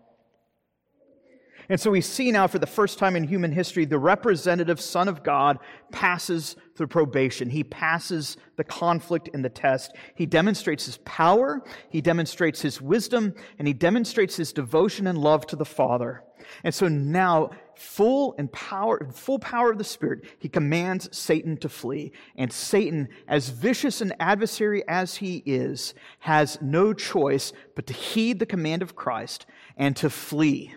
And 1.70 1.80
so 1.80 1.92
we 1.92 2.00
see 2.00 2.32
now 2.32 2.48
for 2.48 2.58
the 2.58 2.66
first 2.66 2.98
time 2.98 3.14
in 3.14 3.22
human 3.22 3.52
history, 3.52 3.84
the 3.84 3.96
representative 3.96 4.80
Son 4.80 5.06
of 5.06 5.22
God 5.22 5.60
passes 5.92 6.56
through 6.74 6.88
probation. 6.88 7.48
He 7.48 7.62
passes 7.62 8.36
the 8.56 8.64
conflict 8.64 9.30
and 9.32 9.44
the 9.44 9.50
test. 9.50 9.92
He 10.16 10.26
demonstrates 10.26 10.84
his 10.84 10.98
power, 11.04 11.62
he 11.88 12.00
demonstrates 12.00 12.60
his 12.60 12.82
wisdom, 12.82 13.34
and 13.56 13.68
he 13.68 13.72
demonstrates 13.72 14.34
his 14.34 14.52
devotion 14.52 15.06
and 15.06 15.16
love 15.16 15.46
to 15.46 15.56
the 15.56 15.64
Father. 15.64 16.24
And 16.64 16.74
so 16.74 16.88
now, 16.88 17.50
full 17.76 18.34
and 18.36 18.50
power, 18.50 19.06
full 19.12 19.38
power 19.38 19.70
of 19.70 19.78
the 19.78 19.84
Spirit, 19.84 20.24
he 20.40 20.48
commands 20.48 21.16
Satan 21.16 21.56
to 21.58 21.68
flee. 21.68 22.10
And 22.34 22.52
Satan, 22.52 23.08
as 23.28 23.50
vicious 23.50 24.00
an 24.00 24.12
adversary 24.18 24.82
as 24.88 25.16
he 25.18 25.44
is, 25.46 25.94
has 26.18 26.60
no 26.60 26.92
choice 26.92 27.52
but 27.76 27.86
to 27.86 27.92
heed 27.92 28.40
the 28.40 28.46
command 28.46 28.82
of 28.82 28.96
Christ 28.96 29.46
and 29.76 29.94
to 29.96 30.10
flee. 30.10 30.74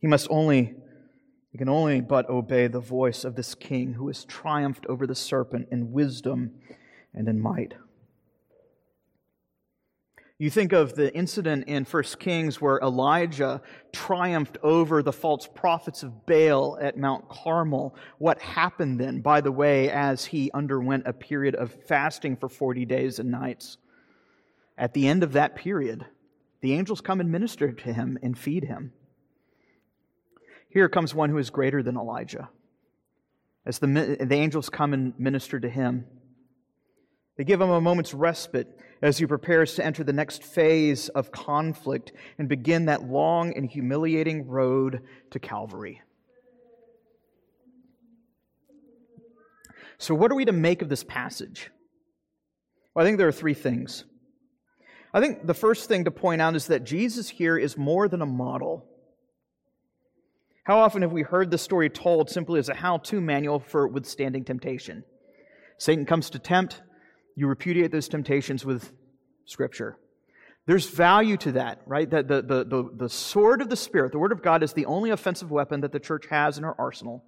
He 0.00 0.06
must 0.06 0.26
only, 0.30 0.74
he 1.52 1.58
can 1.58 1.68
only 1.68 2.00
but 2.00 2.28
obey 2.28 2.66
the 2.66 2.80
voice 2.80 3.24
of 3.24 3.36
this 3.36 3.54
king 3.54 3.92
who 3.92 4.08
has 4.08 4.24
triumphed 4.24 4.86
over 4.86 5.06
the 5.06 5.14
serpent 5.14 5.68
in 5.70 5.92
wisdom 5.92 6.52
and 7.14 7.28
in 7.28 7.40
might. 7.40 7.74
You 10.38 10.48
think 10.48 10.72
of 10.72 10.94
the 10.94 11.14
incident 11.14 11.64
in 11.66 11.84
1 11.84 12.02
Kings 12.18 12.62
where 12.62 12.78
Elijah 12.78 13.60
triumphed 13.92 14.56
over 14.62 15.02
the 15.02 15.12
false 15.12 15.46
prophets 15.46 16.02
of 16.02 16.24
Baal 16.24 16.78
at 16.80 16.96
Mount 16.96 17.28
Carmel. 17.28 17.94
What 18.16 18.40
happened 18.40 18.98
then, 18.98 19.20
by 19.20 19.42
the 19.42 19.52
way, 19.52 19.90
as 19.90 20.24
he 20.24 20.50
underwent 20.54 21.02
a 21.06 21.12
period 21.12 21.56
of 21.56 21.74
fasting 21.86 22.36
for 22.36 22.48
40 22.48 22.86
days 22.86 23.18
and 23.18 23.30
nights? 23.30 23.76
At 24.78 24.94
the 24.94 25.08
end 25.08 25.22
of 25.22 25.32
that 25.34 25.56
period, 25.56 26.06
the 26.62 26.72
angels 26.72 27.02
come 27.02 27.20
and 27.20 27.30
minister 27.30 27.70
to 27.70 27.92
him 27.92 28.18
and 28.22 28.38
feed 28.38 28.64
him. 28.64 28.94
Here 30.70 30.88
comes 30.88 31.14
one 31.14 31.30
who 31.30 31.38
is 31.38 31.50
greater 31.50 31.82
than 31.82 31.96
Elijah. 31.96 32.48
As 33.66 33.78
the, 33.78 33.86
the 34.20 34.34
angels 34.34 34.70
come 34.70 34.94
and 34.94 35.18
minister 35.18 35.60
to 35.60 35.68
him, 35.68 36.06
they 37.36 37.44
give 37.44 37.60
him 37.60 37.70
a 37.70 37.80
moment's 37.80 38.14
respite 38.14 38.68
as 39.02 39.18
he 39.18 39.26
prepares 39.26 39.74
to 39.74 39.84
enter 39.84 40.04
the 40.04 40.12
next 40.12 40.42
phase 40.42 41.08
of 41.08 41.32
conflict 41.32 42.12
and 42.38 42.48
begin 42.48 42.86
that 42.86 43.02
long 43.02 43.54
and 43.56 43.66
humiliating 43.66 44.46
road 44.46 45.02
to 45.30 45.38
Calvary. 45.38 46.02
So, 49.98 50.14
what 50.14 50.30
are 50.30 50.34
we 50.34 50.44
to 50.46 50.52
make 50.52 50.82
of 50.82 50.88
this 50.88 51.04
passage? 51.04 51.70
Well, 52.94 53.04
I 53.04 53.08
think 53.08 53.18
there 53.18 53.28
are 53.28 53.32
three 53.32 53.54
things. 53.54 54.04
I 55.12 55.20
think 55.20 55.46
the 55.46 55.54
first 55.54 55.88
thing 55.88 56.04
to 56.04 56.10
point 56.10 56.40
out 56.40 56.54
is 56.54 56.68
that 56.68 56.84
Jesus 56.84 57.28
here 57.28 57.58
is 57.58 57.76
more 57.76 58.08
than 58.08 58.22
a 58.22 58.26
model. 58.26 58.86
How 60.64 60.78
often 60.78 61.02
have 61.02 61.12
we 61.12 61.22
heard 61.22 61.50
the 61.50 61.58
story 61.58 61.88
told 61.88 62.30
simply 62.30 62.58
as 62.58 62.68
a 62.68 62.74
how 62.74 62.98
to 62.98 63.20
manual 63.20 63.60
for 63.60 63.88
withstanding 63.88 64.44
temptation? 64.44 65.04
Satan 65.78 66.04
comes 66.04 66.30
to 66.30 66.38
tempt, 66.38 66.82
you 67.34 67.46
repudiate 67.46 67.90
those 67.90 68.08
temptations 68.08 68.64
with 68.64 68.92
Scripture. 69.46 69.96
There's 70.66 70.88
value 70.88 71.36
to 71.38 71.52
that, 71.52 71.80
right? 71.86 72.08
That 72.08 72.28
the, 72.28 72.42
the, 72.42 72.64
the, 72.64 72.90
the 72.94 73.08
sword 73.08 73.62
of 73.62 73.70
the 73.70 73.76
Spirit, 73.76 74.12
the 74.12 74.18
Word 74.18 74.32
of 74.32 74.42
God, 74.42 74.62
is 74.62 74.74
the 74.74 74.86
only 74.86 75.10
offensive 75.10 75.50
weapon 75.50 75.80
that 75.80 75.92
the 75.92 75.98
church 75.98 76.26
has 76.30 76.58
in 76.58 76.64
her 76.64 76.78
arsenal. 76.78 77.24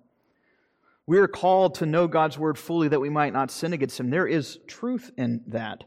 We 1.06 1.18
are 1.18 1.26
called 1.26 1.76
to 1.76 1.86
know 1.86 2.06
God's 2.06 2.38
Word 2.38 2.58
fully 2.58 2.88
that 2.88 3.00
we 3.00 3.08
might 3.08 3.32
not 3.32 3.50
sin 3.50 3.72
against 3.72 3.98
Him. 3.98 4.10
There 4.10 4.26
is 4.26 4.58
truth 4.68 5.10
in 5.16 5.42
that. 5.48 5.84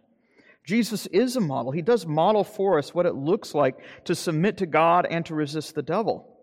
Jesus 0.65 1.05
is 1.07 1.35
a 1.35 1.41
model. 1.41 1.71
He 1.71 1.83
does 1.83 2.07
model 2.07 2.43
for 2.43 2.79
us 2.79 2.93
what 2.93 3.05
it 3.05 3.13
looks 3.13 3.53
like 3.53 3.77
to 4.05 4.15
submit 4.15 4.57
to 4.57 4.65
God 4.65 5.05
and 5.09 5.23
to 5.27 5.35
resist 5.35 5.75
the 5.75 5.83
devil. 5.83 6.34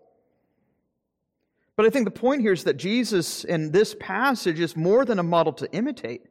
But 1.75 1.85
I 1.85 1.89
think 1.89 2.05
the 2.05 2.11
point 2.11 2.41
here 2.41 2.53
is 2.53 2.65
that 2.65 2.77
Jesus 2.77 3.43
in 3.43 3.71
this 3.71 3.95
passage 3.99 4.59
is 4.59 4.75
more 4.75 5.05
than 5.05 5.19
a 5.19 5.23
model 5.23 5.53
to 5.53 5.71
imitate. 5.71 6.21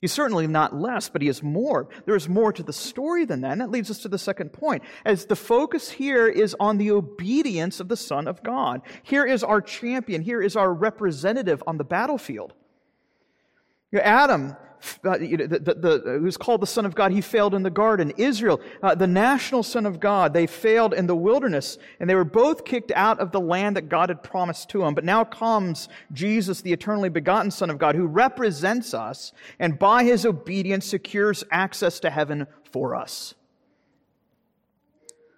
He's 0.00 0.12
certainly 0.12 0.46
not 0.46 0.74
less, 0.74 1.08
but 1.08 1.22
he 1.22 1.28
is 1.28 1.42
more. 1.42 1.88
There 2.04 2.16
is 2.16 2.28
more 2.28 2.52
to 2.52 2.62
the 2.62 2.72
story 2.72 3.24
than 3.24 3.40
that. 3.40 3.52
And 3.52 3.60
that 3.60 3.70
leads 3.70 3.90
us 3.90 3.98
to 4.00 4.08
the 4.08 4.18
second 4.18 4.52
point. 4.52 4.82
As 5.04 5.24
the 5.24 5.36
focus 5.36 5.90
here 5.90 6.28
is 6.28 6.54
on 6.60 6.76
the 6.76 6.90
obedience 6.90 7.80
of 7.80 7.88
the 7.88 7.96
Son 7.96 8.28
of 8.28 8.42
God. 8.42 8.82
Here 9.02 9.24
is 9.24 9.42
our 9.42 9.60
champion. 9.60 10.22
Here 10.22 10.42
is 10.42 10.54
our 10.54 10.72
representative 10.72 11.62
on 11.66 11.78
the 11.78 11.84
battlefield. 11.84 12.52
Adam 13.94 14.54
uh, 15.04 15.18
the, 15.18 15.36
the, 15.36 15.74
the, 15.74 16.18
who's 16.20 16.36
called 16.36 16.60
the 16.60 16.66
Son 16.66 16.86
of 16.86 16.94
God, 16.94 17.12
he 17.12 17.20
failed 17.20 17.54
in 17.54 17.62
the 17.62 17.70
garden. 17.70 18.12
Israel, 18.16 18.60
uh, 18.82 18.94
the 18.94 19.06
national 19.06 19.62
Son 19.62 19.86
of 19.86 20.00
God, 20.00 20.32
they 20.32 20.46
failed 20.46 20.94
in 20.94 21.06
the 21.06 21.16
wilderness, 21.16 21.78
and 22.00 22.08
they 22.08 22.14
were 22.14 22.24
both 22.24 22.64
kicked 22.64 22.92
out 22.92 23.18
of 23.20 23.32
the 23.32 23.40
land 23.40 23.76
that 23.76 23.88
God 23.88 24.08
had 24.08 24.22
promised 24.22 24.68
to 24.70 24.78
them. 24.78 24.94
But 24.94 25.04
now 25.04 25.24
comes 25.24 25.88
Jesus, 26.12 26.60
the 26.60 26.72
eternally 26.72 27.08
begotten 27.08 27.50
Son 27.50 27.70
of 27.70 27.78
God, 27.78 27.94
who 27.94 28.06
represents 28.06 28.94
us, 28.94 29.32
and 29.58 29.78
by 29.78 30.04
his 30.04 30.24
obedience 30.26 30.86
secures 30.86 31.44
access 31.50 32.00
to 32.00 32.10
heaven 32.10 32.46
for 32.70 32.94
us. 32.94 33.34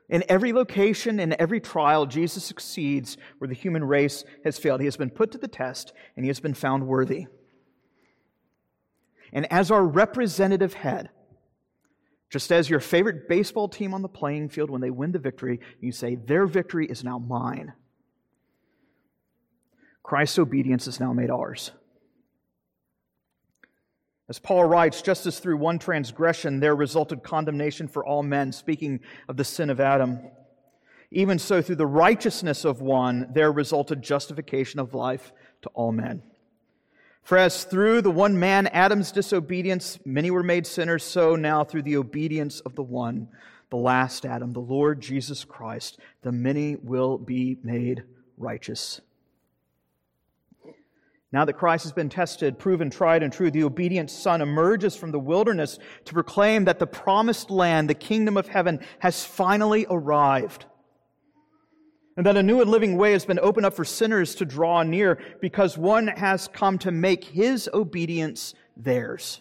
In 0.08 0.24
every 0.28 0.54
location, 0.54 1.20
in 1.20 1.38
every 1.38 1.60
trial, 1.60 2.06
Jesus 2.06 2.42
succeeds 2.42 3.18
where 3.38 3.48
the 3.48 3.54
human 3.54 3.84
race 3.84 4.24
has 4.42 4.58
failed. 4.58 4.80
He 4.80 4.86
has 4.86 4.96
been 4.96 5.10
put 5.10 5.32
to 5.32 5.38
the 5.38 5.48
test, 5.48 5.92
and 6.16 6.24
he 6.24 6.28
has 6.28 6.40
been 6.40 6.54
found 6.54 6.86
worthy. 6.86 7.26
And 9.32 9.50
as 9.52 9.70
our 9.70 9.84
representative 9.84 10.74
head, 10.74 11.10
just 12.30 12.52
as 12.52 12.68
your 12.68 12.80
favorite 12.80 13.28
baseball 13.28 13.68
team 13.68 13.94
on 13.94 14.02
the 14.02 14.08
playing 14.08 14.50
field, 14.50 14.70
when 14.70 14.80
they 14.80 14.90
win 14.90 15.12
the 15.12 15.18
victory, 15.18 15.60
you 15.80 15.92
say, 15.92 16.14
Their 16.14 16.46
victory 16.46 16.86
is 16.86 17.02
now 17.02 17.18
mine. 17.18 17.72
Christ's 20.02 20.38
obedience 20.38 20.86
is 20.86 21.00
now 21.00 21.12
made 21.12 21.30
ours. 21.30 21.70
As 24.28 24.38
Paul 24.38 24.64
writes, 24.64 25.00
just 25.00 25.24
as 25.24 25.38
through 25.38 25.56
one 25.56 25.78
transgression 25.78 26.60
there 26.60 26.76
resulted 26.76 27.22
condemnation 27.22 27.88
for 27.88 28.04
all 28.04 28.22
men, 28.22 28.52
speaking 28.52 29.00
of 29.26 29.38
the 29.38 29.44
sin 29.44 29.70
of 29.70 29.80
Adam, 29.80 30.20
even 31.10 31.38
so 31.38 31.62
through 31.62 31.76
the 31.76 31.86
righteousness 31.86 32.66
of 32.66 32.82
one 32.82 33.30
there 33.32 33.50
resulted 33.50 34.02
justification 34.02 34.80
of 34.80 34.92
life 34.92 35.32
to 35.62 35.70
all 35.70 35.92
men. 35.92 36.22
For 37.28 37.36
as 37.36 37.64
through 37.64 38.00
the 38.00 38.10
one 38.10 38.38
man, 38.38 38.68
Adam's 38.68 39.12
disobedience, 39.12 39.98
many 40.06 40.30
were 40.30 40.42
made 40.42 40.66
sinners, 40.66 41.04
so 41.04 41.36
now 41.36 41.62
through 41.62 41.82
the 41.82 41.98
obedience 41.98 42.60
of 42.60 42.74
the 42.74 42.82
one, 42.82 43.28
the 43.68 43.76
last 43.76 44.24
Adam, 44.24 44.54
the 44.54 44.60
Lord 44.60 45.02
Jesus 45.02 45.44
Christ, 45.44 46.00
the 46.22 46.32
many 46.32 46.76
will 46.76 47.18
be 47.18 47.58
made 47.62 48.04
righteous. 48.38 49.02
Now 51.30 51.44
that 51.44 51.52
Christ 51.52 51.84
has 51.84 51.92
been 51.92 52.08
tested, 52.08 52.58
proven, 52.58 52.88
tried, 52.88 53.22
and 53.22 53.30
true, 53.30 53.50
the 53.50 53.64
obedient 53.64 54.10
Son 54.10 54.40
emerges 54.40 54.96
from 54.96 55.10
the 55.10 55.18
wilderness 55.18 55.78
to 56.06 56.14
proclaim 56.14 56.64
that 56.64 56.78
the 56.78 56.86
promised 56.86 57.50
land, 57.50 57.90
the 57.90 57.94
kingdom 57.94 58.38
of 58.38 58.48
heaven, 58.48 58.80
has 59.00 59.22
finally 59.22 59.84
arrived 59.90 60.64
and 62.18 62.26
that 62.26 62.36
a 62.36 62.42
new 62.42 62.60
and 62.60 62.68
living 62.68 62.96
way 62.96 63.12
has 63.12 63.24
been 63.24 63.38
opened 63.38 63.64
up 63.64 63.74
for 63.74 63.84
sinners 63.84 64.34
to 64.34 64.44
draw 64.44 64.82
near 64.82 65.20
because 65.40 65.78
one 65.78 66.08
has 66.08 66.48
come 66.48 66.76
to 66.76 66.90
make 66.90 67.22
his 67.22 67.70
obedience 67.72 68.54
theirs. 68.76 69.40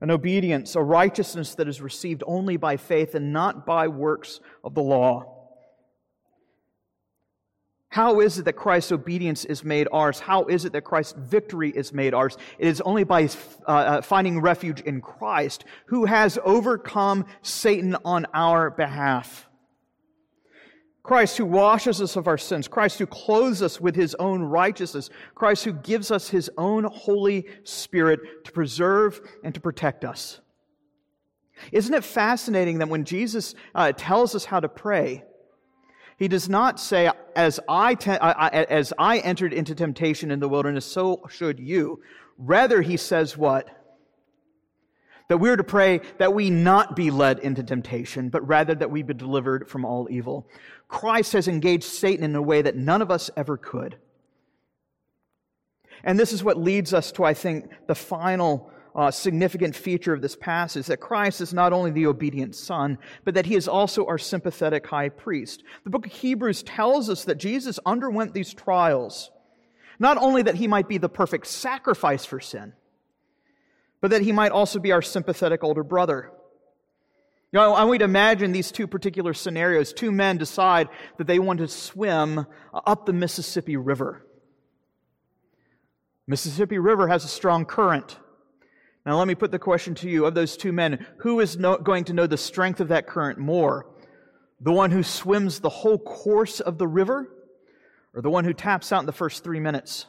An 0.00 0.12
obedience, 0.12 0.76
a 0.76 0.80
righteousness 0.80 1.56
that 1.56 1.66
is 1.66 1.80
received 1.80 2.22
only 2.24 2.56
by 2.56 2.76
faith 2.76 3.16
and 3.16 3.32
not 3.32 3.66
by 3.66 3.88
works 3.88 4.38
of 4.62 4.76
the 4.76 4.82
law. 4.82 5.39
How 7.90 8.20
is 8.20 8.38
it 8.38 8.44
that 8.44 8.52
Christ's 8.52 8.92
obedience 8.92 9.44
is 9.44 9.64
made 9.64 9.88
ours? 9.92 10.20
How 10.20 10.44
is 10.44 10.64
it 10.64 10.72
that 10.74 10.84
Christ's 10.84 11.14
victory 11.18 11.70
is 11.70 11.92
made 11.92 12.14
ours? 12.14 12.36
It 12.58 12.68
is 12.68 12.80
only 12.82 13.02
by 13.02 13.24
uh, 13.24 13.70
uh, 13.70 14.02
finding 14.02 14.40
refuge 14.40 14.80
in 14.80 15.00
Christ, 15.00 15.64
who 15.86 16.04
has 16.04 16.38
overcome 16.44 17.26
Satan 17.42 17.96
on 18.04 18.26
our 18.32 18.70
behalf. 18.70 19.48
Christ 21.02 21.38
who 21.38 21.46
washes 21.46 22.00
us 22.00 22.14
of 22.14 22.28
our 22.28 22.38
sins, 22.38 22.68
Christ 22.68 23.00
who 23.00 23.06
clothes 23.06 23.60
us 23.60 23.80
with 23.80 23.96
his 23.96 24.14
own 24.16 24.42
righteousness, 24.42 25.10
Christ 25.34 25.64
who 25.64 25.72
gives 25.72 26.12
us 26.12 26.28
his 26.28 26.48
own 26.56 26.84
Holy 26.84 27.46
Spirit 27.64 28.44
to 28.44 28.52
preserve 28.52 29.20
and 29.42 29.52
to 29.54 29.60
protect 29.60 30.04
us. 30.04 30.40
Isn't 31.72 31.94
it 31.94 32.04
fascinating 32.04 32.78
that 32.78 32.88
when 32.88 33.04
Jesus 33.04 33.56
uh, 33.74 33.92
tells 33.96 34.36
us 34.36 34.44
how 34.44 34.60
to 34.60 34.68
pray, 34.68 35.24
he 36.20 36.28
does 36.28 36.50
not 36.50 36.78
say, 36.78 37.10
as 37.34 37.58
I, 37.66 37.94
te- 37.94 38.10
as 38.10 38.92
I 38.98 39.20
entered 39.20 39.54
into 39.54 39.74
temptation 39.74 40.30
in 40.30 40.38
the 40.38 40.50
wilderness, 40.50 40.84
so 40.84 41.22
should 41.30 41.58
you. 41.58 42.02
Rather, 42.36 42.82
he 42.82 42.98
says 42.98 43.38
what? 43.38 43.70
That 45.28 45.38
we're 45.38 45.56
to 45.56 45.64
pray 45.64 46.02
that 46.18 46.34
we 46.34 46.50
not 46.50 46.94
be 46.94 47.10
led 47.10 47.38
into 47.38 47.62
temptation, 47.62 48.28
but 48.28 48.46
rather 48.46 48.74
that 48.74 48.90
we 48.90 49.02
be 49.02 49.14
delivered 49.14 49.66
from 49.66 49.86
all 49.86 50.08
evil. 50.10 50.46
Christ 50.88 51.32
has 51.32 51.48
engaged 51.48 51.84
Satan 51.84 52.22
in 52.22 52.36
a 52.36 52.42
way 52.42 52.60
that 52.60 52.76
none 52.76 53.00
of 53.00 53.10
us 53.10 53.30
ever 53.34 53.56
could. 53.56 53.96
And 56.04 56.20
this 56.20 56.34
is 56.34 56.44
what 56.44 56.58
leads 56.58 56.92
us 56.92 57.12
to, 57.12 57.24
I 57.24 57.32
think, 57.32 57.70
the 57.86 57.94
final 57.94 58.70
uh, 58.94 59.10
significant 59.10 59.76
feature 59.76 60.12
of 60.12 60.22
this 60.22 60.36
passage 60.36 60.86
that 60.86 61.00
Christ 61.00 61.40
is 61.40 61.54
not 61.54 61.72
only 61.72 61.90
the 61.90 62.06
obedient 62.06 62.54
Son, 62.54 62.98
but 63.24 63.34
that 63.34 63.46
he 63.46 63.54
is 63.54 63.68
also 63.68 64.06
our 64.06 64.18
sympathetic 64.18 64.86
high 64.86 65.08
priest. 65.08 65.62
The 65.84 65.90
book 65.90 66.06
of 66.06 66.12
Hebrews 66.12 66.62
tells 66.62 67.08
us 67.08 67.24
that 67.24 67.36
Jesus 67.36 67.78
underwent 67.86 68.34
these 68.34 68.52
trials, 68.52 69.30
not 69.98 70.16
only 70.16 70.42
that 70.42 70.56
he 70.56 70.66
might 70.66 70.88
be 70.88 70.98
the 70.98 71.08
perfect 71.08 71.46
sacrifice 71.46 72.24
for 72.24 72.40
sin, 72.40 72.72
but 74.00 74.10
that 74.10 74.22
he 74.22 74.32
might 74.32 74.52
also 74.52 74.78
be 74.78 74.92
our 74.92 75.02
sympathetic 75.02 75.62
older 75.62 75.84
brother. 75.84 76.30
You 77.52 77.58
know, 77.58 77.74
I 77.74 77.98
to 77.98 78.04
imagine 78.04 78.52
these 78.52 78.70
two 78.70 78.86
particular 78.86 79.34
scenarios. 79.34 79.92
Two 79.92 80.12
men 80.12 80.38
decide 80.38 80.88
that 81.18 81.26
they 81.26 81.40
want 81.40 81.58
to 81.58 81.68
swim 81.68 82.46
up 82.72 83.06
the 83.06 83.12
Mississippi 83.12 83.76
River. 83.76 84.24
Mississippi 86.28 86.78
River 86.78 87.08
has 87.08 87.24
a 87.24 87.28
strong 87.28 87.64
current. 87.64 88.16
Now, 89.06 89.18
let 89.18 89.28
me 89.28 89.34
put 89.34 89.50
the 89.50 89.58
question 89.58 89.94
to 89.96 90.10
you 90.10 90.26
of 90.26 90.34
those 90.34 90.56
two 90.56 90.72
men 90.72 91.06
who 91.18 91.40
is 91.40 91.56
no, 91.56 91.78
going 91.78 92.04
to 92.04 92.12
know 92.12 92.26
the 92.26 92.36
strength 92.36 92.80
of 92.80 92.88
that 92.88 93.06
current 93.06 93.38
more? 93.38 93.86
The 94.60 94.72
one 94.72 94.90
who 94.90 95.02
swims 95.02 95.60
the 95.60 95.70
whole 95.70 95.98
course 95.98 96.60
of 96.60 96.76
the 96.76 96.86
river, 96.86 97.28
or 98.14 98.20
the 98.20 98.30
one 98.30 98.44
who 98.44 98.52
taps 98.52 98.92
out 98.92 99.00
in 99.00 99.06
the 99.06 99.12
first 99.12 99.42
three 99.42 99.60
minutes? 99.60 100.04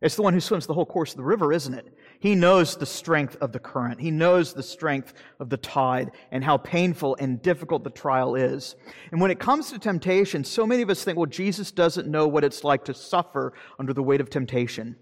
It's 0.00 0.16
the 0.16 0.22
one 0.22 0.34
who 0.34 0.40
swims 0.40 0.66
the 0.66 0.74
whole 0.74 0.86
course 0.86 1.12
of 1.12 1.18
the 1.18 1.22
river, 1.22 1.52
isn't 1.52 1.74
it? 1.74 1.86
He 2.18 2.34
knows 2.34 2.76
the 2.76 2.86
strength 2.86 3.36
of 3.40 3.52
the 3.52 3.60
current. 3.60 4.00
He 4.00 4.10
knows 4.10 4.52
the 4.52 4.62
strength 4.62 5.14
of 5.38 5.48
the 5.48 5.56
tide 5.56 6.10
and 6.32 6.42
how 6.42 6.56
painful 6.56 7.16
and 7.20 7.40
difficult 7.40 7.84
the 7.84 7.90
trial 7.90 8.34
is. 8.34 8.74
And 9.12 9.20
when 9.20 9.30
it 9.30 9.38
comes 9.38 9.70
to 9.70 9.78
temptation, 9.78 10.42
so 10.42 10.66
many 10.66 10.82
of 10.82 10.90
us 10.90 11.04
think, 11.04 11.18
well, 11.18 11.26
Jesus 11.26 11.70
doesn't 11.70 12.08
know 12.08 12.26
what 12.26 12.42
it's 12.42 12.64
like 12.64 12.86
to 12.86 12.94
suffer 12.94 13.52
under 13.78 13.92
the 13.92 14.02
weight 14.02 14.20
of 14.20 14.28
temptation. 14.28 14.96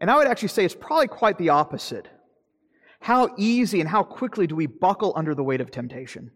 And 0.00 0.10
I 0.10 0.16
would 0.16 0.26
actually 0.26 0.48
say 0.48 0.64
it's 0.64 0.74
probably 0.74 1.08
quite 1.08 1.38
the 1.38 1.50
opposite. 1.50 2.08
How 3.00 3.34
easy 3.36 3.80
and 3.80 3.88
how 3.88 4.02
quickly 4.02 4.46
do 4.46 4.56
we 4.56 4.66
buckle 4.66 5.12
under 5.16 5.34
the 5.34 5.44
weight 5.44 5.60
of 5.60 5.70
temptation? 5.70 6.30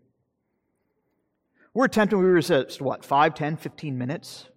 We're 1.73 1.89
tempted, 1.89 2.17
we 2.17 2.25
resist, 2.25 2.81
what, 2.81 3.05
5, 3.05 3.35
10, 3.35 3.57
15 3.57 3.99
minutes? 3.99 4.49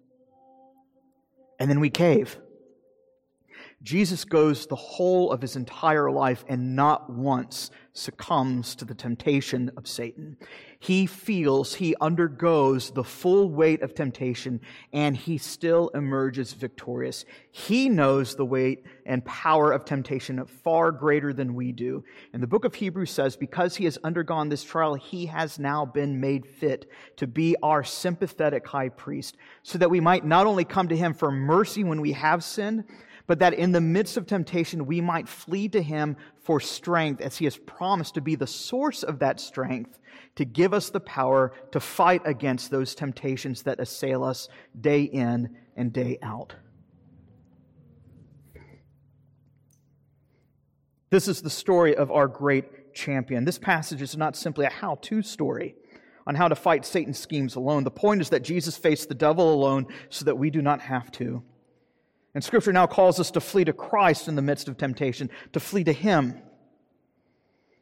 and 1.58 1.68
then 1.68 1.80
we 1.80 1.90
cave. 1.90 2.38
Jesus 3.82 4.24
goes 4.24 4.66
the 4.66 4.76
whole 4.76 5.30
of 5.30 5.40
his 5.40 5.56
entire 5.56 6.10
life 6.10 6.44
and 6.48 6.74
not 6.74 7.10
once 7.10 7.70
succumbs 7.98 8.74
to 8.76 8.84
the 8.84 8.94
temptation 8.94 9.70
of 9.76 9.86
Satan. 9.86 10.36
He 10.80 11.06
feels, 11.06 11.74
he 11.74 11.96
undergoes 12.00 12.92
the 12.92 13.02
full 13.02 13.50
weight 13.50 13.82
of 13.82 13.94
temptation 13.94 14.60
and 14.92 15.16
he 15.16 15.36
still 15.36 15.88
emerges 15.88 16.52
victorious. 16.52 17.24
He 17.50 17.88
knows 17.88 18.36
the 18.36 18.44
weight 18.44 18.84
and 19.04 19.24
power 19.24 19.72
of 19.72 19.84
temptation 19.84 20.44
far 20.46 20.92
greater 20.92 21.32
than 21.32 21.54
we 21.54 21.72
do. 21.72 22.04
And 22.32 22.42
the 22.42 22.46
book 22.46 22.64
of 22.64 22.76
Hebrews 22.76 23.10
says, 23.10 23.36
because 23.36 23.74
he 23.74 23.84
has 23.86 23.98
undergone 24.04 24.48
this 24.48 24.62
trial, 24.62 24.94
he 24.94 25.26
has 25.26 25.58
now 25.58 25.84
been 25.84 26.20
made 26.20 26.46
fit 26.46 26.88
to 27.16 27.26
be 27.26 27.56
our 27.62 27.82
sympathetic 27.82 28.66
high 28.66 28.90
priest 28.90 29.36
so 29.62 29.78
that 29.78 29.90
we 29.90 30.00
might 30.00 30.24
not 30.24 30.46
only 30.46 30.64
come 30.64 30.88
to 30.88 30.96
him 30.96 31.12
for 31.12 31.32
mercy 31.32 31.82
when 31.82 32.00
we 32.00 32.12
have 32.12 32.44
sinned, 32.44 32.84
but 33.28 33.38
that 33.38 33.54
in 33.54 33.70
the 33.70 33.80
midst 33.80 34.16
of 34.16 34.26
temptation 34.26 34.86
we 34.86 35.00
might 35.00 35.28
flee 35.28 35.68
to 35.68 35.80
him 35.80 36.16
for 36.42 36.58
strength 36.58 37.20
as 37.20 37.36
he 37.36 37.44
has 37.44 37.58
promised 37.58 38.14
to 38.14 38.20
be 38.20 38.34
the 38.34 38.46
source 38.46 39.04
of 39.04 39.20
that 39.20 39.38
strength 39.38 40.00
to 40.34 40.44
give 40.44 40.74
us 40.74 40.90
the 40.90 40.98
power 40.98 41.52
to 41.70 41.78
fight 41.78 42.22
against 42.24 42.70
those 42.70 42.94
temptations 42.94 43.62
that 43.62 43.78
assail 43.78 44.24
us 44.24 44.48
day 44.80 45.02
in 45.02 45.54
and 45.76 45.92
day 45.92 46.18
out. 46.22 46.54
This 51.10 51.28
is 51.28 51.42
the 51.42 51.50
story 51.50 51.94
of 51.94 52.10
our 52.10 52.28
great 52.28 52.94
champion. 52.94 53.44
This 53.44 53.58
passage 53.58 54.02
is 54.02 54.16
not 54.16 54.36
simply 54.36 54.64
a 54.66 54.70
how 54.70 54.96
to 55.02 55.22
story 55.22 55.74
on 56.26 56.34
how 56.34 56.48
to 56.48 56.54
fight 56.54 56.84
Satan's 56.84 57.18
schemes 57.18 57.56
alone. 57.56 57.84
The 57.84 57.90
point 57.90 58.20
is 58.22 58.30
that 58.30 58.42
Jesus 58.42 58.76
faced 58.76 59.08
the 59.08 59.14
devil 59.14 59.52
alone 59.52 59.86
so 60.08 60.24
that 60.24 60.36
we 60.36 60.50
do 60.50 60.62
not 60.62 60.80
have 60.80 61.10
to. 61.12 61.42
And 62.38 62.44
Scripture 62.44 62.72
now 62.72 62.86
calls 62.86 63.18
us 63.18 63.32
to 63.32 63.40
flee 63.40 63.64
to 63.64 63.72
Christ 63.72 64.28
in 64.28 64.36
the 64.36 64.42
midst 64.42 64.68
of 64.68 64.76
temptation, 64.76 65.28
to 65.54 65.58
flee 65.58 65.82
to 65.82 65.92
Him. 65.92 66.40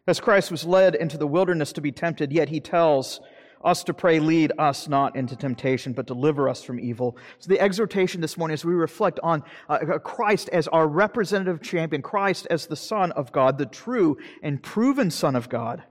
As 0.07 0.19
Christ 0.19 0.51
was 0.51 0.65
led 0.65 0.95
into 0.95 1.19
the 1.19 1.27
wilderness 1.27 1.75
to 1.75 1.83
be 1.83 1.93
tempted, 1.93 2.33
yet 2.33 2.49
He 2.49 2.61
tells 2.61 3.21
us 3.63 3.85
to 3.85 3.93
pray, 3.93 4.19
lead 4.19 4.53
us 4.59 4.89
not 4.89 5.15
into 5.15 5.37
temptation, 5.37 5.93
but 5.93 6.07
deliver 6.07 6.49
us 6.49 6.63
from 6.63 6.81
evil. 6.81 7.19
So, 7.39 7.51
the 7.51 7.61
exhortation 7.61 8.23
this 8.23 8.39
morning 8.39 8.55
as 8.55 8.65
we 8.65 8.73
reflect 8.73 9.21
on 9.23 9.43
uh, 9.69 9.99
Christ 9.99 10.49
as 10.55 10.69
our 10.69 10.89
representative 10.89 11.61
champion, 11.61 12.01
Christ 12.01 12.47
as 12.49 12.67
the 12.67 12.77
Son 12.77 13.13
of 13.13 13.33
God, 13.33 13.59
the 13.59 13.67
true 13.67 14.17
and 14.43 14.63
proven 14.63 15.11
Son 15.11 15.37
of 15.37 15.51
God. 15.51 15.83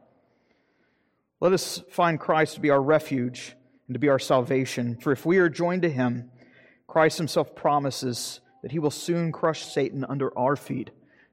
Let 1.40 1.54
us 1.54 1.84
find 1.92 2.20
Christ 2.20 2.56
to 2.56 2.62
be 2.62 2.72
our 2.72 2.82
refuge 2.82 3.56
and 3.88 3.94
to 3.94 4.00
be 4.00 4.10
our 4.10 4.18
salvation. 4.18 4.98
For 4.98 5.12
if 5.12 5.24
we 5.24 5.38
are 5.38 5.50
joined 5.50 5.84
to 5.84 5.90
Him, 5.92 6.32
Christ 6.88 7.20
Himself 7.20 7.56
promises 7.56 8.42
that 8.66 8.72
he 8.72 8.80
will 8.80 8.90
soon 8.90 9.32
crush 9.32 9.64
Satan 9.64 10.04
under 10.10 10.36
our 10.36 10.56
feet 10.56 10.90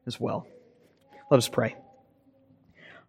as 0.07 0.21
well. 0.21 0.47
Let 1.31 1.39
us 1.39 1.49
pray. 1.49 1.75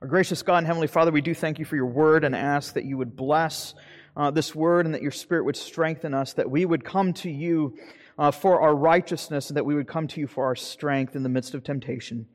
Our 0.01 0.07
gracious 0.07 0.41
God 0.41 0.59
and 0.59 0.65
Heavenly 0.65 0.87
Father, 0.87 1.11
we 1.11 1.19
do 1.19 1.35
thank 1.35 1.59
you 1.59 1.65
for 1.65 1.75
your 1.75 1.87
word 1.87 2.23
and 2.23 2.33
ask 2.33 2.75
that 2.75 2.85
you 2.85 2.97
would 2.97 3.17
bless 3.17 3.75
uh, 4.15 4.31
this 4.31 4.55
word 4.55 4.85
and 4.85 4.95
that 4.95 5.01
your 5.01 5.11
Spirit 5.11 5.43
would 5.43 5.57
strengthen 5.57 6.13
us, 6.13 6.31
that 6.35 6.49
we 6.49 6.63
would 6.63 6.85
come 6.85 7.11
to 7.15 7.29
you 7.29 7.77
uh, 8.17 8.31
for 8.31 8.61
our 8.61 8.73
righteousness 8.73 9.49
and 9.49 9.57
that 9.57 9.65
we 9.65 9.75
would 9.75 9.89
come 9.89 10.07
to 10.07 10.21
you 10.21 10.27
for 10.27 10.45
our 10.45 10.55
strength 10.55 11.17
in 11.17 11.23
the 11.23 11.29
midst 11.29 11.53
of 11.53 11.65
temptation. 11.65 12.25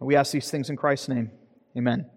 We 0.00 0.16
ask 0.16 0.32
these 0.32 0.50
things 0.50 0.68
in 0.68 0.74
Christ's 0.74 1.10
name. 1.10 1.30
Amen. 1.78 2.10